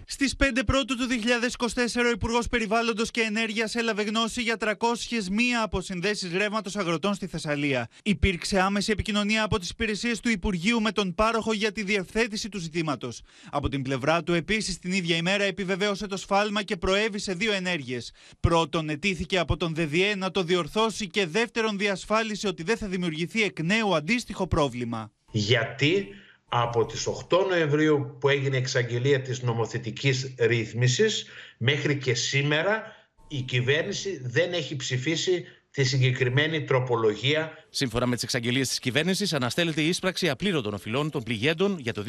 Στις 0.06 0.36
5 0.36 0.62
Πρώτου 0.66 0.96
του 0.96 1.06
2024, 1.06 2.06
ο 2.06 2.10
Υπουργός 2.10 2.46
Περιβάλλοντος 2.46 3.10
και 3.10 3.20
Ενέργειας 3.20 3.74
έλαβε 3.74 4.02
γνώση 4.02 4.42
για 4.42 4.56
301 4.56 5.62
αποσυνδέσεις 5.62 6.32
ρεύματος 6.32 6.76
αγροτών 6.76 7.14
στη 7.14 7.26
Θεσσαλία. 7.26 7.88
Υπήρξε 8.02 8.60
άμεση 8.60 8.90
επικοινωνία 8.90 9.42
από 9.42 9.58
τις 9.58 9.70
υπηρεσίες 9.70 10.20
του 10.20 10.28
Υπουργείου 10.28 10.80
με 10.80 10.92
τον 10.92 11.14
πάροχο 11.14 11.52
για 11.52 11.72
τη 11.72 11.82
διευθέτηση 11.82 12.48
του 12.48 12.58
ζητήματος. 12.58 13.22
Από 13.50 13.68
την 13.68 13.82
πλευρά 13.82 14.22
του, 14.22 14.32
επίσης 14.32 14.78
την 14.78 14.92
ίδια 14.92 15.16
ημέρα 15.16 15.44
επιβεβαίωσε 15.44 16.06
το 16.06 16.16
σφάλμα 16.16 16.62
και 16.62 16.76
προέβησε 16.76 17.32
δύο 17.32 17.52
ενέργειες. 17.52 18.12
Πρώτον, 18.48 18.88
ετήθηκε 18.88 19.38
από 19.38 19.56
τον 19.56 19.74
ΔΔΕ 19.74 20.14
να 20.16 20.30
το 20.30 20.42
διορθώσει 20.42 21.08
και 21.08 21.26
δεύτερον, 21.26 21.78
διασφάλισε 21.78 22.48
ότι 22.48 22.62
δεν 22.62 22.76
θα 22.76 22.86
δημιουργηθεί 22.86 23.42
εκ 23.42 23.60
νέου 23.60 23.94
αντίστοιχο 23.94 24.46
πρόβλημα. 24.46 25.12
Γιατί 25.30 26.08
από 26.48 26.86
τις 26.86 27.06
8 27.06 27.46
Νοεμβρίου 27.48 28.16
που 28.20 28.28
έγινε 28.28 28.56
η 28.56 28.58
εξαγγελία 28.58 29.20
της 29.22 29.42
νομοθετικής 29.42 30.34
ρύθμισης 30.38 31.26
μέχρι 31.58 31.96
και 31.96 32.14
σήμερα 32.14 32.82
η 33.28 33.40
κυβέρνηση 33.40 34.20
δεν 34.24 34.52
έχει 34.52 34.76
ψηφίσει 34.76 35.44
τη 35.70 35.84
συγκεκριμένη 35.84 36.64
τροπολογία. 36.64 37.52
Σύμφωνα 37.70 38.06
με 38.06 38.14
τις 38.14 38.24
εξαγγελίες 38.24 38.68
της 38.68 38.78
κυβέρνησης, 38.78 39.32
αναστέλλεται 39.32 39.80
η 39.80 39.88
ίσπραξη 39.88 40.28
απλήρωτων 40.28 40.74
οφειλών 40.74 41.10
των 41.10 41.22
πληγέντων 41.22 41.78
για 41.78 41.92
το 41.92 42.04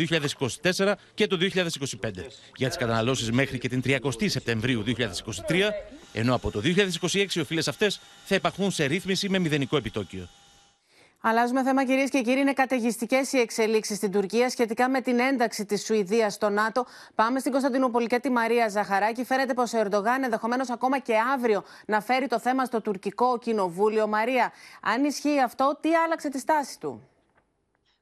2024 0.64 0.94
και 1.14 1.28
το 1.28 1.38
2025 1.38 2.30
για 2.56 2.68
τις 2.68 2.78
καταναλώσεις 2.78 3.32
μέχρι 3.32 3.58
και 3.58 3.70
την 3.70 3.82
30η 3.86 4.26
Σεπτεμβρίου 4.30 4.84
2023, 4.86 4.94
ενώ 6.14 6.36
από 6.36 6.52
το 6.52 6.62
2026 6.64 7.34
οι 7.34 7.40
οφείλες 7.40 7.68
αυτές 7.68 8.00
θα 8.26 8.36
υπαχθούν 8.36 8.72
σε 8.72 8.86
ρύθμιση 8.86 9.30
με 9.30 9.40
μηδενικό 9.40 9.78
επιτόκιο. 9.78 10.28
Αλλάζουμε 11.22 11.64
θέμα, 11.64 11.86
κυρίες 11.86 12.10
και 12.10 12.22
κύριοι. 12.22 12.40
Είναι 12.40 12.54
καταιγιστικές 12.54 13.34
οι 13.34 13.40
εξελίξεις 13.40 13.98
στην 13.98 14.12
Τουρκία 14.12 14.50
σχετικά 14.50 14.90
με 14.90 15.02
την 15.02 15.20
ένταξη 15.20 15.66
της 15.66 15.86
Σουηδίας 15.86 16.34
στο 16.34 16.50
ΝΑΤΟ. 16.50 16.86
Πάμε 17.16 17.40
στην 17.40 17.52
Κωνσταντινούπολη 17.52 18.08
και 18.08 18.20
τη 18.20 18.30
Μαρία 18.30 18.68
Ζαχαράκη. 18.70 19.24
Φαίνεται 19.24 19.54
πως 19.54 19.74
ο 19.74 19.78
Ερντογάν 19.80 20.24
ενδεχομένως 20.24 20.70
ακόμα 20.70 21.00
και 21.00 21.14
αύριο 21.34 21.64
να 21.86 22.02
φέρει 22.02 22.28
το 22.28 22.40
θέμα 22.40 22.66
στο 22.66 22.82
τουρκικό 22.82 23.38
κοινοβούλιο. 23.38 24.08
Μαρία, 24.08 24.52
αν 24.82 25.04
ισχύει 25.04 25.40
αυτό, 25.40 25.78
τι 25.82 25.96
άλλαξε 25.96 26.30
τη 26.30 26.40
στάση 26.40 26.80
του; 26.80 27.10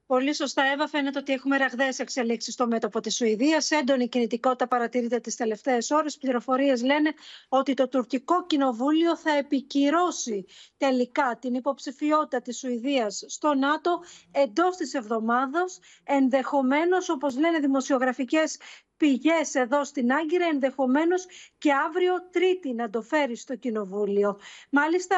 Πολύ 0.07 0.33
σωστά, 0.35 0.63
Εύα. 0.63 0.87
Φαίνεται 0.87 1.19
ότι 1.19 1.33
έχουμε 1.33 1.57
ραγδαίες 1.57 1.99
εξελίξεις 1.99 2.53
στο 2.53 2.67
μέτωπο 2.67 2.99
της 2.99 3.15
Σουηδίας. 3.15 3.71
Έντονη 3.71 4.07
κινητικότητα 4.09 4.67
παρατηρείται 4.67 5.19
τις 5.19 5.35
τελευταίες 5.35 5.91
ώρες. 5.91 6.17
Πληροφορίες 6.17 6.83
λένε 6.83 7.13
ότι 7.49 7.73
το 7.73 7.87
τουρκικό 7.87 8.45
κοινοβούλιο 8.45 9.17
θα 9.17 9.31
επικυρώσει 9.37 10.45
τελικά 10.77 11.37
την 11.41 11.53
υποψηφιότητα 11.53 12.41
της 12.41 12.57
Σουηδίας 12.57 13.23
στο 13.27 13.53
ΝΑΤΟ 13.53 13.99
εντός 14.31 14.75
της 14.75 14.93
εβδομάδα. 14.93 15.63
Ενδεχομένως, 16.03 17.09
όπως 17.09 17.37
λένε 17.37 17.59
δημοσιογραφικές 17.59 18.57
πηγές 18.97 19.55
εδώ 19.55 19.83
στην 19.83 20.11
Άγκυρα 20.13 20.45
ενδεχομένως 20.45 21.25
και 21.57 21.73
αύριο 21.73 22.13
Τρίτη 22.31 22.73
να 22.73 22.89
το 22.89 23.01
φέρεις 23.01 23.41
στο 23.41 23.55
Κοινοβούλιο. 23.55 24.39
Μάλιστα 24.69 25.15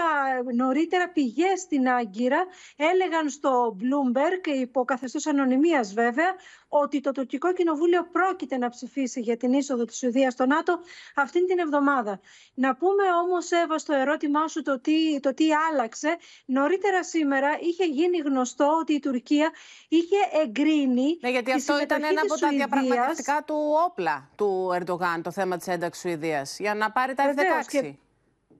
νωρίτερα 0.56 1.10
πηγές 1.10 1.60
στην 1.60 1.88
Άγκυρα 1.90 2.46
έλεγαν 2.76 3.30
στο 3.30 3.78
Bloomberg, 3.80 4.48
υπό 4.48 4.84
καθεστώς 4.86 5.26
ανωνυμίας 5.28 5.94
βέβαια, 5.94 6.36
ότι 6.68 7.00
το 7.02 7.12
τουρκικό 7.12 7.54
κοινοβούλιο 7.54 8.08
πρόκειται 8.12 8.58
να 8.58 8.70
ψηφίσει 8.70 9.20
για 9.20 9.38
την 9.38 9.54
είσοδο 9.54 9.86
της 9.86 9.98
Σουηδίας 9.98 10.34
στο 10.34 10.46
ΝΑΤΟ 10.46 10.80
αυτήν 11.16 11.46
την 11.48 11.60
εβδομάδα. 11.60 12.20
Να 12.54 12.76
πούμε 12.76 13.04
όμως, 13.24 13.52
Εύα, 13.52 13.78
στο 13.78 13.94
ερώτημά 13.94 14.48
σου 14.48 14.62
το 14.62 14.80
τι, 14.80 15.20
το 15.20 15.34
τι 15.34 15.46
άλλαξε. 15.54 16.18
Νωρίτερα 16.46 17.04
σήμερα 17.04 17.58
είχε 17.62 17.86
γίνει 17.86 18.18
γνωστό 18.18 18.78
ότι 18.80 18.94
η 18.94 19.00
Τουρκία 19.00 19.52
είχε 19.88 20.42
εγκρίνει 20.44 21.18
Ναι, 21.22 21.30
γιατί 21.30 21.52
αυτό 21.52 21.82
ήταν 21.82 22.04
ένα 22.04 22.22
από 22.22 22.40
τα 22.40 22.50
διαπραγματευτικά 22.50 23.44
του 23.46 23.56
όπλα 23.86 24.30
του 24.36 24.72
Ερντογάν, 24.74 25.22
το 25.22 25.32
θέμα 25.32 25.58
της 25.58 25.68
ένταξης 25.68 26.02
Σουηδίας, 26.02 26.60
για 26.60 26.76
να 26.76 26.92
πάρει 26.92 27.14
τα 27.14 27.34
F-16 27.36 27.94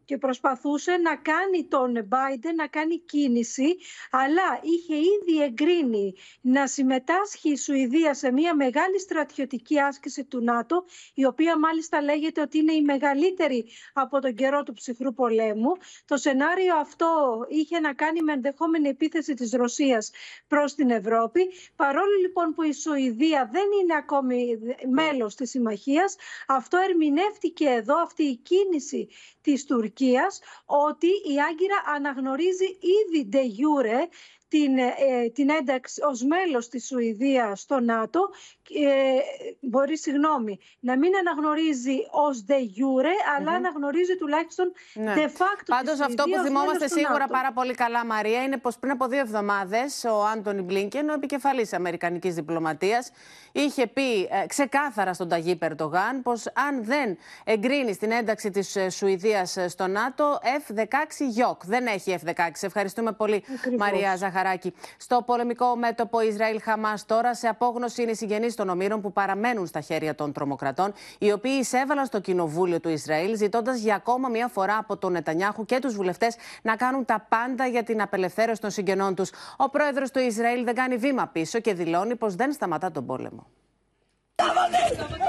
και 0.08 0.18
προσπαθούσε 0.18 0.92
να 0.92 1.16
κάνει 1.16 1.66
τον 1.68 2.08
Biden 2.10 2.54
να 2.56 2.68
κάνει 2.68 3.00
κίνηση, 3.00 3.78
αλλά 4.12 4.60
είχε 4.62 4.96
ήδη 4.96 5.44
εγκρίνει 5.44 6.14
να 6.42 6.68
συμμετάσχει 6.68 7.50
η 7.50 7.58
Σουηδία 7.58 8.14
σε 8.14 8.32
μια 8.32 8.56
μεγάλη 8.56 9.00
στρατιωτική 9.00 9.80
άσκηση 9.80 10.24
του 10.24 10.44
ΝΑΤΟ, 10.44 10.86
η 11.14 11.26
οποία 11.26 11.60
μάλιστα 11.60 12.02
λέγεται 12.02 12.42
ότι 12.42 12.58
είναι 12.58 12.74
η 12.74 12.82
μεγαλύτερη 12.82 13.66
από 13.94 14.20
τον 14.20 14.36
καιρό 14.36 14.64
του 14.64 14.74
ψυχρού 14.74 15.14
πολέμου. 15.14 15.72
Το 16.06 16.18
σενάριο 16.18 16.76
αυτό 16.76 17.46
είχε 17.50 17.80
να 17.80 17.94
κάνει 17.94 18.22
με 18.22 18.34
ενδεχόμενη 18.34 18.88
επίθεση 18.90 19.34
της 19.34 19.52
Ρωσίας 19.52 20.12
προς 20.48 20.76
την 20.76 20.90
Ευρώπη. 20.90 21.42
Παρόλο 21.76 22.16
λοιπόν 22.22 22.54
που 22.54 22.64
η 22.64 22.74
Σουηδία 22.74 23.50
δεν 23.52 23.66
είναι 23.82 23.96
ακόμη 23.98 24.58
μέλος 24.90 25.36
της 25.36 25.50
συμμαχίας, 25.50 26.16
αυτό 26.48 26.78
ερμηνεύτηκε 26.78 27.66
εδώ, 27.66 28.02
αυτή 28.02 28.24
η 28.24 28.36
κίνηση 28.36 29.08
της 29.48 29.66
Τουρκίας 29.66 30.40
ότι 30.66 31.08
η 31.08 31.36
Άγκυρα 31.50 31.84
αναγνωρίζει 31.96 32.66
ήδη 33.00 33.30
de 33.32 33.44
jure 33.60 34.00
την, 34.48 34.78
ε, 34.78 35.30
την 35.34 35.50
ένταξη 35.50 36.02
ως 36.04 36.24
μέλος 36.24 36.70
της 36.70 36.86
Σουηδίας 36.86 37.62
στο 37.62 37.80
ΝΑΤΟ 37.80 38.30
ε, 38.70 39.20
μπορεί, 39.60 39.98
συγγνώμη, 39.98 40.60
να 40.80 40.98
μην 40.98 41.16
αναγνωρίζει 41.16 41.98
ως 42.12 42.46
de 42.48 42.54
jure, 42.54 43.38
αλλά 43.38 43.52
αναγνωρίζει 43.52 44.18
τουλάχιστον 44.18 44.72
ναι. 44.94 45.14
de 45.16 45.28
facto 45.28 45.66
Πάντως 45.66 46.00
αυτό 46.00 46.24
που 46.24 46.44
θυμόμαστε 46.44 46.88
σίγουρα 46.88 47.28
πάρα 47.28 47.52
πολύ 47.52 47.74
καλά, 47.74 48.06
Μαρία, 48.06 48.44
είναι 48.44 48.58
πως 48.58 48.78
πριν 48.78 48.92
από 48.92 49.08
δύο 49.08 49.20
εβδομάδες 49.20 50.04
ο 50.04 50.26
Άντωνι 50.26 50.62
Μπλίνκεν, 50.62 51.10
ο 51.10 51.14
επικεφαλής 51.14 51.74
Αμερικανικής 51.74 52.36
διπλωματίας, 52.36 53.12
είχε 53.52 53.88
πει 53.88 54.22
ε, 54.22 54.46
ξεκάθαρα 54.48 55.14
στον 55.14 55.30
Ταγί 55.30 55.56
Περτογάν 55.56 56.22
πως 56.22 56.46
αν 56.54 56.84
δεν 56.84 57.18
εγκρίνει 57.44 57.96
την 57.96 58.12
ένταξη 58.12 58.50
της 58.50 58.76
ε, 58.76 58.90
Σουηδίας 58.90 59.58
ε, 59.58 59.68
στο 59.68 59.88
ΝΑΤΟ, 59.88 60.40
F-16 60.68 60.84
γιοκ. 61.30 61.66
Δεν 61.66 61.86
έχει 61.86 62.18
F-16. 62.26 62.50
Ευχαριστούμε 62.62 63.12
πολύ, 63.12 63.44
Μαρία 63.78 64.16
Ζαχαράκη. 64.38 64.74
Στο 64.98 65.24
πολεμικό 65.26 65.76
μέτωπο 65.76 66.22
Ισραήλ-Χαμάς 66.22 67.06
τώρα 67.06 67.36
σε 67.36 67.48
απόγνωση 67.48 68.02
είναι 68.02 68.12
οι 68.12 68.16
συγγενείς 68.16 68.56
των 68.56 68.70
ομήρων 68.70 69.02
που 69.02 69.14
παραμένουν 69.14 69.68
στα 69.68 69.82
χέρια 69.82 70.16
των 70.16 70.32
τρομοκρατών, 70.32 70.94
οι 71.20 71.32
οποίοι 71.32 71.58
εισέβαλαν 71.60 72.06
στο 72.06 72.20
κοινοβούλιο 72.20 72.80
του 72.80 72.90
Ισραήλ, 72.90 73.36
ζητώντας 73.36 73.80
για 73.80 73.96
ακόμα 73.96 74.30
μία 74.30 74.48
φορά 74.48 74.78
από 74.78 74.98
τον 74.98 75.12
Νετανιάχου 75.12 75.66
και 75.66 75.80
τους 75.80 75.96
βουλευτές 75.96 76.36
να 76.62 76.76
κάνουν 76.76 77.06
τα 77.06 77.26
πάντα 77.30 77.66
για 77.66 77.84
την 77.84 78.02
απελευθέρωση 78.02 78.62
των 78.62 78.72
συγγενών 78.72 79.16
τους. 79.16 79.30
Ο 79.58 79.70
πρόεδρος 79.70 80.12
του 80.12 80.20
Ισραήλ 80.20 80.64
δεν 80.64 80.76
κάνει 80.76 80.98
βήμα 80.98 81.28
πίσω 81.28 81.60
και 81.60 81.74
δηλώνει 81.74 82.16
πως 82.16 82.36
δεν 82.36 82.52
σταματά 82.54 82.92
τον 82.92 83.06
πόλεμο. 83.06 83.48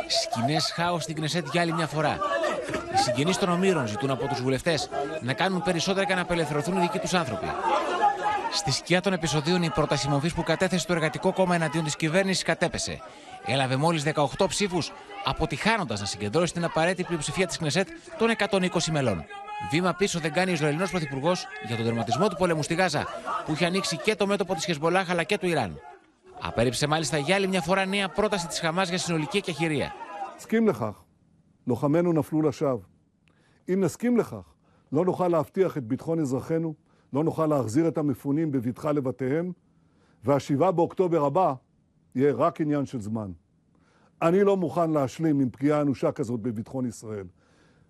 Σκηνές 0.06 0.72
χάος 0.74 1.02
στην 1.02 1.14
Κνεσέτ 1.14 1.46
για 1.52 1.60
άλλη 1.60 1.72
μια 1.72 1.86
φορά. 1.86 2.18
Οι 2.94 2.96
συγγενείς 2.96 3.38
των 3.38 3.48
ομήρων 3.48 3.86
ζητούν 3.86 4.10
από 4.10 4.26
τους 4.26 4.40
βουλευτές 4.40 4.88
να 5.20 5.32
κάνουν 5.32 5.62
περισσότερα 5.62 6.06
για 6.06 6.14
να 6.14 6.20
απελευθερωθούν 6.20 6.76
οι 6.76 6.80
δικοί 6.80 6.98
τους 6.98 7.14
άνθρωποι. 7.14 7.46
Στη 8.51 8.71
σκιά 8.71 9.01
των 9.01 9.13
επεισοδίων, 9.13 9.63
η 9.63 9.69
πρόταση 9.69 10.07
μορφή 10.09 10.33
που 10.33 10.43
κατέθεσε 10.43 10.87
το 10.87 10.93
Εργατικό 10.93 11.33
Κόμμα 11.33 11.55
εναντίον 11.55 11.83
τη 11.83 11.95
κυβέρνηση 11.95 12.43
κατέπεσε. 12.43 12.99
Έλαβε 13.45 13.75
μόλι 13.75 14.01
18 14.37 14.45
ψήφου, 14.47 14.77
αποτυχάνοντα 15.23 15.99
να 15.99 16.05
συγκεντρώσει 16.05 16.53
την 16.53 16.63
απαραίτητη 16.63 17.03
πλειοψηφία 17.03 17.47
τη 17.47 17.57
Κνεσέτ 17.57 17.87
των 18.17 18.29
120 18.37 18.67
μελών. 18.91 19.25
Βήμα 19.71 19.93
πίσω 19.93 20.19
δεν 20.19 20.33
κάνει 20.33 20.51
ο 20.51 20.53
Ισραηλινό 20.53 20.85
Πρωθυπουργό 20.91 21.31
για 21.67 21.75
τον 21.75 21.85
τερματισμό 21.85 22.27
του 22.27 22.35
πολέμου 22.35 22.63
στη 22.63 22.73
Γάζα, 22.73 23.07
που 23.45 23.51
είχε 23.51 23.65
ανοίξει 23.65 23.97
και 23.97 24.15
το 24.15 24.27
μέτωπο 24.27 24.53
τη 24.53 24.61
Χεσμολάχ 24.61 25.09
αλλά 25.09 25.23
και 25.23 25.37
του 25.37 25.47
Ιράν. 25.47 25.79
Απέριψε 26.41 26.87
μάλιστα 26.87 27.17
για 27.17 27.35
άλλη 27.35 27.47
μια 27.47 27.61
φορά 27.61 27.85
νέα 27.85 28.09
πρόταση 28.09 28.47
τη 28.47 28.59
Χαμά 28.59 28.83
για 28.83 28.97
συνολική 28.97 29.37
εκεχηρία. 29.37 29.93
נסכים 30.35 30.67
לכך, 30.67 31.03
לוחמינו 31.65 32.13
נפלו 32.13 32.41
לשווא. 32.41 32.79
אם 33.69 33.79
נסכים 33.79 34.17
לכך, 34.17 34.45
לא 34.91 35.05
נוכל 35.05 35.27
להבטיח 35.27 35.77
את 35.77 35.83
ביטחון 35.83 36.19
אזרחינו, 36.19 36.75
לא 37.13 37.23
נוכל 37.23 37.45
להחזיר 37.45 37.87
את 37.87 37.97
המפונים 37.97 38.51
בבטחה 38.51 38.91
לבתיהם, 38.91 39.51
והשבעה 40.23 40.71
באוקטובר 40.71 41.25
הבא 41.25 41.53
יהיה 42.15 42.33
רק 42.33 42.61
עניין 42.61 42.85
של 42.85 43.01
זמן. 43.01 43.31
אני 44.21 44.43
לא 44.43 44.57
מוכן 44.57 44.91
להשלים 44.91 45.39
עם 45.39 45.49
פגיעה 45.49 45.81
אנושה 45.81 46.11
כזאת 46.11 46.39
בביטחון 46.39 46.85
ישראל, 46.85 47.25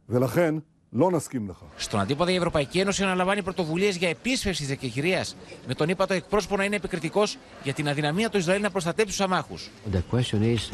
ולכן 0.09 0.55
לא 0.93 1.11
נסכים 1.11 1.49
לכך. 1.49 1.65
Στον 1.77 1.99
αντίποδα, 1.99 2.31
η 2.31 2.35
Ευρωπαϊκή 2.35 2.79
Ένωση 2.79 3.03
αναλαμβάνει 3.03 3.43
πρωτοβουλίε 3.43 3.89
για 3.89 4.09
επίσπευση 4.09 4.65
τη 4.65 4.71
εκεχηρία, 4.71 5.25
με 5.67 5.73
τον 5.73 5.89
ύπατο 5.89 6.13
εκπρόσωπο 6.13 6.57
να 6.57 6.63
είναι 6.63 6.75
επικριτικό 6.75 7.23
για 7.63 7.73
την 7.73 7.87
αδυναμία 7.87 8.29
του 8.29 8.37
Ισραήλ 8.37 8.61
να 8.61 8.71
προστατεύσει 8.71 9.17
του 9.17 9.23
αμάχου. 9.23 9.55
The 9.91 10.15
question 10.15 10.41
is, 10.41 10.71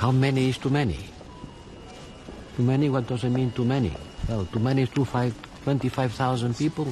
how 0.00 0.10
many 0.10 0.52
is 0.52 0.58
too 0.58 0.70
many? 0.70 0.98
Too 2.56 2.62
many, 2.62 2.88
what 2.88 3.08
does 3.08 3.24
it 3.24 3.32
mean 3.38 3.50
too 3.58 3.64
many? 3.64 3.92
Well, 4.28 4.44
too 4.52 4.60
many 4.60 4.82
is 4.82 4.90
25,000 5.64 6.56
people. 6.56 6.86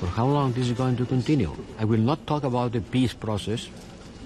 For 0.00 0.08
how 0.18 0.26
long 0.26 0.52
this 0.52 0.66
is 0.68 0.74
going 0.82 0.96
to 0.96 1.06
continue? 1.14 1.52
I 1.82 1.84
will 1.90 2.04
not 2.10 2.18
talk 2.26 2.42
about 2.44 2.68
the 2.72 2.82
peace 2.94 3.14
process, 3.26 3.60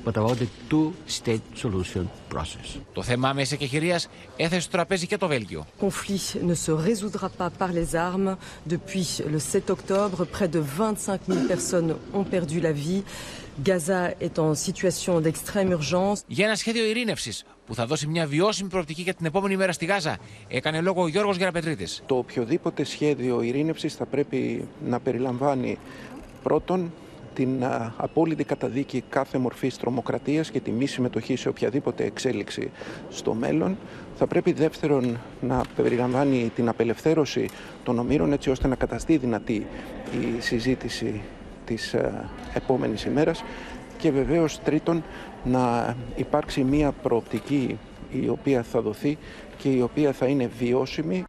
but 0.05 0.16
about 0.16 0.37
the 0.38 0.49
two-state 0.70 1.42
solution 1.55 2.05
process. 2.29 2.81
Το 2.92 3.03
θέμα 3.03 3.29
άμεση 3.29 3.55
εκεχηρία 3.55 4.01
έθεσε 4.37 4.61
στο 4.61 4.70
τραπέζι 4.70 5.07
και 5.07 5.16
το 5.16 5.27
Βέλγιο. 5.27 5.66
conflit 5.81 6.40
ne 6.46 6.55
se 6.55 6.73
résoudra 6.73 7.29
pas 7.38 7.51
par 7.59 7.73
les 7.73 7.94
armes. 7.94 8.37
Depuis 8.66 9.09
le 9.33 9.38
7 9.38 9.70
octobre, 9.70 10.25
près 10.25 10.49
de 10.49 10.59
25 10.59 11.20
000 11.29 11.46
personnes 11.46 11.94
ont 12.14 12.25
perdu 12.25 12.61
la 12.61 12.73
vie. 12.73 13.03
Gaza 13.62 14.14
est 14.20 14.38
en 14.38 14.55
situation 14.55 15.20
d'extrême 15.20 15.70
urgence. 15.70 16.23
Για 16.27 16.46
ένα 16.46 16.55
σχέδιο 16.55 16.85
ειρήνευσης 16.85 17.44
που 17.66 17.75
θα 17.75 17.87
δώσει 17.87 18.07
μια 18.07 18.27
βιώσιμη 18.27 18.68
προοπτική 18.68 19.03
για 19.03 19.14
την 19.14 19.27
επόμενη 19.27 19.57
μέρα 19.57 19.73
στη 19.73 19.85
Γάζα, 19.85 20.18
έκανε 20.49 20.81
λόγο 20.81 21.03
ο 21.03 21.09
Γιώργος 21.09 21.37
Γεραπετρίτης. 21.37 22.03
Το 22.07 22.16
οποιοδήποτε 22.16 22.85
σχέδιο 22.85 23.42
ειρήνευσης 23.42 23.94
θα 23.94 24.07
πρέπει 24.07 24.68
να 24.87 25.01
περιλαμβάνει 25.01 25.79
πρώτον 26.42 26.92
την 27.35 27.64
α, 27.64 27.94
απόλυτη 27.96 28.44
καταδίκη 28.44 29.05
κάθε 29.09 29.38
μορφής 29.38 29.77
τρομοκρατίας 29.77 30.51
και 30.51 30.61
τη 30.61 30.70
μη 30.70 30.87
συμμετοχή 30.87 31.37
σε 31.37 31.49
οποιαδήποτε 31.49 32.05
εξέλιξη 32.05 32.70
στο 33.11 33.35
μέλλον. 33.35 33.79
Θα 34.16 34.27
πρέπει 34.27 34.53
δεύτερον 34.53 35.18
να 35.40 35.62
περιλαμβάνει 35.77 36.51
την 36.55 36.68
απελευθέρωση 36.68 37.49
των 37.85 37.99
ομήρων 37.99 38.33
έτσι 38.33 38.51
ώστε 38.51 38.68
να 38.68 38.75
καταστεί 38.75 39.16
δυνατή 39.16 39.66
η 40.20 40.40
συζήτηση 40.40 41.20
της 41.70 41.94
α, 41.94 42.31
επόμενης 42.54 43.04
ημέρας 43.04 43.44
και 43.98 44.10
βεβαίως 44.10 44.60
τρίτον 44.60 45.04
να 45.44 45.96
υπάρξει 46.16 46.64
μία 46.64 46.92
προοπτική 46.92 47.79
η 48.10 48.29
οποία 48.29 48.62
θα 48.62 48.81
δοθεί 48.81 49.18
και 49.56 49.68
η 49.68 49.81
οποία 49.81 50.12
θα 50.12 50.27
είναι 50.27 50.50
βιώσιμη. 50.58 51.25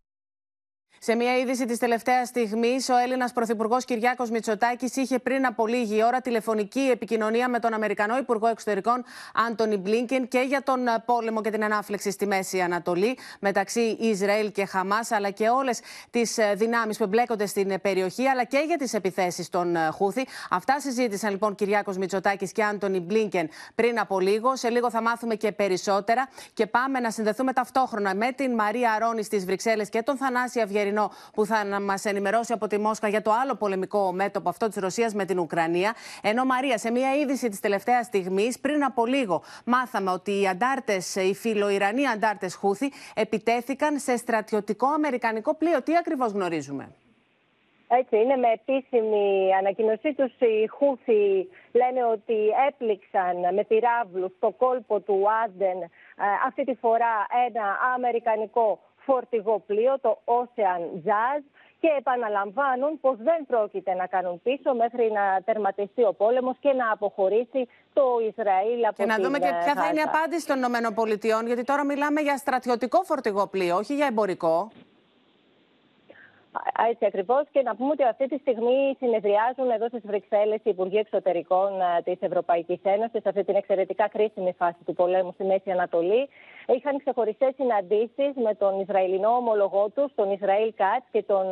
Σε 1.03 1.15
μια 1.15 1.37
είδηση 1.37 1.65
της 1.65 1.77
τελευταίας 1.77 2.27
στιγμής, 2.27 2.89
ο 2.89 2.97
Έλληνας 2.97 3.33
Πρωθυπουργός 3.33 3.85
Κυριάκος 3.85 4.29
Μητσοτάκης 4.29 4.95
είχε 4.95 5.19
πριν 5.19 5.45
από 5.45 5.67
λίγη 5.67 6.03
ώρα 6.03 6.21
τηλεφωνική 6.21 6.79
επικοινωνία 6.79 7.49
με 7.49 7.59
τον 7.59 7.73
Αμερικανό 7.73 8.17
Υπουργό 8.17 8.47
Εξωτερικών 8.47 9.03
Άντωνι 9.47 9.77
Μπλίνκεν 9.77 10.27
και 10.27 10.39
για 10.39 10.63
τον 10.63 10.87
ε, 10.87 11.03
πόλεμο 11.05 11.41
και 11.41 11.49
την 11.49 11.63
ανάφλεξη 11.63 12.11
στη 12.11 12.27
Μέση 12.27 12.61
Ανατολή 12.61 13.17
μεταξύ 13.39 13.97
Ισραήλ 13.99 14.51
και 14.51 14.65
Χαμάς, 14.65 15.11
αλλά 15.11 15.29
και 15.29 15.49
όλες 15.49 15.79
τις 16.09 16.37
ε, 16.37 16.53
δυνάμεις 16.55 16.97
που 16.97 17.03
εμπλέκονται 17.03 17.45
στην 17.45 17.71
ε, 17.71 17.77
περιοχή, 17.77 18.27
αλλά 18.27 18.43
και 18.43 18.63
για 18.67 18.77
τις 18.77 18.93
επιθέσεις 18.93 19.49
των 19.49 19.75
Χούθη. 19.91 20.25
Αυτά 20.49 20.79
συζήτησαν 20.79 21.31
λοιπόν 21.31 21.55
Κυριάκος 21.55 21.97
Μητσοτάκης 21.97 22.51
και 22.51 22.63
Άντωνι 22.63 22.99
Μπλίνκεν 22.99 23.49
πριν 23.75 23.99
από 23.99 24.19
λίγο. 24.19 24.55
Σε 24.55 24.69
λίγο 24.69 24.89
θα 24.89 25.01
μάθουμε 25.01 25.35
και 25.35 25.51
περισσότερα 25.51 26.29
και 26.53 26.65
πάμε 26.65 26.99
να 26.99 27.11
συνδεθούμε 27.11 27.53
ταυτόχρονα 27.53 28.15
με 28.15 28.31
την 28.31 28.53
Μαρία 28.53 28.91
Αρώνης 28.91 29.25
στις 29.25 29.45
Βρυξέλλες 29.45 29.89
και 29.89 30.01
τον 30.01 30.17
Θανάση 30.17 30.59
Αυγερινό 30.91 31.09
που 31.33 31.45
θα 31.45 31.81
μας 31.81 32.05
ενημερώσει 32.05 32.53
από 32.53 32.67
τη 32.67 32.79
Μόσχα 32.79 33.07
για 33.07 33.21
το 33.21 33.31
άλλο 33.31 33.55
πολεμικό 33.55 34.11
μέτωπο 34.11 34.49
αυτό 34.49 34.67
της 34.67 34.75
Ρωσίας 34.75 35.13
με 35.13 35.25
την 35.25 35.39
Ουκρανία. 35.39 35.93
Ενώ 36.21 36.45
Μαρία, 36.45 36.77
σε 36.77 36.91
μια 36.91 37.15
είδηση 37.15 37.49
της 37.49 37.59
τελευταίας 37.59 38.05
στιγμής, 38.05 38.59
πριν 38.59 38.83
από 38.83 39.05
λίγο, 39.05 39.41
μάθαμε 39.65 40.11
ότι 40.11 40.41
οι 40.41 40.47
αντάρτες, 40.47 41.15
οι 41.15 41.33
φιλοϊρανοί 41.33 42.07
αντάρτες 42.07 42.55
Χούθη, 42.55 42.91
επιτέθηκαν 43.15 43.99
σε 43.99 44.17
στρατιωτικό 44.17 44.87
αμερικανικό 44.87 45.55
πλοίο. 45.55 45.81
Τι 45.81 45.97
ακριβώς 45.97 46.31
γνωρίζουμε; 46.31 46.95
Έτσι 47.87 48.15
είναι, 48.17 48.35
με 48.35 48.47
επίσημη 48.59 49.53
ανακοίνωσή 49.59 50.13
τους 50.13 50.31
οι 50.39 50.67
Χούθη 50.67 51.47
λένε 51.71 52.05
ότι 52.11 52.39
έπληξαν 52.67 53.53
με 53.53 53.63
πυράβλους 53.63 54.31
στο 54.37 54.53
κόλπο 54.57 54.99
του 54.99 55.23
Άντεν 55.43 55.81
ε, 55.81 55.89
αυτή 56.47 56.63
τη 56.63 56.75
φορά 56.75 57.13
ένα 57.47 57.65
αμερικανικό 57.95 58.79
φορτηγό 59.05 59.59
πλοίο, 59.59 59.99
το 59.99 60.21
Ocean 60.25 60.83
Jazz, 61.07 61.43
και 61.81 61.89
επαναλαμβάνουν 61.97 62.99
πως 62.99 63.17
δεν 63.17 63.45
πρόκειται 63.47 63.93
να 63.93 64.05
κάνουν 64.07 64.41
πίσω 64.41 64.73
μέχρι 64.73 65.11
να 65.11 65.41
τερματιστεί 65.45 66.03
ο 66.03 66.13
πόλεμος 66.13 66.55
και 66.59 66.73
να 66.73 66.91
αποχωρήσει 66.91 67.67
το 67.93 68.03
Ισραήλ 68.29 68.85
από 68.85 68.95
Και 68.95 69.05
να 69.05 69.17
δούμε 69.23 69.39
και 69.39 69.51
ποια 69.63 69.73
θα 69.75 69.87
είναι 69.87 69.99
η 69.99 70.03
απάντηση 70.03 70.47
των 70.47 70.57
ΗΠΑ, 70.57 71.43
γιατί 71.45 71.63
τώρα 71.63 71.85
μιλάμε 71.85 72.21
για 72.21 72.37
στρατιωτικό 72.37 73.03
φορτηγό 73.03 73.47
πλοίο, 73.47 73.75
όχι 73.77 73.95
για 73.95 74.05
εμπορικό. 74.05 74.71
Έτσι 76.89 77.05
ακριβώς. 77.05 77.43
Και 77.51 77.61
να 77.61 77.75
πούμε 77.75 77.91
ότι 77.91 78.03
αυτή 78.03 78.27
τη 78.27 78.37
στιγμή 78.37 78.95
συνεδριάζουν 78.97 79.69
εδώ 79.69 79.87
στις 79.87 80.01
Βρυξέλλες 80.05 80.59
οι 80.63 80.69
Υπουργοί 80.69 80.97
Εξωτερικών 80.97 81.69
της 82.03 82.17
Ευρωπαϊκής 82.19 82.79
Ένωσης 82.83 83.21
σε 83.21 83.29
αυτή 83.29 83.43
την 83.43 83.55
εξαιρετικά 83.55 84.07
κρίσιμη 84.07 84.53
φάση 84.57 84.83
του 84.85 84.93
πολέμου 84.93 85.31
στη 85.31 85.43
Μέση 85.43 85.71
Ανατολή. 85.71 86.29
Είχαν 86.67 86.97
ξεχωριστές 86.97 87.53
συναντήσεις 87.55 88.31
με 88.35 88.55
τον 88.55 88.79
Ισραηλινό 88.79 89.29
ομολογό 89.29 89.89
τους, 89.89 90.13
τον 90.15 90.31
Ισραήλ 90.31 90.73
Κάτς 90.75 91.05
και 91.11 91.23
τον 91.23 91.45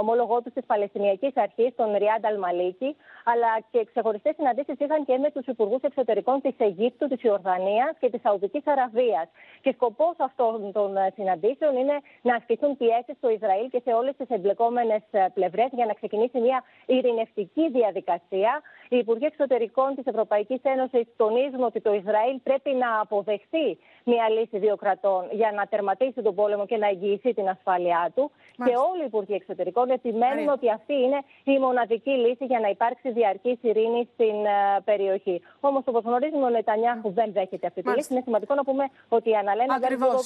ομόλογό 0.00 0.42
τους 0.42 0.52
τη 0.52 0.62
Παλαιστινιακή 0.62 1.32
Αρχή, 1.34 1.72
τον 1.76 1.96
Ριάντ 1.96 2.24
Αλμαλίκη, 2.26 2.96
αλλά 3.24 3.50
και 3.70 3.84
ξεχωριστές 3.84 4.34
συναντήσεις 4.34 4.78
είχαν 4.78 5.04
και 5.04 5.18
με 5.18 5.30
τους 5.30 5.46
υπουργούς 5.46 5.82
εξωτερικών 5.82 6.40
της 6.40 6.54
Αιγύπτου, 6.58 7.06
της 7.08 7.22
Ιορδανίας 7.22 7.92
και 8.00 8.10
της 8.10 8.20
Σαουδικής 8.20 8.66
Αραβίας. 8.66 9.28
Και 9.60 9.72
σκοπός 9.72 10.14
αυτών 10.18 10.72
των 10.72 10.96
ε, 10.96 11.12
συναντήσεων 11.14 11.76
είναι 11.76 11.96
να 12.22 12.34
ασκηθούν 12.34 12.76
πιέσεις 12.76 13.16
στο 13.16 13.28
Ισραήλ 13.30 13.70
και 13.70 13.80
σε 13.84 13.92
όλες 13.92 14.16
τις 14.16 14.28
εμπλεκόμενες 14.28 15.02
πλευρές 15.34 15.68
για 15.72 15.86
να 15.86 15.92
ξεκινήσει 15.92 16.38
μια 16.40 16.62
ειρηνευτική 16.86 17.70
διαδικασία. 17.70 18.62
Οι 18.88 18.96
Υπουργοί 18.96 19.24
Εξωτερικών 19.24 19.94
της 19.94 20.06
Ευρωπαϊκής 20.06 20.60
Ένωσης 20.62 21.04
τονίζουν 21.16 21.62
ότι 21.62 21.80
το 21.80 21.92
Ισραήλ 21.94 22.36
πρέπει 22.42 22.70
να 22.70 23.00
αποδεχθεί 23.00 23.78
μια 24.04 24.28
λύση 24.28 24.58
δύο 24.58 24.76
κρατών 24.76 25.28
για 25.30 25.52
να 25.54 25.66
τερματίσει 25.66 26.22
τον 26.22 26.34
πόλεμο 26.34 26.66
και 26.66 26.76
να 26.76 26.88
εγγυηθεί 26.88 27.34
την 27.34 27.48
ασφάλειά 27.48 28.12
του. 28.14 28.30
Και 28.56 28.74
όλοι 28.90 29.02
οι 29.02 29.04
Υπουργοί 29.06 29.34
Εξωτερικών 29.34 29.90
επιμένουν 29.90 30.48
ότι 30.48 30.70
αυτή 30.70 30.94
είναι 30.94 31.18
η 31.44 31.58
μοναδική 31.58 32.10
λύση 32.10 32.44
για 32.44 32.60
να 32.60 32.68
υπάρξει 32.68 33.10
διαρκή 33.10 33.58
ειρήνη 33.60 34.08
στην 34.12 34.36
uh, 34.44 34.80
περιοχή. 34.84 35.42
Όμως, 35.60 35.82
όπως 35.86 36.02
γνωρίζουμε, 36.04 36.44
ο 36.44 36.48
Νετανιάχου 36.48 37.12
δεν 37.12 37.32
δέχεται 37.32 37.66
αυτή 37.66 37.82
τη 37.82 37.90
λύση. 37.90 38.12
Είναι 38.12 38.22
σημαντικό 38.24 38.54
να 38.54 38.64
πούμε 38.64 38.84
ότι 39.08 39.30
η 39.30 39.34
Αναλένα 39.34 39.78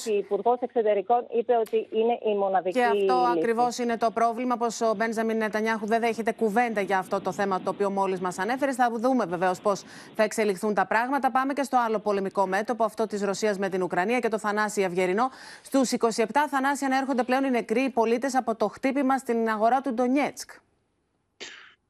η 0.05 0.17
Υπουργός 0.17 0.59
Εξωτερικών, 0.59 1.25
είπε 1.31 1.53
ότι 1.55 1.87
είναι 1.91 2.19
η 2.31 2.35
μοναδική 2.35 2.79
λύση. 2.79 3.05
Και 3.05 3.11
αυτό 3.11 3.27
ακριβώς 3.37 3.77
είναι 3.77 3.97
το 3.97 4.11
πρόβλημα, 4.11 4.55
πως 4.57 4.81
ο 4.81 4.93
Μπένζαμιν 4.95 5.37
Νετανιάχου 5.37 5.85
δεν 5.85 5.99
δέχεται 5.99 6.31
κουβέντα 6.31 6.81
για 6.81 6.97
αυτό 6.97 7.21
το 7.21 7.31
θέμα 7.31 7.61
το 7.61 7.69
οποίο 7.69 7.89
μόλις 7.89 8.19
μας 8.19 8.39
ανέφερε. 8.39 8.48
Θα 8.57 8.91
δούμε 8.99 9.25
βεβαίως 9.25 9.59
πώς 9.59 9.83
θα 10.15 10.23
εξελιχθούν 10.23 10.73
τα 10.73 10.85
πράγματα. 10.85 11.31
Πάμε 11.31 11.53
και 11.53 11.63
στο 11.63 11.77
άλλο 11.85 11.99
πολεμικό 11.99 12.47
μέτωπο, 12.47 12.83
αυτό 12.83 13.07
της 13.07 13.21
Ρωσίας 13.21 13.57
με 13.57 13.69
την 13.69 13.83
Ουκρανία 13.83 14.19
και 14.19 14.27
το 14.27 14.39
Θανάση 14.39 14.83
Αυγερινό. 14.83 15.29
Στους 15.61 15.91
27 15.91 16.25
Θανάσια 16.49 16.87
να 16.87 16.97
έρχονται 16.97 17.23
πλέον 17.23 17.43
οι 17.43 17.49
νεκροί 17.49 17.89
πολίτες 17.89 18.35
από 18.35 18.55
το 18.55 18.67
χτύπημα 18.67 19.17
στην 19.17 19.49
αγορά 19.49 19.81
του 19.81 19.93
Ντονιέτσκ. 19.93 20.49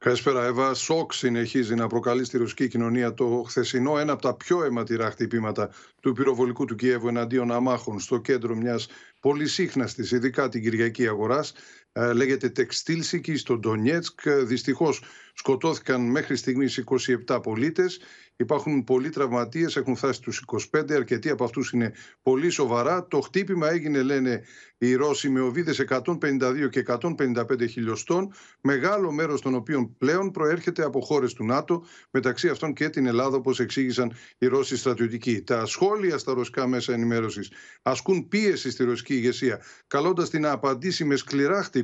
Καλησπέρα, 0.04 0.44
Εύα. 0.44 0.74
Σοκ 0.74 1.12
συνεχίζει 1.12 1.74
να 1.74 1.86
προκαλεί 1.86 2.24
στη 2.24 2.38
ρωσική 2.38 2.68
κοινωνία 2.68 3.14
το 3.14 3.44
χθεσινό 3.46 3.98
ένα 3.98 4.12
από 4.12 4.22
τα 4.22 4.34
πιο 4.34 4.64
αιματηρά 4.64 5.10
χτυπήματα 5.10 5.70
του 6.00 6.12
πυροβολικού 6.12 6.64
του 6.64 6.74
Κιέβου 6.74 7.08
εναντίον 7.08 7.52
αμάχων 7.52 8.00
στο 8.00 8.18
κέντρο 8.18 8.54
μιας 8.54 8.88
πολυσύχναστης, 9.20 10.10
ειδικά 10.10 10.48
την 10.48 10.62
Κυριακή 10.62 11.08
αγοράς. 11.08 11.52
Ε, 11.92 12.12
λέγεται 12.12 12.48
Τεξτήλσικη 12.48 13.36
στο 13.36 13.58
Ντονιέτσκ. 13.58 14.28
Δυστυχώς 14.28 15.02
σκοτώθηκαν 15.34 16.00
μέχρι 16.10 16.36
στιγμής 16.36 16.84
27 17.26 17.40
πολίτες. 17.42 18.00
Υπάρχουν 18.36 18.84
πολλοί 18.84 19.08
τραυματίες, 19.08 19.76
έχουν 19.76 19.96
φτάσει 19.96 20.20
τους 20.20 20.44
25, 20.72 20.94
αρκετοί 20.94 21.30
από 21.30 21.44
αυτούς 21.44 21.70
είναι 21.70 21.92
πολύ 22.22 22.50
σοβαρά. 22.50 23.06
Το 23.06 23.20
χτύπημα 23.20 23.70
έγινε, 23.70 24.02
λένε 24.02 24.42
οι 24.78 24.94
Ρώσοι, 24.94 25.28
με 25.28 25.40
οβίδες 25.40 25.78
152 25.78 26.68
και 26.70 26.78
155 26.78 27.66
χιλιοστών, 27.66 28.32
μεγάλο 28.60 29.12
μέρος 29.12 29.40
των 29.40 29.54
οποίων 29.54 29.96
πλέον 29.96 30.30
προέρχεται 30.30 30.84
από 30.84 31.00
χώρες 31.00 31.32
του 31.32 31.44
ΝΑΤΟ, 31.44 31.84
μεταξύ 32.10 32.48
αυτών 32.48 32.72
και 32.72 32.88
την 32.88 33.06
Ελλάδα, 33.06 33.36
όπως 33.36 33.60
εξήγησαν 33.60 34.12
οι 34.38 34.46
Ρώσοι 34.46 34.76
στρατιωτικοί. 34.76 35.42
Τα 35.42 35.66
σχόλια 35.66 36.18
στα 36.18 36.34
ρωσικά 36.34 36.66
μέσα 36.66 36.92
ενημέρωσης 36.92 37.52
ασκούν 37.82 38.28
πίεση 38.28 38.70
στη 38.70 38.84
ρωσική 38.84 39.14
ηγεσία, 39.14 39.60
καλώντας 39.86 40.30
την 40.30 40.40
να 40.40 40.50
απαντήσει 40.50 41.04
με 41.04 41.16
σκληρά 41.16 41.62
χτυπήματα. 41.62 41.79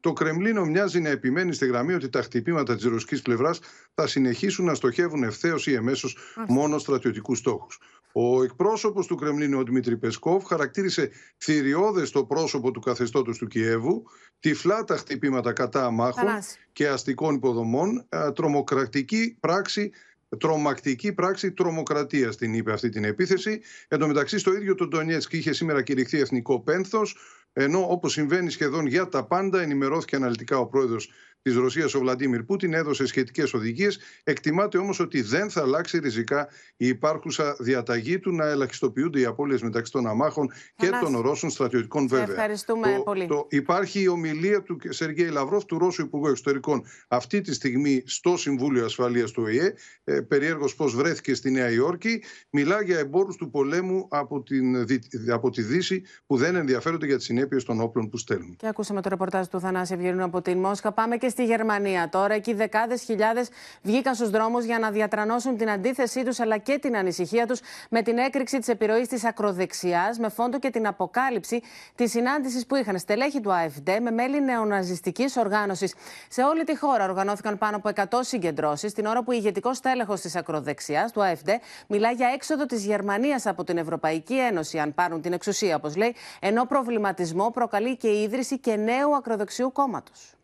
Το 0.00 0.12
Κρεμλίνο 0.12 0.64
μοιάζει 0.64 1.00
να 1.00 1.08
επιμένει 1.08 1.52
στη 1.52 1.66
γραμμή 1.66 1.92
ότι 1.94 2.08
τα 2.08 2.22
χτυπήματα 2.22 2.74
της 2.74 2.84
ρωσικής 2.84 3.22
πλευράς 3.22 3.60
θα 3.94 4.06
συνεχίσουν 4.06 4.64
να 4.64 4.74
στοχεύουν 4.74 5.22
ευθέως 5.22 5.66
ή 5.66 5.74
εμέσως 5.74 6.16
μόνο 6.48 6.78
στρατιωτικούς 6.78 7.38
στόχους. 7.38 7.78
Ο 8.12 8.42
εκπρόσωπος 8.42 9.06
του 9.06 9.16
Κρεμλίνου, 9.16 9.58
ο 9.58 9.62
Δημήτρη 9.62 9.96
Πεσκόφ, 9.96 10.44
χαρακτήρισε 10.44 11.10
θηριώδες 11.36 12.10
το 12.10 12.24
πρόσωπο 12.24 12.70
του 12.70 12.80
καθεστώτος 12.80 13.38
του 13.38 13.46
Κιέβου, 13.46 14.02
τυφλά 14.40 14.84
τα 14.84 14.96
χτυπήματα 14.96 15.52
κατά 15.52 15.84
αμάχων 15.84 16.28
και 16.72 16.88
αστικών 16.88 17.34
υποδομών, 17.34 18.08
τρομοκρατική 18.34 19.36
πράξη 19.40 19.90
τρομακτική 20.38 21.12
πράξη 21.12 21.52
τρομοκρατίας, 21.52 22.36
την 22.36 22.54
είπε 22.54 22.72
αυτή 22.72 22.88
την 22.88 23.04
επίθεση. 23.04 23.60
Εν 23.88 23.98
τω 23.98 24.06
μεταξύ, 24.06 24.38
στο 24.38 24.54
ίδιο 24.54 24.74
το 24.74 24.86
Ντονιέτσκ 24.86 25.32
είχε 25.32 25.52
σήμερα 25.52 25.82
κηρυχθεί 25.82 26.18
εθνικό 26.18 26.60
πένθος, 26.60 27.16
ενώ 27.52 27.86
όπως 27.90 28.12
συμβαίνει 28.12 28.50
σχεδόν 28.50 28.86
για 28.86 29.08
τα 29.08 29.24
πάντα, 29.26 29.62
ενημερώθηκε 29.62 30.16
αναλυτικά 30.16 30.58
ο 30.58 30.66
πρόεδρος 30.66 31.10
της 31.42 31.54
Ρωσίας, 31.54 31.94
ο 31.94 31.98
Βλαντίμιρ 31.98 32.42
Πούτιν, 32.42 32.72
έδωσε 32.72 33.06
σχετικές 33.06 33.54
οδηγίες. 33.54 33.98
Εκτιμάται 34.24 34.78
όμως 34.78 35.00
ότι 35.00 35.22
δεν 35.22 35.50
θα 35.50 35.60
αλλάξει 35.60 35.98
ριζικά 35.98 36.48
η 36.76 36.86
υπάρχουσα 36.86 37.56
διαταγή 37.58 38.18
του 38.18 38.32
να 38.32 38.46
ελαχιστοποιούνται 38.46 39.20
οι 39.20 39.24
απώλειες 39.24 39.62
μεταξύ 39.62 39.92
των 39.92 40.06
αμάχων 40.06 40.50
και 40.76 40.90
των 41.00 41.20
Ρώσων 41.20 41.50
στρατιωτικών, 41.50 42.08
βέβαια. 42.08 42.26
Ευχαριστούμε 42.30 42.94
το, 42.96 43.02
πολύ. 43.02 43.26
Το, 43.26 43.46
υπάρχει 43.50 44.00
η 44.02 44.08
ομιλία 44.08 44.62
του 44.62 44.78
Σεργέη 44.88 45.28
Λαυρόφ, 45.28 45.64
του 45.64 45.78
Ρώσου 45.78 46.02
Υπουργού 46.02 46.28
Εξωτερικών, 46.28 46.84
αυτή 47.08 47.40
τη 47.40 47.54
στιγμή 47.54 48.02
στο 48.06 48.36
Συμβούλιο 48.36 48.84
Ασφαλείας 48.84 49.30
του 49.30 49.42
ΟΗΕ. 49.46 49.74
Ε, 50.04 50.20
Περίεργος 50.20 50.74
πώς 50.74 50.94
βρέθηκε 50.94 51.34
στη 51.34 51.50
Νέα 51.50 51.70
Υόρκη. 51.70 52.22
Μιλά 52.50 52.82
για 52.82 52.98
εμπόρους 52.98 53.36
του 53.36 53.50
πολέμου 53.50 54.06
από, 54.10 54.42
την, 54.42 54.86
από 55.32 55.50
τη 55.50 55.62
Δύση 55.62 56.02
που 56.26 56.36
δεν 56.36 56.54
ενδιαφέρονται 56.54 57.06
για 57.06 57.16
τις 57.16 57.24
συνέπειες 57.24 57.64
των 57.64 57.80
όπλων 57.80 58.08
που 58.08 58.16
στέλνουν. 58.16 58.56
Και 58.56 58.66
ακούσαμε 58.66 59.00
το 59.02 59.08
ρεπορτάζ 59.08 59.46
του 59.46 59.60
Θανάση 59.60 59.94
Ευγενού 59.94 60.24
από 60.24 60.42
την 60.42 60.58
Μόσχα. 60.58 60.92
Πάμε 60.92 61.16
και 61.16 61.28
στη 61.32 61.44
Γερμανία 61.44 62.08
τώρα. 62.08 62.34
Εκεί 62.34 62.54
δεκάδες 62.54 63.02
χιλιάδες 63.02 63.48
βγήκαν 63.82 64.14
στους 64.14 64.30
δρόμους 64.30 64.64
για 64.64 64.78
να 64.78 64.90
διατρανώσουν 64.90 65.56
την 65.56 65.70
αντίθεσή 65.70 66.24
τους 66.24 66.40
αλλά 66.40 66.58
και 66.58 66.78
την 66.78 66.96
ανησυχία 66.96 67.46
τους 67.46 67.60
με 67.90 68.02
την 68.02 68.18
έκρηξη 68.18 68.58
της 68.58 68.68
επιρροής 68.68 69.08
της 69.08 69.24
ακροδεξιάς, 69.24 70.18
με 70.18 70.28
φόντο 70.28 70.58
και 70.58 70.70
την 70.70 70.86
αποκάλυψη 70.86 71.62
της 71.94 72.10
συνάντησης 72.10 72.66
που 72.66 72.76
είχαν 72.76 72.98
στελέχη 72.98 73.40
του 73.40 73.52
ΑΕΦΔ 73.52 73.88
με 74.00 74.10
μέλη 74.10 74.42
νεοναζιστικής 74.42 75.36
οργάνωσης. 75.36 75.94
Σε 76.28 76.42
όλη 76.42 76.64
τη 76.64 76.76
χώρα 76.76 77.04
οργανώθηκαν 77.04 77.58
πάνω 77.58 77.76
από 77.76 77.88
100 77.88 78.18
συγκεντρώσεις, 78.20 78.92
την 78.92 79.06
ώρα 79.06 79.18
που 79.18 79.26
ο 79.28 79.32
ηγετικός 79.32 79.80
τέλεχο 79.80 80.14
της 80.14 80.36
ακροδεξιάς, 80.36 81.12
του 81.12 81.22
ΑΕΦΔ, 81.22 81.48
μιλά 81.86 82.10
για 82.10 82.28
έξοδο 82.34 82.66
της 82.66 82.84
Γερμανίας 82.84 83.46
από 83.46 83.64
την 83.64 83.76
Ευρωπαϊκή 83.76 84.38
Ένωση, 84.38 84.78
αν 84.78 84.94
πάρουν 84.94 85.20
την 85.20 85.32
εξουσία, 85.32 85.76
όπως 85.76 85.96
λέει, 85.96 86.14
ενώ 86.40 86.64
προβληματισμό 86.64 87.50
προκαλεί 87.50 87.96
και 87.96 88.08
η 88.08 88.22
ίδρυση 88.22 88.58
και 88.58 88.76
νέου 88.76 89.14
ακροδεξιού 89.16 89.72
κόμματος. 89.72 90.36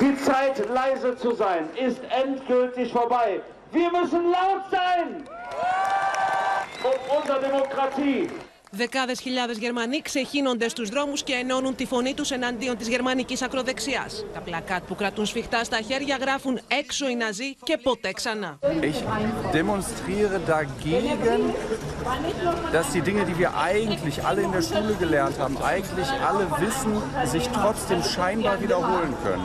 Die 0.00 0.14
Zeit, 0.18 0.68
leise 0.68 1.16
zu 1.16 1.34
sein, 1.34 1.68
ist 1.74 2.00
endgültig 2.10 2.92
vorbei. 2.92 3.40
Wir 3.72 3.90
müssen 3.90 4.30
laut 4.30 4.62
sein! 4.70 5.24
Um 6.84 7.16
unsere 7.18 7.40
Demokratie 7.40 8.28
Δεκάδες 8.76 9.20
χιλιάδες 9.20 9.58
Γερμανοί 9.58 10.02
ξεχύνονται 10.02 10.68
στους 10.68 10.88
δρόμους 10.88 11.22
και 11.22 11.32
ενώνουν 11.32 11.74
τη 11.74 11.86
φωνή 11.86 12.14
τους 12.14 12.30
εναντίον 12.30 12.76
της 12.76 12.88
γερμανικής 12.88 13.42
ακροδεξιάς. 13.42 14.24
Τα 14.34 14.40
πλακάτ 14.40 14.82
που 14.86 14.94
κρατούν 14.94 15.26
σφιχτά 15.26 15.64
στα 15.64 15.80
χέρια 15.80 16.16
γράφουν 16.20 16.60
έξω 16.68 17.08
οι 17.08 17.14
Ναζί 17.14 17.54
και 17.64 17.78
ποτέ 17.82 18.12
ξανά. 18.12 18.58
Ich 18.80 19.00
demonstriere 19.60 20.36
dagegen, 20.54 21.40
dass 22.76 22.86
die 22.96 23.02
Dinge, 23.08 23.22
die 23.30 23.36
wir 23.42 23.50
eigentlich 23.70 24.16
alle 24.28 24.40
in 24.46 24.52
der 24.56 24.64
Schule 24.68 24.94
gelernt 25.04 25.36
haben, 25.42 25.56
eigentlich 25.72 26.10
alle 26.28 26.44
wissen, 26.64 26.92
sich 27.34 27.44
trotzdem 27.58 28.00
scheinbar 28.14 28.54
wiederholen 28.64 29.12
können. 29.24 29.44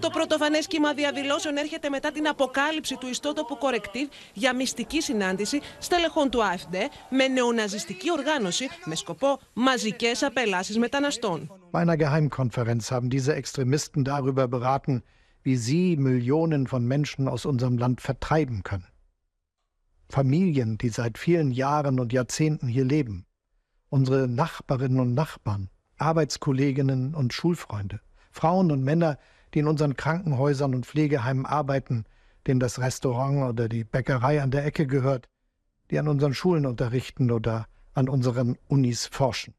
Το 0.00 0.10
πρωτοφανέ 0.10 0.58
κύμα 0.58 0.92
διαδηλώσεων 0.92 1.56
έρχεται 1.56 1.88
μετά 1.88 2.10
την 2.10 2.28
αποκάλυψη 2.28 2.96
του 2.96 3.08
ιστότοπου 3.08 3.58
Corrective 3.60 4.08
για 4.32 4.54
μυστική 4.54 5.00
συνάντηση 5.00 5.60
στελεχών 5.78 6.30
του 6.30 6.40
AfD 6.40 6.76
με 7.08 7.28
νεοναζιστική 7.81 8.11
οργάνωση 8.11 8.67
με 8.85 8.95
σκοπό 8.95 9.39
μαζικές 9.53 10.23
απελάσεις 10.23 10.77
μεταναστών. 10.77 11.51
Bei 11.71 11.79
einer 11.79 11.97
Geheimkonferenz 11.97 12.91
haben 12.91 13.09
diese 13.09 13.33
Extremisten 13.35 14.03
darüber 14.03 14.47
beraten, 14.47 15.03
wie 15.43 15.57
sie 15.57 15.97
Millionen 15.97 16.67
von 16.67 16.85
Menschen 16.85 17.27
aus 17.27 17.45
unserem 17.45 17.77
Land 17.77 17.97
vertreiben 18.01 18.61
können. 18.63 18.89
Familien, 20.09 20.77
die 20.77 20.89
seit 20.89 21.17
vielen 21.17 21.51
Jahren 21.51 21.99
und 21.99 22.13
Jahrzehnten 22.13 22.67
hier 22.67 22.85
leben. 22.85 23.25
Unsere 23.89 24.27
Nachbarinnen 24.27 24.99
und 24.99 25.13
Nachbarn, 25.13 25.69
Arbeitskolleginnen 25.97 27.15
und 27.15 27.33
Schulfreunde. 27.33 27.99
Frauen 28.31 28.71
und 28.71 28.83
Männer, 28.83 29.17
die 29.53 29.59
in 29.59 29.67
unseren 29.67 29.95
Krankenhäusern 29.95 30.75
und 30.75 30.85
Pflegeheimen 30.85 31.45
arbeiten, 31.45 32.05
denen 32.45 32.59
das 32.59 32.79
Restaurant 32.79 33.49
oder 33.51 33.67
die 33.67 33.83
Bäckerei 33.83 34.41
an 34.41 34.51
der 34.51 34.65
Ecke 34.65 34.85
gehört, 34.85 35.27
die 35.89 35.99
an 35.99 36.07
unseren 36.07 36.33
Schulen 36.33 36.65
unterrichten 36.65 37.31
oder 37.31 37.67
an 37.93 38.09
unseren 38.09 38.57
Unis 38.67 39.07
forschen. 39.07 39.53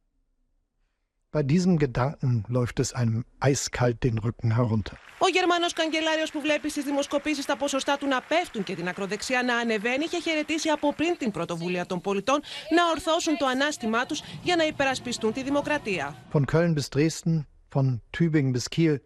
Bei 1.31 1.43
diesem 1.43 1.79
Gedanken 1.79 2.45
läuft 2.49 2.81
es 2.81 2.95
einem 2.95 3.25
eiskalt 3.41 4.03
den 4.03 4.19
Rücken 4.19 4.55
herunter. 4.55 4.97
Ο 5.21 5.29
Γερμανό 5.29 5.67
καγκελάριο 5.75 6.25
που 6.33 6.41
βλέπει 6.41 6.71
στι 6.71 6.83
δημοσκοπήσει 6.83 7.47
τα 7.47 7.57
ποσοστά 7.57 7.97
του 7.99 8.07
να 8.07 8.21
πέφτουν 8.21 8.63
και 8.63 8.75
την 8.75 8.89
ακροδεξιά 8.89 9.43
να 9.43 9.57
ανεβαίνει, 9.57 10.05
είχε 10.05 10.21
χαιρετήσει 10.21 10.69
από 10.69 10.95
πριν 10.95 11.17
την 11.19 11.31
πρωτοβουλία 11.31 11.87
των 11.87 12.01
πολιτών 12.01 12.41
να 12.77 12.91
ορθώσουν 12.91 13.37
το 13.37 13.47
ανάστημά 13.47 14.07
του 14.07 14.17
για 14.43 14.57
να 14.57 14.65
υπερασπιστούν 14.65 15.33
τη 15.33 15.43
δημοκρατία. 15.43 16.17
Von 16.33 16.45
Köln 16.47 16.75
bis 16.75 16.91
Dresden, 16.91 17.47
von 17.75 18.01
Tübingen 18.13 18.53
bis 18.53 18.71
Kiel, 18.71 19.03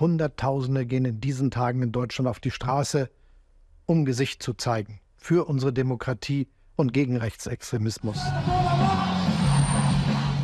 Hunderttausende 0.00 0.84
gehen 0.86 1.04
in 1.04 1.20
diesen 1.20 1.50
Tagen 1.50 1.80
in 1.82 1.92
Deutschland 1.92 2.28
auf 2.28 2.40
die 2.40 2.50
Straße, 2.50 3.10
um 3.86 4.04
Gesicht 4.04 4.42
zu 4.42 4.52
zeigen 4.54 5.00
für 5.16 5.40
unsere 5.52 5.72
Demokratie 5.72 6.48
und 6.79 6.89
gegen 6.97 7.15
Rechtsextremismus. 7.25 8.19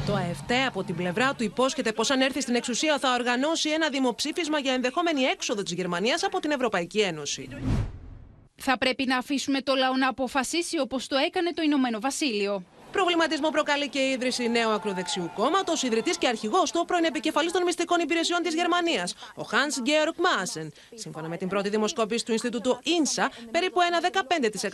Το 0.05 0.15
ΑΕΦΤ 0.15 0.51
από 0.67 0.83
την 0.83 0.95
πλευρά 0.95 1.33
του 1.33 1.43
υπόσχεται 1.43 1.91
πως 1.91 2.09
αν 2.09 2.21
έρθει 2.21 2.41
στην 2.41 2.55
εξουσία 2.55 2.99
θα 2.99 3.13
οργανώσει 3.13 3.69
ένα 3.69 3.89
δημοψήφισμα 3.89 4.59
για 4.59 4.73
ενδεχόμενη 4.73 5.21
έξοδο 5.21 5.63
της 5.63 5.73
Γερμανίας 5.73 6.23
από 6.23 6.39
την 6.39 6.51
Ευρωπαϊκή 6.51 6.99
Ένωση. 6.99 7.49
Θα 8.55 8.77
πρέπει 8.77 9.05
να 9.05 9.17
αφήσουμε 9.17 9.61
το 9.61 9.75
λαό 9.75 9.95
να 9.95 10.07
αποφασίσει 10.07 10.79
όπως 10.79 11.07
το 11.07 11.15
έκανε 11.15 11.53
το 11.53 11.61
Ηνωμένο 11.61 11.99
Βασίλειο. 11.99 12.63
Προβληματισμό 12.95 13.49
προκαλεί 13.49 13.89
και 13.89 13.99
η 13.99 14.11
ίδρυση 14.11 14.49
νέου 14.49 14.69
ακροδεξιού 14.69 15.31
κόμματος, 15.35 15.83
ιδρυτής 15.83 16.17
και 16.17 16.27
αρχηγός 16.27 16.71
του 16.71 16.85
πρώην 16.85 17.03
επικεφαλής 17.03 17.51
των 17.51 17.63
μυστικών 17.63 17.99
υπηρεσιών 17.99 18.41
της 18.41 18.53
Γερμανίας, 18.53 19.13
ο 19.35 19.41
Hans 19.51 19.87
Georg 19.87 20.15
Maassen. 20.25 20.67
Σύμφωνα 20.93 21.27
με 21.27 21.37
την 21.37 21.47
πρώτη 21.47 21.69
δημοσκόπηση 21.69 22.25
του 22.25 22.31
Ινστιτούτου 22.31 22.79
INSA, 22.83 23.27
περίπου 23.51 23.81
ένα 23.81 23.99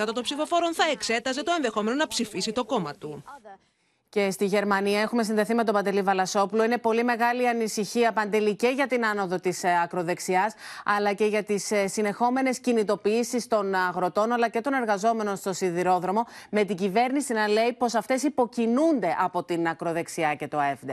15% 0.07 0.13
των 0.13 0.23
ψηφοφόρων 0.23 0.73
θα 0.73 0.83
εξέταζε 0.91 1.43
το 1.43 1.51
ενδεχόμενο 1.55 1.95
να 1.95 2.07
ψηφίσει 2.07 2.51
το 2.51 2.65
κόμμα 2.65 2.93
του. 2.95 3.23
Και 4.11 4.31
στη 4.31 4.45
Γερμανία 4.45 5.01
έχουμε 5.01 5.23
συνδεθεί 5.23 5.53
με 5.53 5.63
τον 5.63 5.73
Παντελή 5.73 6.01
Βαλασόπουλο. 6.01 6.63
Είναι 6.63 6.77
πολύ 6.77 7.03
μεγάλη 7.03 7.47
ανησυχία, 7.47 8.13
Παντελή, 8.13 8.55
και 8.55 8.67
για 8.67 8.87
την 8.87 9.05
άνοδο 9.05 9.39
της 9.39 9.63
ακροδεξιάς, 9.83 10.53
αλλά 10.85 11.13
και 11.13 11.25
για 11.25 11.43
τις 11.43 11.71
συνεχόμενες 11.85 12.59
κινητοποιήσεις 12.59 13.47
των 13.47 13.73
αγροτών 13.75 14.31
αλλά 14.31 14.49
και 14.49 14.61
των 14.61 14.73
εργαζόμενων 14.73 15.35
στο 15.35 15.53
σιδηρόδρομο, 15.53 16.25
με 16.49 16.63
την 16.63 16.75
κυβέρνηση 16.75 17.33
να 17.33 17.47
λέει 17.47 17.73
πως 17.73 17.93
αυτές 17.93 18.23
υποκινούνται 18.23 19.15
από 19.19 19.43
την 19.43 19.67
ακροδεξιά 19.67 20.35
και 20.35 20.47
το 20.47 20.57
ΑΕΦΔ. 20.57 20.89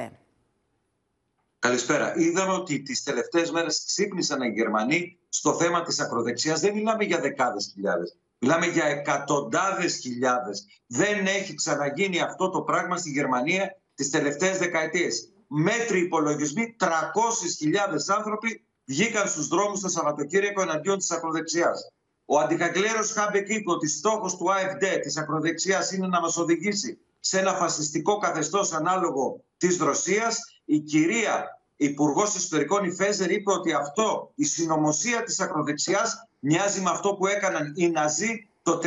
Καλησπέρα. 1.59 2.17
Είδαμε 2.17 2.53
ότι 2.53 2.83
τις 2.83 3.03
τελευταίες 3.03 3.51
μέρες 3.51 3.85
ξύπνησαν 3.87 4.43
οι 4.43 4.49
Γερμανοί 4.49 5.19
στο 5.29 5.55
θέμα 5.55 5.83
της 5.83 6.01
ακροδεξιάς. 6.01 6.61
Δεν 6.61 6.75
μιλάμε 6.75 7.05
για 7.05 7.21
δεκάδες 7.21 7.71
χιλιάδες. 7.75 8.17
Μιλάμε 8.39 8.67
για 8.67 8.85
εκατοντάδες 8.85 9.97
χιλιάδες. 9.97 10.67
Δεν 10.87 11.27
έχει 11.27 11.55
ξαναγίνει 11.55 12.21
αυτό 12.21 12.51
το 12.51 12.63
πράγμα 12.63 12.97
στη 12.97 13.11
Γερμανία 13.11 13.81
τις 13.95 14.11
τελευταίες 14.11 14.59
δεκαετίες. 14.59 15.33
Μέτρη 15.47 16.01
υπολογισμοί, 16.01 16.77
300.000 16.79 18.17
άνθρωποι 18.17 18.65
βγήκαν 18.85 19.29
στους 19.29 19.49
δρόμους 19.49 19.81
το 19.81 19.89
Σαββατοκύριακο 19.89 20.63
εναντίον 20.63 20.99
της 20.99 21.11
ακροδεξιάς. 21.11 21.93
Ο 22.25 22.39
αντικακλέρος 22.39 23.13
Χάμπεκ 23.13 23.49
είπε 23.49 23.71
ότι 23.71 23.89
στόχος 23.89 24.37
του 24.37 24.53
ΑΕΦΔ 24.53 25.01
της 25.03 25.17
ακροδεξιάς 25.17 25.93
είναι 25.93 26.07
να 26.07 26.21
μας 26.21 26.37
οδηγήσει 26.37 26.99
σε 27.21 27.39
ένα 27.39 27.55
φασιστικό 27.55 28.19
καθεστώς 28.19 28.73
ανάλογο 28.73 29.45
της 29.57 29.79
Ρωσίας. 29.79 30.39
Η 30.65 30.79
κυρία 30.79 31.45
Υπουργός 31.77 32.37
Εσωτερικών 32.37 32.85
η 32.85 32.93
Φέζερ 32.93 33.31
είπε 33.31 33.53
ότι 33.53 33.73
αυτό, 33.73 34.33
η 34.35 34.45
συνωμοσία 34.45 35.23
της 35.23 35.41
ακροδεξιάς 35.41 36.28
μοιάζει 36.39 36.81
με 36.81 36.91
αυτό 36.91 37.15
που 37.15 37.27
έκαναν 37.27 37.73
οι 37.77 37.89
Ναζί 37.89 38.49
το 38.63 38.81
19 38.83 38.87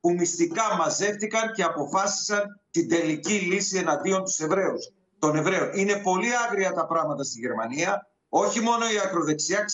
που 0.00 0.12
μυστικά 0.12 0.76
μαζεύτηκαν 0.78 1.52
και 1.52 1.62
αποφάσισαν 1.62 2.60
την 2.70 2.88
τελική 2.88 3.32
λύση 3.32 3.78
εναντίον 3.78 4.24
τους 4.24 4.38
Εβραίους, 4.38 4.92
των 5.18 5.36
Εβραίων. 5.36 5.70
Είναι 5.74 5.96
πολύ 5.96 6.36
άγρια 6.36 6.72
τα 6.72 6.86
πράγματα 6.86 7.24
στη 7.24 7.38
Γερμανία. 7.38 8.06
Όχι 8.28 8.60
μόνο 8.60 8.84
η 8.84 8.98
ακροδεξιά 9.04 9.64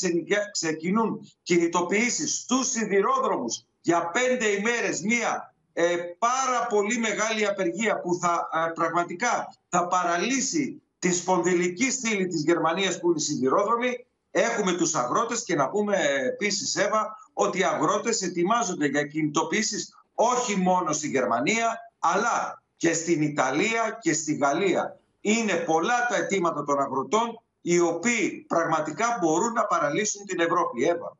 ξεκινούν 0.52 1.32
κινητοποιήσεις 1.42 2.34
στους 2.40 2.70
σιδηρόδρομους 2.70 3.64
για 3.80 4.10
πέντε 4.10 4.46
ημέρες 4.46 5.00
μία 5.00 5.54
ε, 5.72 5.96
πάρα 6.18 6.66
πολύ 6.68 6.98
μεγάλη 6.98 7.46
απεργία 7.46 8.00
που 8.00 8.18
θα 8.20 8.48
ε, 8.68 8.72
πραγματικά 8.74 9.54
θα 9.68 9.86
παραλύσει 9.86 10.82
τη 10.98 11.12
σπονδυλική 11.12 11.90
στήλη 11.90 12.26
της 12.26 12.42
Γερμανίας 12.42 13.00
που 13.00 13.06
είναι 13.06 13.18
οι 13.18 13.22
σιδηρόδρομοι 13.22 14.06
Έχουμε 14.30 14.72
τους 14.72 14.94
αγρότες 14.94 15.44
και 15.44 15.54
να 15.54 15.68
πούμε 15.68 15.96
επίσης 16.26 16.76
Εύα 16.76 17.18
ότι 17.32 17.58
οι 17.58 17.64
αγρότες 17.64 18.22
ετοιμάζονται 18.22 18.86
για 18.86 19.06
κινητοποιήσεις 19.06 19.94
όχι 20.14 20.56
μόνο 20.56 20.92
στη 20.92 21.08
Γερμανία 21.08 21.78
αλλά 21.98 22.62
και 22.76 22.92
στην 22.92 23.22
Ιταλία 23.22 23.98
και 24.00 24.12
στη 24.12 24.34
Γαλλία. 24.34 24.98
Είναι 25.20 25.54
πολλά 25.54 26.06
τα 26.08 26.16
αιτήματα 26.16 26.64
των 26.64 26.80
αγροτών 26.80 27.40
οι 27.60 27.80
οποίοι 27.80 28.44
πραγματικά 28.48 29.18
μπορούν 29.20 29.52
να 29.52 29.64
παραλύσουν 29.64 30.26
την 30.26 30.40
Ευρώπη. 30.40 30.84
Εύα. 30.84 31.16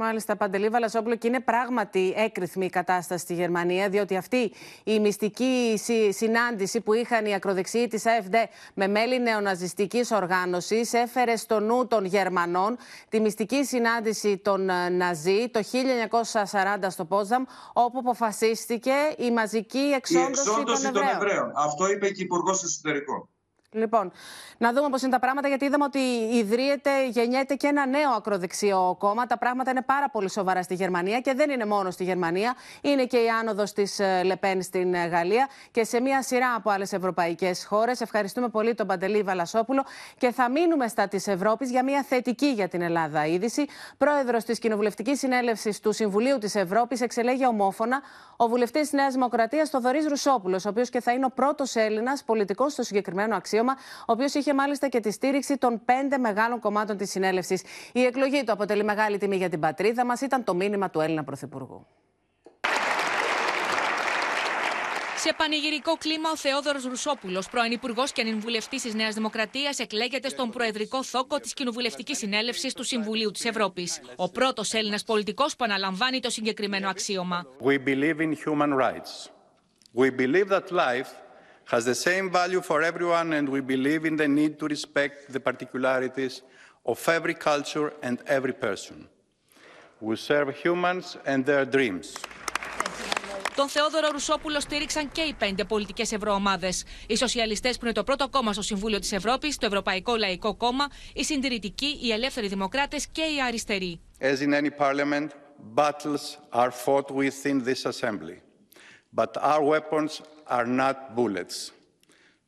Μάλιστα, 0.00 0.36
Παντελή 0.36 0.68
Βαλασόπουλο, 0.68 1.16
και 1.16 1.26
είναι 1.26 1.40
πράγματι 1.40 2.14
έκρηθμη 2.16 2.64
η 2.64 2.70
κατάσταση 2.70 3.24
στη 3.24 3.34
Γερμανία, 3.34 3.88
διότι 3.88 4.16
αυτή 4.16 4.52
η 4.84 5.00
μυστική 5.00 5.80
συνάντηση 6.10 6.80
που 6.80 6.92
είχαν 6.92 7.26
οι 7.26 7.34
ακροδεξιοί 7.34 7.86
της 7.88 8.06
ΑΕΦΔ 8.06 8.34
με 8.74 8.86
μέλη 8.86 9.20
νεοναζιστικής 9.20 10.10
οργάνωσης 10.10 10.92
έφερε 10.92 11.36
στο 11.36 11.60
νου 11.60 11.86
των 11.86 12.04
Γερμανών 12.04 12.76
τη 13.08 13.20
μυστική 13.20 13.64
συνάντηση 13.64 14.38
των 14.38 14.68
ε, 14.68 14.88
Ναζί 14.88 15.48
το 15.48 15.60
1940 16.82 16.86
στο 16.88 17.04
Πόζαμ, 17.04 17.44
όπου 17.72 17.98
αποφασίστηκε 17.98 18.94
η 19.18 19.30
μαζική 19.30 19.92
εξόντωση, 19.96 20.28
η 20.28 20.50
εξόντωση 20.50 20.82
των, 20.82 21.02
Εβραίων. 21.02 21.18
των 21.18 21.28
Εβραίων. 21.28 21.52
Αυτό 21.54 21.90
είπε 21.90 22.06
και 22.06 22.22
η 22.22 22.24
Υπουργός 22.24 22.62
Εσωτερικών. 22.62 23.28
Λοιπόν, 23.72 24.12
να 24.58 24.72
δούμε 24.72 24.88
πώς 24.88 25.02
είναι 25.02 25.10
τα 25.10 25.18
πράγματα, 25.18 25.48
γιατί 25.48 25.64
είδαμε 25.64 25.84
ότι 25.84 25.98
ιδρύεται, 26.32 27.08
γεννιέται 27.08 27.54
και 27.54 27.66
ένα 27.66 27.86
νέο 27.86 28.10
ακροδεξιό 28.10 28.96
κόμμα. 28.98 29.26
Τα 29.26 29.38
πράγματα 29.38 29.70
είναι 29.70 29.82
πάρα 29.82 30.10
πολύ 30.10 30.30
σοβαρά 30.30 30.62
στη 30.62 30.74
Γερμανία 30.74 31.20
και 31.20 31.34
δεν 31.34 31.50
είναι 31.50 31.64
μόνο 31.64 31.90
στη 31.90 32.04
Γερμανία. 32.04 32.54
Είναι 32.80 33.04
και 33.04 33.16
η 33.16 33.28
άνοδος 33.28 33.72
της 33.72 33.98
ε, 33.98 34.22
Λεπέν 34.24 34.62
στην 34.62 34.94
ε, 34.94 35.06
Γαλλία 35.06 35.48
και 35.70 35.84
σε 35.84 36.00
μια 36.00 36.22
σειρά 36.22 36.54
από 36.54 36.70
άλλες 36.70 36.92
ευρωπαϊκές 36.92 37.64
χώρες. 37.64 38.00
Ευχαριστούμε 38.00 38.48
πολύ 38.48 38.74
τον 38.74 38.86
Παντελή 38.86 39.22
Βαλασόπουλο 39.22 39.84
και 40.18 40.30
θα 40.30 40.50
μείνουμε 40.50 40.88
στα 40.88 41.08
της 41.08 41.26
Ευρώπης 41.26 41.70
για 41.70 41.84
μια 41.84 42.02
θετική 42.02 42.46
για 42.46 42.68
την 42.68 42.82
Ελλάδα 42.82 43.26
είδηση. 43.26 43.66
Πρόεδρος 43.98 44.44
της 44.44 44.58
Κοινοβουλευτικής 44.58 45.18
Συνέλευσης 45.18 45.80
του 45.80 45.92
Συμβουλίου 45.92 46.38
της 46.38 46.54
Ευρώπης 46.54 47.00
εξελέγει 47.00 47.46
ομόφωνα 47.46 48.02
ο 48.36 48.48
βουλευτής 48.48 48.80
της 48.80 48.92
Νέας 48.92 49.12
Δημοκρατίας, 49.12 49.70
Θοδωρής 49.70 50.06
Ρουσόπουλος, 50.06 50.64
ο 50.64 50.68
οποίος 50.68 50.90
και 50.90 51.00
θα 51.00 51.12
είναι 51.12 51.24
ο 51.24 51.30
πρώτος 51.34 51.74
Έλληνας 51.74 52.24
πολιτικός 52.24 52.72
στο 52.72 52.82
συγκεκριμένο 52.82 53.36
αξίωμα, 53.36 53.56
ο 53.66 54.12
οποίος 54.12 54.34
είχε 54.34 54.54
μάλιστα 54.54 54.88
και 54.88 55.00
τη 55.00 55.10
στήριξη 55.10 55.56
των 55.58 55.84
πέντε 55.84 56.18
μεγάλων 56.18 56.60
κομμάτων 56.60 56.96
της 56.96 57.10
συνέλευσης. 57.10 57.62
Η 57.92 58.04
εκλογή 58.04 58.44
του 58.44 58.52
αποτελεί 58.52 58.84
μεγάλη 58.84 59.18
τιμή 59.18 59.36
για 59.36 59.48
την 59.48 59.60
πατρίδα 59.60 60.04
μας, 60.04 60.20
ήταν 60.20 60.44
το 60.44 60.54
μήνυμα 60.54 60.90
του 60.90 61.00
Έλληνα 61.00 61.24
Πρωθυπουργού. 61.24 61.86
Σε 65.20 65.34
πανηγυρικό 65.36 65.96
κλίμα, 65.96 66.30
ο 66.30 66.36
Θεόδωρος 66.36 66.84
Ρουσόπουλος, 66.84 67.48
πρώην 67.48 67.72
Υπουργός 67.72 68.12
και 68.12 68.20
ανυμβουλευτή 68.20 68.80
της 68.80 68.94
Νέας 68.94 69.14
Δημοκρατίας, 69.14 69.78
εκλέγεται 69.78 70.28
στον 70.28 70.50
Προεδρικό 70.50 71.02
Θόκο 71.02 71.38
της 71.38 71.54
Κοινοβουλευτικής 71.54 72.18
Συνέλευσης 72.18 72.74
του 72.74 72.82
Συμβουλίου 72.82 73.30
της 73.30 73.44
Ευρώπης. 73.44 74.00
Ο 74.16 74.30
πρώτος 74.30 74.72
Έλληνας 74.74 75.04
πολιτικός 75.04 75.56
που 75.56 75.64
αναλαμβάνει 75.64 76.20
το 76.20 76.30
συγκεκριμένο 76.30 76.88
αξίωμα. 76.88 77.46
We 77.64 77.78
believe 77.88 78.20
in 78.20 78.34
human 78.44 78.72
rights. 78.80 79.30
We 79.94 80.10
believe 80.10 80.48
that 80.48 80.70
life 80.70 81.08
has 81.72 81.84
the 81.84 81.94
same 81.94 82.30
value 82.30 82.62
for 82.62 82.78
everyone 82.90 83.28
and 83.38 83.46
we 83.48 83.60
believe 83.60 84.02
in 84.10 84.16
the 84.16 84.28
need 84.38 84.52
to 84.60 84.66
respect 84.66 85.16
the 85.34 85.40
particularities 85.48 86.34
of 86.92 86.98
every 87.08 87.34
culture 87.34 87.88
and 88.06 88.16
every 88.26 88.54
person. 88.66 88.96
We 90.00 90.16
serve 90.16 90.48
humans 90.64 91.16
and 91.26 91.44
their 91.44 91.64
dreams. 91.66 92.06
Τον 93.56 93.68
Θεόδωρο 93.68 94.08
Ρουσόπουλο 94.10 94.60
στήριξαν 94.60 95.12
και 95.12 95.20
οι 95.20 95.34
πέντε 95.38 95.64
πολιτικέ 95.64 96.02
ευρωομάδε. 96.02 96.72
Οι 97.06 97.16
Σοσιαλιστέ, 97.16 97.70
που 97.70 97.78
είναι 97.82 97.92
το 97.92 98.04
πρώτο 98.04 98.28
κόμμα 98.28 98.52
στο 98.52 98.62
Συμβούλιο 98.62 98.98
τη 98.98 99.16
Ευρώπη, 99.16 99.54
το 99.54 99.66
Ευρωπαϊκό 99.66 100.16
Λαϊκό 100.16 100.54
Κόμμα, 100.54 100.86
οι 101.14 101.24
Συντηρητικοί, 101.24 101.98
οι 102.02 102.12
Ελεύθεροι 102.12 102.46
Δημοκράτε 102.46 102.96
και 103.12 103.22
οι 103.22 103.42
Αριστεροί. 103.46 104.00
As 104.20 104.40
in 104.40 104.54
any 104.54 104.70
parliament, 104.70 105.28
battles 105.74 106.38
are 106.52 106.70
fought 106.70 107.10
within 107.10 107.64
this 107.64 107.84
assembly. 107.84 108.47
But 109.12 109.36
our 109.38 109.62
weapons 109.62 110.22
are 110.46 110.66
not 110.66 111.14
bullets. 111.16 111.72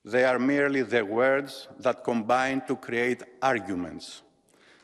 They 0.05 0.25
are 0.25 0.39
merely 0.39 0.83
the 0.83 1.05
words 1.05 1.69
that 1.79 2.05
combine 2.05 2.63
to 2.69 2.77
create 2.77 3.23
arguments. 3.43 4.23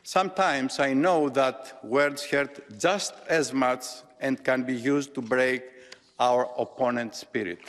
Sometimes 0.03 0.79
I 0.79 0.93
know 0.93 1.29
that 1.29 1.79
words 1.83 2.23
hurt 2.23 2.79
just 2.79 3.13
as 3.27 3.51
much 3.51 3.83
and 4.19 4.43
can 4.43 4.63
be 4.63 4.75
used 4.75 5.13
to 5.15 5.21
break 5.21 5.63
our 6.19 6.49
opponent's 6.57 7.19
spirit. 7.19 7.59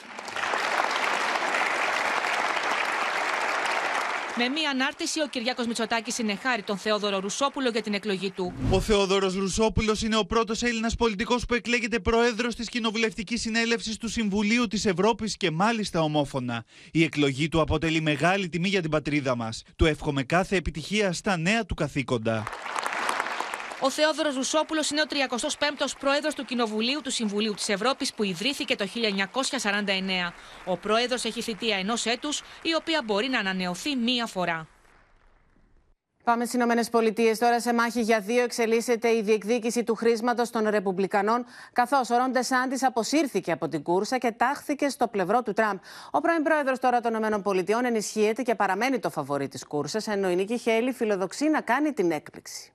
Με 4.41 4.49
μία 4.49 4.71
ανάρτηση, 4.71 5.21
ο 5.21 5.27
Κυριάκος 5.27 5.67
Μητσοτάκης 5.67 6.15
συνεχάρει 6.15 6.63
τον 6.63 6.77
Θεόδωρο 6.77 7.19
Ρουσόπουλο 7.19 7.69
για 7.69 7.83
την 7.83 7.95
εκλογή 7.95 8.31
του. 8.31 8.53
Ο 8.71 8.81
Θεόδωρος 8.81 9.35
Ρουσόπουλος 9.35 10.03
είναι 10.03 10.17
ο 10.17 10.25
πρώτος 10.25 10.63
Έλληνας 10.63 10.95
πολιτικός 10.95 11.47
που 11.47 11.55
εκλέγεται 11.55 11.99
πρόεδρος 11.99 12.55
της 12.55 12.69
Κοινοβουλευτικής 12.69 13.41
Συνέλευσης 13.41 13.97
του 13.97 14.09
Συμβουλίου 14.09 14.67
της 14.67 14.87
Ευρώπης 14.87 15.37
και 15.37 15.51
μάλιστα 15.51 16.01
ομόφωνα. 16.01 16.65
Η 16.93 17.03
εκλογή 17.03 17.49
του 17.49 17.61
αποτελεί 17.61 18.01
μεγάλη 18.01 18.49
τιμή 18.49 18.69
για 18.69 18.81
την 18.81 18.91
πατρίδα 18.91 19.37
μας. 19.37 19.63
Του 19.77 19.87
εύχομαι 19.87 20.23
κάθε 20.23 20.57
επιτυχία 20.57 21.13
στα 21.13 21.37
νέα 21.37 21.65
του 21.65 21.75
καθήκοντα. 21.75 22.45
Ο 23.81 23.91
Θεόδωρος 23.91 24.35
Ρουσόπουλος 24.35 24.91
είναι 24.91 25.01
ο 25.01 25.05
35ος 25.09 25.93
πρόεδρος 25.99 26.35
του 26.35 26.45
Κοινοβουλίου 26.45 27.01
του 27.03 27.11
Συμβουλίου 27.11 27.55
της 27.55 27.69
Ευρώπης 27.69 28.15
που 28.15 28.23
ιδρύθηκε 28.23 28.77
το 28.77 28.87
1949. 28.87 30.33
Ο 30.65 30.77
πρόεδρος 30.77 31.25
έχει 31.25 31.43
θητεία 31.43 31.77
ενός 31.77 32.07
έτους, 32.07 32.43
η 32.63 32.75
οποία 32.75 33.03
μπορεί 33.05 33.29
να 33.29 33.39
ανανεωθεί 33.39 33.97
μία 33.97 34.27
φορά. 34.27 34.67
Πάμε 36.25 36.45
στις 36.45 36.55
Ηνωμένες 36.55 36.89
Πολιτείες. 36.89 37.39
Τώρα 37.39 37.61
σε 37.61 37.75
μάχη 37.75 38.01
για 38.01 38.21
δύο 38.21 38.43
εξελίσσεται 38.43 39.09
η 39.09 39.23
διεκδίκηση 39.23 39.85
του 39.85 39.95
χρήσματος 39.95 40.51
των 40.51 40.69
Ρεπουμπλικανών, 40.69 41.45
καθώς 41.73 42.11
ο 42.11 42.17
Ρόντε 42.17 42.43
Σάντι 42.43 42.85
αποσύρθηκε 42.85 43.53
από 43.53 43.69
την 43.69 43.83
κούρσα 43.83 44.19
και 44.19 44.33
τάχθηκε 44.33 44.89
στο 44.89 45.09
πλευρό 45.09 45.43
του 45.43 45.53
Τραμπ. 45.53 45.79
Ο 46.11 46.21
πρώην 46.21 46.43
πρόεδρος 46.43 46.79
τώρα 46.79 47.01
των 47.01 47.11
Ηνωμένων 47.11 47.43
Πολιτειών 47.43 47.85
ενισχύεται 47.85 48.43
και 48.43 48.55
παραμένει 48.55 48.99
το 48.99 49.11
φαβορή 49.11 49.49
της 49.49 49.65
κούρσας, 49.67 50.07
ενώ 50.07 50.31
η 50.31 50.35
Νίκη 50.35 50.59
Χέιλι 50.59 50.93
φιλοδοξεί 50.93 51.49
να 51.49 51.61
κάνει 51.61 51.93
την 51.93 52.11
έκπληξη. 52.11 52.73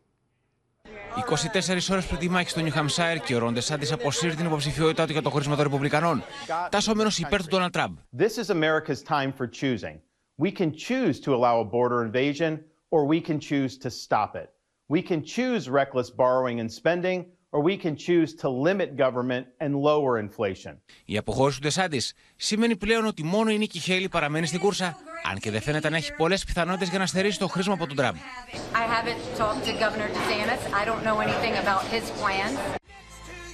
24 1.14 1.92
ώρες 1.92 2.06
πριν 2.06 2.20
τη 2.20 2.30
μάχη 2.30 2.50
στο 2.50 2.60
Νιου 2.60 2.72
Χαμσάιρ 2.72 3.20
και 3.20 3.36
ο 3.36 3.38
Ρόντε 3.38 3.60
Σάντι 3.60 3.94
αποσύρει 3.94 4.36
την 4.36 4.46
υποψηφιότητά 4.46 5.06
του 5.06 5.12
για 5.12 5.22
το 5.22 5.30
χώρισμα 5.30 5.56
των 5.56 5.64
Ρεπουμπλικανών, 5.64 6.24
τάσσομενο 6.70 7.10
υπέρ 7.18 7.42
του 7.42 7.48
Ντόναλτ 7.50 7.74
Τραμπ. 7.74 7.98
This 8.18 8.38
is 8.38 8.50
America's 8.50 9.02
time 9.04 9.32
for 9.38 9.48
choosing. 9.48 10.00
We 10.38 10.52
can 10.52 10.72
choose 10.88 11.20
to 11.26 11.34
allow 11.36 11.56
a 11.60 11.66
border 11.66 12.00
invasion, 12.08 12.52
or 12.90 13.02
we 13.14 13.22
can 13.28 13.40
choose 13.40 13.78
to 13.78 13.90
stop 13.90 14.32
it. 14.36 14.50
We 14.96 15.02
can 15.10 15.22
choose 15.36 15.70
reckless 15.70 16.10
borrowing 16.22 16.58
and 16.62 16.70
spending, 16.82 17.20
or 17.54 17.60
we 17.70 17.76
can 17.84 17.96
choose 18.08 18.30
to 18.42 18.48
limit 18.68 18.88
government 19.06 19.46
and 19.64 19.72
lower 19.90 20.14
inflation. 20.26 20.82
Η 21.06 21.18
αποχώρηση 21.18 21.60
του 21.60 21.64
Ντεσάντης 21.68 22.14
σημαίνει 22.36 22.76
πλέον 22.76 23.06
ότι 23.06 23.24
μόνο 23.24 23.52
η 23.52 23.58
Νίκη 23.58 23.80
Χέιλι 23.80 24.10
παραμένει 24.10 24.46
στην 24.46 24.60
κούρσα, 24.60 24.98
αν 25.32 25.40
και 25.40 25.52
δεν 25.52 25.62
φαίνεται 25.62 25.90
να 25.90 25.98
έχει 25.98 26.14
πολλές 26.14 26.44
πιθανότητες 26.44 26.90
για 26.90 27.00
να 27.00 27.06
στερήσει 27.06 27.40
το 27.40 27.48
χρήσμα 27.48 27.74
από 27.74 27.88
τον 27.88 27.96
Τραμπ. 27.96 28.16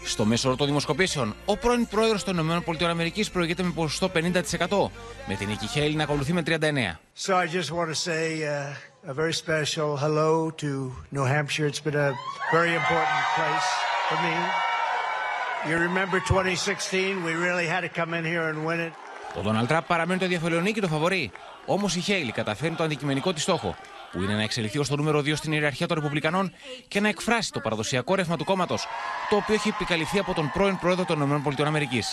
Στο 0.05 0.26
μέσο 0.26 0.47
όρο 0.47 0.57
των 0.57 0.67
δημοσκοπήσεων, 0.67 1.36
ο 1.45 1.57
πρώην 1.57 1.88
πρόεδρος 1.88 2.24
των 2.24 2.38
ΗΠΑ 2.38 3.30
προηγείται 3.32 3.63
με 3.63 3.72
ποσοστό 3.72 4.11
50%, 4.13 4.89
με 5.28 5.36
την 5.36 5.47
Νίκη 5.47 5.67
Χέιλι 5.67 5.95
να 5.95 6.03
ακολουθεί 6.03 6.34
με 6.34 6.43
39%. 6.45 6.51
So 7.26 7.36
I 7.36 7.45
just 7.47 7.72
want 7.72 7.89
to 7.89 7.99
say 8.09 8.43
uh, 8.43 9.11
a 9.11 9.13
very 9.13 9.34
special 9.34 9.97
hello 9.97 10.51
to 10.63 10.70
New 11.15 11.26
Hampshire. 11.36 11.67
It's 11.72 11.84
been 11.88 11.99
a 12.09 12.11
very 12.51 12.74
important 12.82 13.22
place 13.38 13.70
for 14.07 14.17
me. 14.26 14.36
You 15.70 15.78
remember 15.89 16.17
2016, 16.20 17.24
we 17.24 17.34
really 17.34 17.67
had 17.74 17.82
to 17.88 17.91
come 17.99 18.13
in 18.13 18.24
here 18.34 18.45
and 18.51 18.65
win 18.65 18.80
it. 18.88 18.93
Ο 19.38 19.41
Ντόναλτ 19.41 19.67
Τραμπ 19.67 19.84
παραμένει 19.88 20.20
το 20.20 20.28
διαφορετικό 20.28 20.72
και 20.72 20.82
το 20.82 20.88
φαβορή. 20.88 21.32
Όμως 21.72 21.95
η 21.95 21.99
Χέιλι 21.99 22.32
καταφέρνει 22.32 22.76
το 22.76 22.84
αντικειμενικό 22.84 23.34
της 23.34 23.43
στόχο, 23.43 23.76
που 24.11 24.22
είναι 24.22 24.34
να 24.34 24.41
εξελιχθεί 24.41 24.78
ως 24.78 24.88
το 24.88 24.95
νούμερο 24.95 25.20
2 25.20 25.36
στην 25.36 25.51
ιεραρχία 25.51 25.88
των 25.88 25.97
Ρεπουμπλικανών 25.97 26.51
και 26.88 26.99
να 26.99 27.07
εκφράσει 27.07 27.51
το 27.51 27.59
παραδοσιακό 27.59 28.15
ρεύμα 28.15 28.38
του 28.38 28.43
κόμματος, 28.43 28.88
το 29.30 29.36
οποίο 29.36 29.53
έχει 29.53 29.67
επικαλυφθεί 29.70 30.20
από 30.20 30.34
τον 30.34 30.51
πρώην 30.53 30.80
πρόεδρο 30.80 31.05
των 31.05 31.22
ΗΠΑ. 31.22 32.03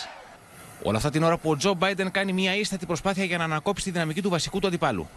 Όλα 0.83 0.97
αυτά 0.97 1.09
την 1.09 1.23
ώρα 1.23 1.37
που 1.37 1.49
ο 1.49 1.55
Τζο 1.57 1.73
Μπάιντεν 1.73 2.11
κάνει 2.11 2.33
μια 2.33 2.55
ίστατη 2.55 2.85
προσπάθεια 2.85 3.23
για 3.23 3.37
να 3.37 3.43
ανακόψει 3.43 3.83
τη 3.83 3.91
δυναμική 3.91 4.21
του 4.21 4.29
βασικού 4.29 4.59
του 4.59 4.67
αντιπάλου. 4.67 5.07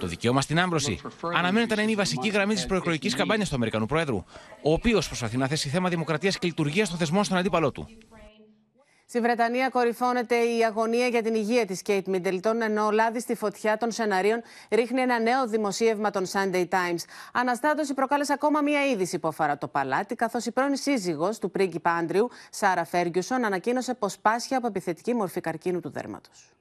Το 0.00 0.06
δικαίωμα 0.06 0.40
στην 0.40 0.60
άμπρωση 0.60 1.00
αναμένεται 1.34 1.74
να 1.74 1.82
είναι 1.82 1.90
η 1.90 1.94
βασική 1.94 2.28
γραμμή 2.28 2.54
της 2.54 2.66
προεκλογικής 2.66 3.14
καμπάνιας 3.14 3.48
του 3.48 3.54
Αμερικανού 3.54 3.86
Πρόεδρου, 3.86 4.24
ο 4.62 4.72
οποίος 4.72 5.06
προσπαθεί 5.06 5.36
να 5.36 5.46
θέσει 5.46 5.68
θέμα 5.68 5.88
δημοκρατίας 5.88 6.38
και 6.38 6.46
λειτουργίας 6.46 6.88
των 6.88 6.98
θεσμών 6.98 7.24
στον 7.24 7.36
αντίπαλό 7.36 7.72
του. 7.72 7.88
Στη 9.10 9.20
Βρετανία 9.20 9.68
κορυφώνεται 9.68 10.36
η 10.36 10.64
αγωνία 10.64 11.06
για 11.06 11.22
την 11.22 11.34
υγεία 11.34 11.66
της 11.66 11.82
Κέιτ 11.82 12.06
Μίντελτον, 12.06 12.62
ενώ 12.62 12.86
ο 12.86 12.90
λάδι 12.90 13.20
στη 13.20 13.34
φωτιά 13.34 13.76
των 13.76 13.90
σενάριων 13.90 14.42
ρίχνει 14.70 15.00
ένα 15.00 15.18
νέο 15.18 15.46
δημοσίευμα 15.46 16.10
των 16.10 16.26
Sunday 16.32 16.68
Times. 16.68 17.04
Αναστάτωση 17.32 17.94
προκάλεσε 17.94 18.32
ακόμα 18.32 18.60
μία 18.60 18.86
είδηση 18.86 19.18
που 19.18 19.28
αφορά 19.28 19.58
το 19.58 19.68
παλάτι, 19.68 20.14
καθώς 20.14 20.46
η 20.46 20.52
πρώην 20.52 20.76
σύζυγος 20.76 21.38
του 21.38 21.50
πρίγκιπα 21.50 21.90
Άντριου, 21.90 22.30
Σάρα 22.50 22.84
Φέργιουσον, 22.84 23.44
ανακοίνωσε 23.44 23.94
πως 23.94 24.18
πάσχει 24.18 24.54
από 24.54 24.66
επιθετική 24.66 25.14
μορφή 25.14 25.40
καρκίνου 25.40 25.80
του 25.80 25.90
δέρματος. 25.90 26.52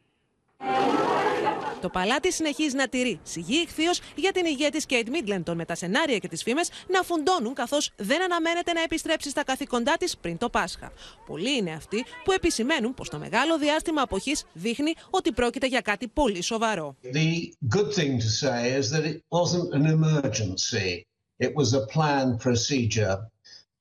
Το 1.82 1.90
παλάτι 1.90 2.32
συνεχίζει 2.32 2.76
να 2.76 2.88
τηρεί 2.88 3.20
σιγή 3.24 3.56
ηχθείω 3.56 3.92
για 4.16 4.32
την 4.32 4.46
υγεία 4.46 4.72
της 4.72 4.86
Κέιτ 4.86 5.10
Μίτλεντον, 5.10 5.56
με 5.56 5.66
τα 5.66 5.76
σενάρια 5.76 6.18
και 6.18 6.28
τις 6.28 6.44
φήμες 6.44 6.70
να 6.88 7.02
φουντώνουν 7.02 7.54
καθώς 7.54 7.92
δεν 7.96 8.24
αναμένεται 8.24 8.74
να 8.74 8.82
επιστρέψει 8.82 9.30
στα 9.30 9.44
καθήκοντά 9.44 9.98
της 10.00 10.18
πριν 10.18 10.38
το 10.38 10.50
Πάσχα. 10.50 10.92
Πολλοί 11.26 11.58
είναι 11.58 11.72
αυτοί 11.72 12.06
που 12.24 12.32
επισημαίνουν 12.32 12.94
πως 12.94 13.10
το 13.10 13.18
μεγάλο 13.18 13.58
διάστημα 13.58 14.02
αποχής 14.02 14.44
δείχνει 14.54 14.94
ότι 15.10 15.32
πρόκειται 15.32 15.68
για 15.68 15.82
κάτι 15.82 16.08
πολύ 16.08 16.42
σοβαρό. 16.42 16.96
The 17.14 17.52
good 17.76 17.92
thing 17.94 18.12
to 18.18 18.30
say 18.44 18.80
is 18.80 18.86
that 18.94 19.06
it 19.06 19.20
wasn't 19.30 19.74
an 19.74 19.86
emergency. 19.86 21.06
It 21.40 21.54
was 21.60 21.74
a 21.74 21.86
planned 21.94 22.40
procedure. 22.40 23.16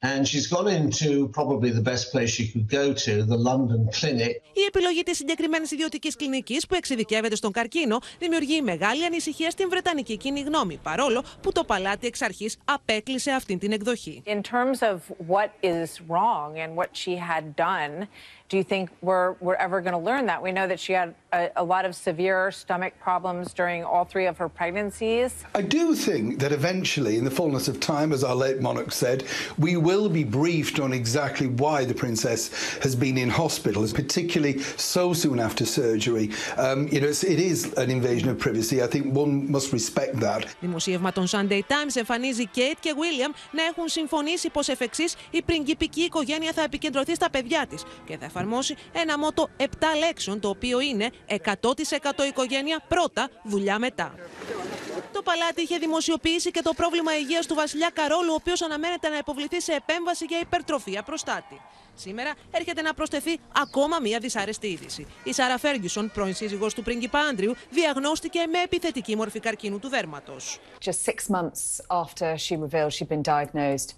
And 0.02 0.28
she's 0.28 0.46
gone 0.46 0.68
into 0.68 1.28
probably 1.28 1.70
the 1.70 1.80
best 1.80 2.12
place 2.12 2.28
she 2.28 2.46
could 2.52 2.68
go 2.68 2.92
to, 2.92 3.24
the 3.24 3.38
London 3.48 3.88
Clinic. 3.98 4.42
Η 4.52 4.62
επιλογή 4.68 5.02
της 5.02 5.16
συγκεκριμένης 5.16 5.70
ιδιωτικής 5.70 6.16
κλινικής 6.16 6.66
που 6.66 6.74
εξειδικεύεται 6.74 7.36
στον 7.36 7.52
καρκίνο 7.52 7.98
δημιουργεί 8.18 8.62
μεγάλη 8.62 9.04
ανησυχία 9.04 9.50
στην 9.50 9.68
Βρετανική 9.68 10.16
κοινή 10.16 10.40
γνώμη, 10.40 10.78
παρόλο 10.82 11.24
που 11.42 11.52
το 11.52 11.64
παλάτι 11.64 12.06
εξ 12.06 12.22
αρχής 12.22 12.56
απέκλεισε 12.64 13.30
αυτή 13.30 13.56
την 13.56 13.72
εκδοχή. 13.72 14.22
In 14.26 14.40
terms 14.40 14.82
of 14.82 14.98
what 15.28 15.50
is 15.60 15.88
wrong 16.08 16.58
and 16.58 16.74
what 16.76 16.88
she 16.92 17.14
had 17.16 17.44
done, 17.56 18.06
do 18.51 18.57
you 18.57 18.63
think 18.65 18.89
we're, 19.01 19.31
we're 19.39 19.55
ever 19.55 19.79
going 19.79 19.93
to 19.93 20.05
learn 20.11 20.25
that? 20.25 20.43
We 20.43 20.51
know 20.51 20.67
that 20.67 20.77
she 20.77 20.91
had 20.91 21.15
a, 21.31 21.49
a, 21.55 21.63
lot 21.63 21.85
of 21.85 21.95
severe 21.95 22.51
stomach 22.51 22.93
problems 22.99 23.53
during 23.53 23.81
all 23.81 24.03
three 24.03 24.25
of 24.25 24.37
her 24.37 24.49
pregnancies. 24.49 25.45
I 25.55 25.61
do 25.61 25.95
think 25.95 26.39
that 26.39 26.51
eventually, 26.51 27.15
in 27.15 27.23
the 27.23 27.31
fullness 27.31 27.69
of 27.69 27.79
time, 27.79 28.11
as 28.11 28.25
our 28.25 28.35
late 28.35 28.59
monarch 28.59 28.91
said, 28.91 29.23
we 29.57 29.77
will 29.77 30.09
be 30.09 30.25
briefed 30.25 30.81
on 30.81 30.91
exactly 30.91 31.47
why 31.47 31.85
the 31.85 31.93
princess 31.93 32.41
has 32.85 32.93
been 32.93 33.17
in 33.17 33.29
hospital, 33.29 33.87
particularly 33.87 34.59
so 34.93 35.13
soon 35.13 35.39
after 35.39 35.65
surgery. 35.65 36.31
Um, 36.57 36.89
you 36.89 36.99
know, 36.99 37.07
it 37.07 37.39
is 37.51 37.73
an 37.83 37.89
invasion 37.89 38.27
of 38.27 38.37
privacy. 38.37 38.83
I 38.83 38.87
think 38.87 39.15
one 39.15 39.49
must 39.49 39.71
respect 39.71 40.19
that. 40.19 40.45
Δημοσίευμα 40.59 41.11
των 41.11 41.27
Sunday 41.27 41.61
Times 41.67 41.95
εμφανίζει 41.95 42.49
Kate 42.55 42.77
και 42.79 42.93
William 42.95 43.33
να 43.51 43.63
έχουν 43.63 43.87
συμφωνήσει 43.87 44.49
πως 44.49 44.67
εφ' 44.67 44.81
εξής 44.81 45.15
η 45.29 45.41
πριγκιπική 45.41 46.01
οικογένεια 46.01 46.51
θα 46.53 46.61
επικεντρωθεί 46.61 47.15
στα 47.15 47.29
παιδιά 47.29 47.65
της 47.69 47.83
και 48.05 48.17
θα 48.17 48.25
εφαρμόσει 48.36 48.76
ένα 48.92 49.18
μότο 49.18 49.48
7 49.58 49.64
λέξεων, 49.98 50.40
το 50.40 50.48
οποίο 50.48 50.80
είναι 50.80 51.10
100% 51.28 52.24
οικογένεια 52.28 52.80
πρώτα, 52.88 53.30
δουλειά 53.44 53.78
μετά. 53.78 54.14
Το 55.12 55.22
παλάτι 55.22 55.62
είχε 55.62 55.78
δημοσιοποιήσει 55.78 56.50
και 56.50 56.62
το 56.62 56.72
πρόβλημα 56.76 57.16
υγείας 57.18 57.46
του 57.46 57.54
βασιλιά 57.54 57.90
Καρόλου, 57.94 58.30
ο 58.30 58.34
οποίος 58.34 58.62
αναμένεται 58.62 59.08
να 59.08 59.16
υποβληθεί 59.16 59.60
σε 59.60 59.72
επέμβαση 59.72 60.24
για 60.28 60.38
υπερτροφία 60.40 61.02
προστάτη. 61.02 61.60
Σήμερα 61.96 62.34
έρχεται 62.50 62.82
να 62.82 62.94
προσθεθεί 62.94 63.38
ακόμα 63.52 63.98
μία 64.00 64.18
δυσάρεστη 64.18 64.66
είδηση. 64.66 65.06
Η 65.24 65.32
Σάρα 65.32 65.58
Φέργισον, 65.58 66.10
πρώην 66.14 66.34
σύζυγος 66.34 66.74
του 66.74 66.82
πρίγκιπα 66.82 67.18
Άντριου, 67.18 67.54
διαγνώστηκε 67.70 68.46
με 68.46 68.58
επιθετική 68.58 69.16
μορφή 69.16 69.40
καρκίνου 69.40 69.78
του 69.78 69.88
δέρματος. 69.88 70.58
Just 70.84 71.04
six 71.04 71.36
months 71.36 71.80
after 71.88 72.36
she 72.36 72.56
revealed 72.56 72.92
she'd 72.92 73.08
been 73.08 73.22
diagnosed 73.22 73.90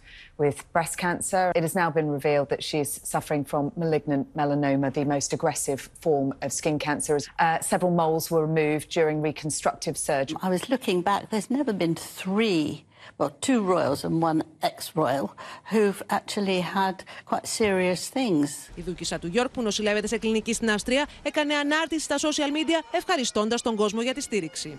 with 0.42 0.56
breast 0.72 0.96
cancer, 1.04 1.44
it 1.58 1.62
has 1.68 1.74
now 1.82 1.90
been 1.98 2.10
revealed 2.18 2.48
that 2.52 2.62
she's 2.68 2.90
suffering 3.14 3.44
from 3.50 3.62
malignant 3.84 4.24
melanoma, 4.40 4.88
the 5.00 5.04
most 5.16 5.28
aggressive 5.38 5.80
form 6.04 6.28
of 6.44 6.50
skin 6.60 6.78
cancer. 6.86 7.16
Uh, 7.38 7.58
several 7.72 7.92
moles 8.02 8.24
were 8.32 8.44
removed 8.50 8.86
during 8.98 9.16
reconstructive 9.30 9.96
surgery. 10.08 10.36
I 10.48 10.50
was 10.56 10.64
looking 10.72 10.98
back, 11.10 11.20
there's 11.32 11.50
never 11.58 11.72
been 11.82 11.94
three 12.22 12.84
well, 13.18 13.32
two 13.46 13.60
royals 13.74 14.04
and 14.04 14.22
one 14.22 14.42
ex-royal 14.62 15.26
who've 15.72 16.02
actually 16.18 16.60
had 16.60 16.96
quite 17.30 17.46
serious 17.46 18.08
things. 18.08 18.48
Η 18.74 18.80
δούκισσα 18.82 19.18
του 19.18 19.26
Γιόρκ 19.26 19.50
που 19.50 19.62
νοσηλεύεται 19.62 20.06
σε 20.06 20.18
κλινική 20.18 20.52
στην 20.52 20.70
Αυστρία 20.70 21.06
έκανε 21.22 21.54
ανάρτηση 21.54 22.04
στα 22.04 22.16
social 22.16 22.50
media 22.50 22.84
ευχαριστώντας 22.90 23.62
τον 23.62 23.76
κόσμο 23.76 24.02
για 24.02 24.14
τη 24.14 24.20
στήριξη. 24.20 24.78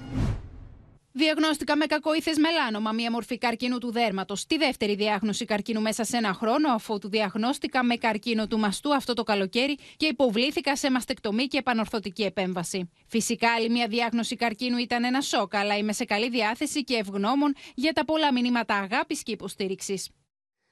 Διαγνώστηκα 1.12 1.76
με 1.76 1.86
κακοήθες 1.86 2.38
μελάνομα, 2.38 2.91
μία 2.91 3.12
μορφή 3.12 3.38
καρκίνου 3.38 3.78
του 3.78 3.91
δέρματος. 3.91 4.45
Τη 4.45 4.57
δεύτερη 4.57 4.95
διάγνωση 4.95 5.45
καρκίνου 5.45 5.82
μέσα 5.82 6.03
σε 6.03 6.18
ένα 6.18 6.34
χρόνο, 6.34 6.74
αφού 6.74 6.99
του 6.99 7.10
διαγνώστηκα 7.10 7.84
με 7.84 7.95
καρκίνο 7.95 8.47
του 8.47 8.60
μαστού 8.60 8.95
αυτό 8.95 9.14
το 9.14 9.24
καλοκαίρι 9.24 9.78
και 9.97 10.05
υποβλήθηκα 10.05 10.76
σε 10.76 10.91
μαστεκτομή 10.91 11.47
και 11.47 11.57
επανορθωτική 11.57 12.24
επέμβαση. 12.24 12.89
Φυσικά, 13.07 13.53
άλλη 13.53 13.70
μία 13.70 13.88
διάγνωση 13.88 14.36
καρκίνου 14.36 14.78
ήταν 14.78 15.03
ένα 15.03 15.22
σοκ, 15.22 15.55
αλλά 15.55 15.78
είμαι 15.78 15.93
σε 15.93 16.05
καλή 16.05 16.30
διάθεση 16.30 16.84
και 16.84 16.95
ευγνώμων 16.95 17.55
για 17.76 17.93
τα 17.93 18.05
πολλά 18.05 18.34
μηνύματα 18.34 18.76
αγάπης 18.76 19.24
και 19.24 19.32
υποστήριξης. 19.32 20.10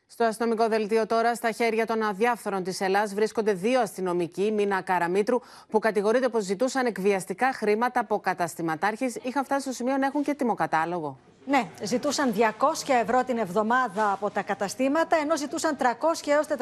Στο 0.10 0.24
αστυνομικό 0.24 0.68
δελτίο 0.68 1.06
τώρα, 1.06 1.36
στα 1.36 1.52
χέρια 1.52 1.86
των 1.86 2.02
αδιάφθορων 2.02 2.64
της 2.64 2.82
Ελλάδα, 2.82 3.16
βρίσκονται 3.16 3.54
δύο 3.54 3.82
αστυνομικοί, 3.82 4.52
Μίνα 4.52 4.82
Καραμίτρου, 4.82 5.40
που 5.70 5.80
κατηγορείται 5.80 6.30
πως 6.30 6.44
ζητούσαν 6.44 6.86
εκβιαστικά 6.86 7.54
χρήματα 7.54 8.00
από 8.00 8.20
καταστηματάρχες. 8.20 9.16
Είχαν 9.16 9.44
φτάσει 9.44 9.62
στο 9.62 9.72
σημείο 9.72 9.98
να 9.98 10.06
έχουν 10.06 10.24
και 10.24 10.34
τιμοκατάλογο. 10.34 11.18
Ναι, 11.50 11.68
ζητούσαν 11.84 12.34
200 12.38 12.44
ευρώ 13.02 13.24
την 13.24 13.38
εβδομάδα 13.38 14.12
από 14.12 14.30
τα 14.30 14.42
καταστήματα, 14.42 15.18
ενώ 15.18 15.38
ζητούσαν 15.38 15.78
300 15.80 15.84
έως 16.26 16.46
400 16.48 16.54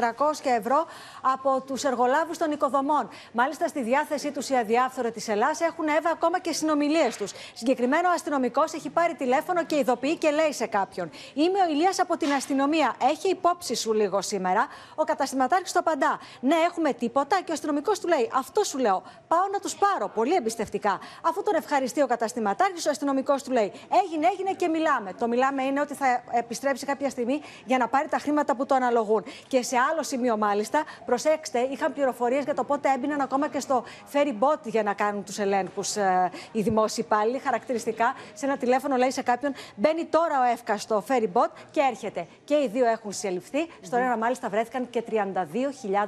ευρώ 0.57 0.85
από 1.21 1.61
τους 1.61 1.83
εργολάβους 1.83 2.37
των 2.37 2.51
οικοδομών. 2.51 3.09
Μάλιστα, 3.31 3.67
στη 3.67 3.83
διάθεσή 3.83 4.31
τους 4.31 4.49
οι 4.49 4.55
αδιάφθοροι 4.55 5.11
της 5.11 5.27
Ελλάς 5.27 5.61
έχουν 5.61 5.87
έβα 5.87 6.09
ακόμα 6.09 6.39
και 6.39 6.51
συνομιλίες 6.51 7.17
τους. 7.17 7.31
Συγκεκριμένο 7.53 8.09
αστυνομικός 8.09 8.73
έχει 8.73 8.89
πάρει 8.89 9.13
τηλέφωνο 9.13 9.65
και 9.65 9.75
ειδοποιεί 9.75 10.17
και 10.17 10.29
λέει 10.29 10.53
σε 10.53 10.65
κάποιον: 10.65 11.09
Είμαι 11.33 11.59
ο 11.67 11.71
Ηλίας 11.71 11.99
από 11.99 12.17
την 12.17 12.31
αστυνομία. 12.31 12.95
Έχει 13.09 13.29
υπόψη 13.29 13.75
σου 13.75 13.93
λίγο 13.93 14.21
σήμερα. 14.21 14.67
Ο 14.95 15.03
καταστηματάρχης 15.03 15.71
το 15.71 15.79
απαντά: 15.79 16.19
Ναι, 16.39 16.55
έχουμε 16.69 16.93
τίποτα. 16.93 17.35
Και 17.37 17.51
ο 17.51 17.53
αστυνομικός 17.53 17.99
του 17.99 18.07
λέει: 18.07 18.29
Αυτό 18.33 18.63
σου 18.63 18.77
λέω. 18.77 19.03
Πάω 19.27 19.47
να 19.51 19.59
τους 19.59 19.75
πάρω. 19.75 20.07
Πολύ 20.07 20.35
εμπιστευτικά. 20.35 20.99
Αφού 21.21 21.43
τον 21.43 21.55
ευχαριστεί 21.55 22.01
ο 22.01 22.07
καταστηματάρχης, 22.07 22.85
ο 22.85 22.89
αστυνομικός 22.89 23.43
του 23.43 23.51
λέει: 23.51 23.71
Έγινε, 24.03 24.27
έγινε 24.27 24.53
και 24.53 24.67
μιλάμε. 24.75 25.13
Το 25.19 25.27
μιλάμε 25.27 25.63
είναι 25.63 25.81
ότι 25.81 25.93
θα 25.93 26.23
επιστρέψει 26.31 26.85
κάποια 26.85 27.09
στιγμή 27.09 27.41
για 27.65 27.77
να 27.77 27.87
πάρει 27.87 28.07
τα 28.07 28.17
χρήματα 28.17 28.55
που 28.55 28.65
το 28.65 28.75
αναλογούν. 28.75 29.23
Και 29.47 29.61
σε 29.63 29.75
άλλο 29.91 30.03
σημείο, 30.03 30.37
μάλιστα, 30.37 30.83
προσέξτε, 31.05 31.59
είχαν 31.59 31.93
πληροφορίες 31.93 32.43
για 32.43 32.53
το 32.53 32.63
πότε 32.63 32.89
έμπαιναν 32.95 33.21
ακόμα 33.21 33.47
και 33.47 33.59
στο 33.59 33.83
ferry 34.13 34.35
boat 34.43 34.61
για 34.63 34.83
να 34.83 34.93
κάνουν 34.93 35.23
τους 35.23 35.37
ελέγχους 35.39 35.95
ε, 35.95 36.31
οι 36.51 36.61
δημόσιοι 36.61 37.03
υπάλληλοι. 37.07 37.39
Χαρακτηριστικά, 37.39 38.13
σε 38.33 38.45
ένα 38.45 38.57
τηλέφωνο 38.57 38.95
λέει 38.95 39.11
σε 39.11 39.21
κάποιον: 39.21 39.53
Μπαίνει 39.75 40.05
τώρα 40.05 40.39
ο 40.39 40.51
Εύκα 40.53 40.77
στο 40.77 41.03
ferry 41.07 41.29
boat 41.33 41.49
και 41.71 41.81
έρχεται. 41.89 42.27
Και 42.43 42.53
οι 42.55 42.69
δύο 42.73 42.85
έχουν 42.85 43.11
συλληφθεί. 43.11 43.67
Στο 43.81 43.97
ένα, 43.97 44.17
μάλιστα, 44.17 44.49
βρέθηκαν 44.49 44.89
και 44.89 45.03
32.000 45.09 45.15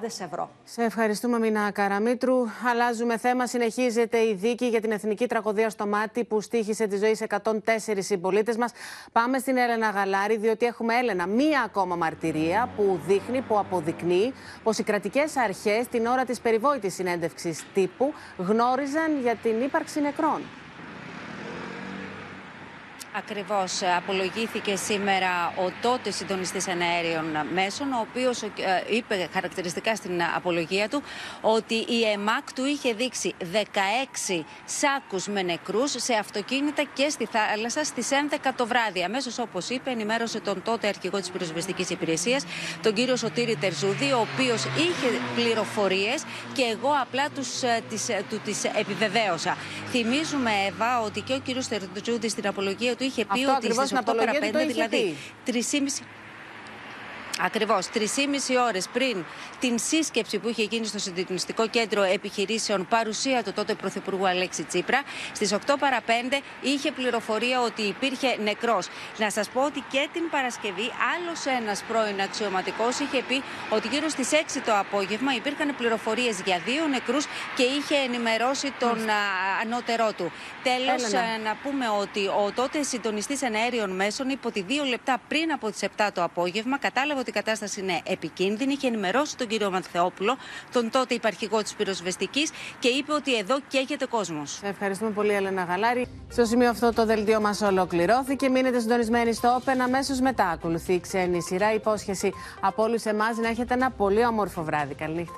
ευρώ. 0.04 0.50
Σε 0.64 0.84
ευχαριστούμε, 0.84 1.40
Μίνα 1.40 1.72
Καραμίτρου. 1.72 2.36
Αλλάζουμε 2.72 3.18
θέμα. 3.18 3.48
Συνεχίζεται 3.48 4.18
η 4.18 4.34
δίκη 4.34 4.66
για 4.66 4.82
την 4.82 4.92
εθνική 4.92 5.28
τραγωδία 5.28 5.70
στο 5.70 5.88
μάτι 5.88 6.24
που 6.24 6.42
στήχησε 6.42 6.88
τη 6.88 6.98
ζωή 6.98 7.16
σε 7.16 7.28
104 7.44 7.52
συμπολίτες 7.98 8.57
μας. 8.58 8.72
Πάμε 9.12 9.38
στην 9.38 9.58
Έλενα 9.58 9.90
Γαλάρη, 9.90 10.38
διότι 10.38 10.66
έχουμε 10.66 10.96
Έλενα 10.96 11.28
μία 11.28 11.62
ακόμα 11.62 11.96
μαρτυρία 11.96 12.70
που 12.76 13.00
δείχνει, 13.08 13.42
που 13.42 13.60
αποδεικνύει 13.60 14.34
πως 14.64 14.78
οι 14.78 14.84
κρατικές 14.84 15.38
αρχές 15.38 15.88
την 15.88 16.06
ώρα 16.06 16.26
της 16.26 16.40
περιβόητης 16.40 16.94
συνέντευξης 16.94 17.64
τύπου 17.74 18.14
γνώριζαν 18.38 19.20
για 19.22 19.36
την 19.36 19.62
ύπαρξη 19.62 20.02
νεκρών. 20.02 20.42
Ακριβώς. 23.16 23.82
Απολογήθηκε 23.98 24.76
σήμερα 24.76 25.54
ο 25.58 25.72
τότε 25.82 26.12
συντονιστής 26.12 26.68
εναέριων 26.68 27.26
μέσων, 27.54 27.92
ο 27.94 28.06
οποίος 28.10 28.42
ε, 28.42 28.50
είπε 28.90 29.28
χαρακτηριστικά 29.34 29.96
στην 29.96 30.22
απολογία 30.36 30.90
του 30.90 31.04
ότι 31.42 31.74
η 31.76 32.04
ΕΜΑΚ 32.14 32.54
του 32.54 32.66
είχε 32.66 32.94
δείξει 32.94 33.34
16 33.54 34.44
σάκους 34.66 35.28
με 35.28 35.42
νεκρούς 35.42 35.92
σε 35.98 36.14
αυτοκίνητα 36.14 36.84
και 36.94 37.10
στη 37.10 37.26
θάλασσα 37.26 37.84
στις 37.84 38.10
11 38.32 38.52
το 38.56 38.68
βράδυ. 38.68 39.04
Αμέσως 39.04 39.40
όπως 39.40 39.70
είπε 39.70 39.90
ενημέρωσε 39.90 40.40
τον 40.40 40.62
τότε 40.64 40.88
αρχηγό 40.88 41.20
της 41.20 41.30
πυροσβεστικής 41.30 41.90
υπηρεσίας, 41.90 42.46
τον 42.82 42.94
κύριο 42.94 43.16
Σωτήρη 43.16 43.56
Τερζούδη, 43.56 44.12
ο 44.12 44.28
οποίος 44.34 44.64
είχε 44.66 45.20
πληροφορίες 45.36 46.24
και 46.54 46.62
εγώ 46.62 46.92
απλά 47.02 47.30
τους, 47.30 47.62
ε, 47.62 47.82
τις, 47.90 48.10
ε, 48.10 48.24
του 48.30 48.40
τις 48.46 48.64
επιβεβαίωσα. 48.64 49.58
Θυμίζουμε, 49.90 50.52
Εύα, 50.68 51.02
ότι 51.02 51.22
και 51.22 51.34
ο 51.34 51.40
κύριος 51.40 51.68
Τερζούδη 51.68 52.30
στην 52.30 52.48
απολογία 52.48 52.96
του 52.96 53.04
είχε 53.08 53.26
πει 53.26 53.30
Αυτό 53.32 53.48
ότι 53.48 53.56
ακριβώς 53.56 53.88
στις 53.88 54.00
στην 54.00 54.14
8 54.14 54.16
παρα 54.18 54.32
απολογία 54.32 54.42
του 54.42 54.48
5, 54.48 54.52
το 54.52 54.60
είχε 54.60 54.68
δηλαδή 54.74 55.16
πει. 55.46 55.52
3,5 55.52 56.06
Ακριβώς. 57.40 57.88
Τρεις 57.88 58.12
ώρες 58.68 58.88
πριν 58.94 59.26
την 59.60 59.80
σύσκεψη 59.80 60.38
που 60.40 60.50
είχε 60.50 60.64
γίνει 60.64 60.86
στο 60.86 61.00
Συντηρητικό 61.00 61.68
Κέντρο 61.68 62.04
Επιχειρήσεων, 62.04 62.88
παρουσία 62.88 63.44
του 63.44 63.54
τότε 63.54 63.74
Πρωθυπουργού 63.74 64.28
Αλέξη 64.28 64.64
Τσίπρα, 64.64 65.02
στις 65.34 65.54
8 65.54 65.58
παρα 65.80 66.00
5 66.08 66.12
είχε 66.62 66.92
πληροφορία 66.92 67.62
ότι 67.62 67.82
υπήρχε 67.82 68.38
νεκρός. 68.44 68.88
Να 69.18 69.30
σας 69.30 69.50
πω 69.50 69.62
ότι 69.62 69.84
και 69.92 70.08
την 70.14 70.30
Παρασκευή 70.30 70.92
άλλος 71.16 71.46
ένας 71.46 71.84
πρώην 71.88 72.22
αξιωματικός 72.22 73.00
είχε 73.00 73.24
πει 73.28 73.44
ότι 73.70 73.88
γύρω 73.88 74.10
στις 74.10 74.30
6 74.32 74.62
το 74.66 74.78
απόγευμα 74.78 75.36
υπήρχαν 75.36 75.76
πληροφορίες 75.76 76.42
για 76.46 76.60
δύο 76.66 76.88
νεκρούς 76.88 77.26
και 77.56 77.64
είχε 77.64 77.96
ενημερώσει 77.96 78.74
τον 78.80 79.10
α, 79.10 79.14
ανώτερό 79.62 80.12
του. 80.18 80.32
Τέλος, 80.64 81.04
Έλενα. 81.04 81.38
να 81.44 81.56
πούμε 81.64 81.86
ότι 81.90 82.28
ο 82.28 82.52
τότε 82.56 82.84
συντονιστής 82.84 83.42
εναέριων 83.42 83.90
μέσων 83.90 84.30
είπε 84.30 84.48
ότι 84.48 84.62
δύο 84.62 84.84
λεπτά 84.84 85.18
πριν 85.28 85.52
από 85.52 85.72
τις 85.72 85.82
7 85.98 86.08
το 86.14 86.24
απόγευμα 86.24 86.78
κατάλαβε 86.78 87.24
ότι 87.30 87.38
η 87.38 87.42
κατάσταση 87.42 87.80
είναι 87.80 88.02
επικίνδυνη. 88.06 88.74
Είχε 88.74 88.88
ενημερώσει 88.88 89.38
τον 89.38 89.48
κύριο 89.48 89.72
Μαθεόπουλο, 89.72 90.38
τον 90.72 90.90
τότε 90.90 91.14
υπαρχηγό 91.14 91.62
της 91.62 91.74
πυροσβεστικής, 91.74 92.52
και 92.80 92.88
είπε 92.88 93.14
ότι 93.14 93.38
εδώ 93.38 93.60
καίγεται 93.68 94.06
κόσμος. 94.06 94.52
Σε 94.52 94.68
ευχαριστούμε 94.68 95.12
πολύ, 95.12 95.34
Έλενα 95.34 95.64
Γαλάρη. 95.64 96.08
Στο 96.30 96.46
σημείο 96.46 96.70
αυτό 96.70 96.94
το 96.94 97.06
δελτίο 97.06 97.42
μας 97.42 97.62
ολοκληρώθηκε. 97.62 98.50
Μείνετε 98.50 98.80
συντονισμένοι 98.80 99.34
στο 99.34 99.62
Open. 99.62 99.78
Αμέσως 99.84 100.20
μετά 100.20 100.46
ακολουθεί 100.46 100.94
η 100.94 101.00
ξένη 101.00 101.42
σειρά. 101.42 101.74
Υπόσχεση 101.74 102.34
από 102.60 102.84
όλους 102.84 103.04
εμάς 103.04 103.38
να 103.38 103.48
έχετε 103.48 103.74
ένα 103.74 103.92
πολύ 103.92 104.26
όμορφο 104.26 104.64
βράδυ. 104.64 104.94
Καληνύχτα. 104.94 105.38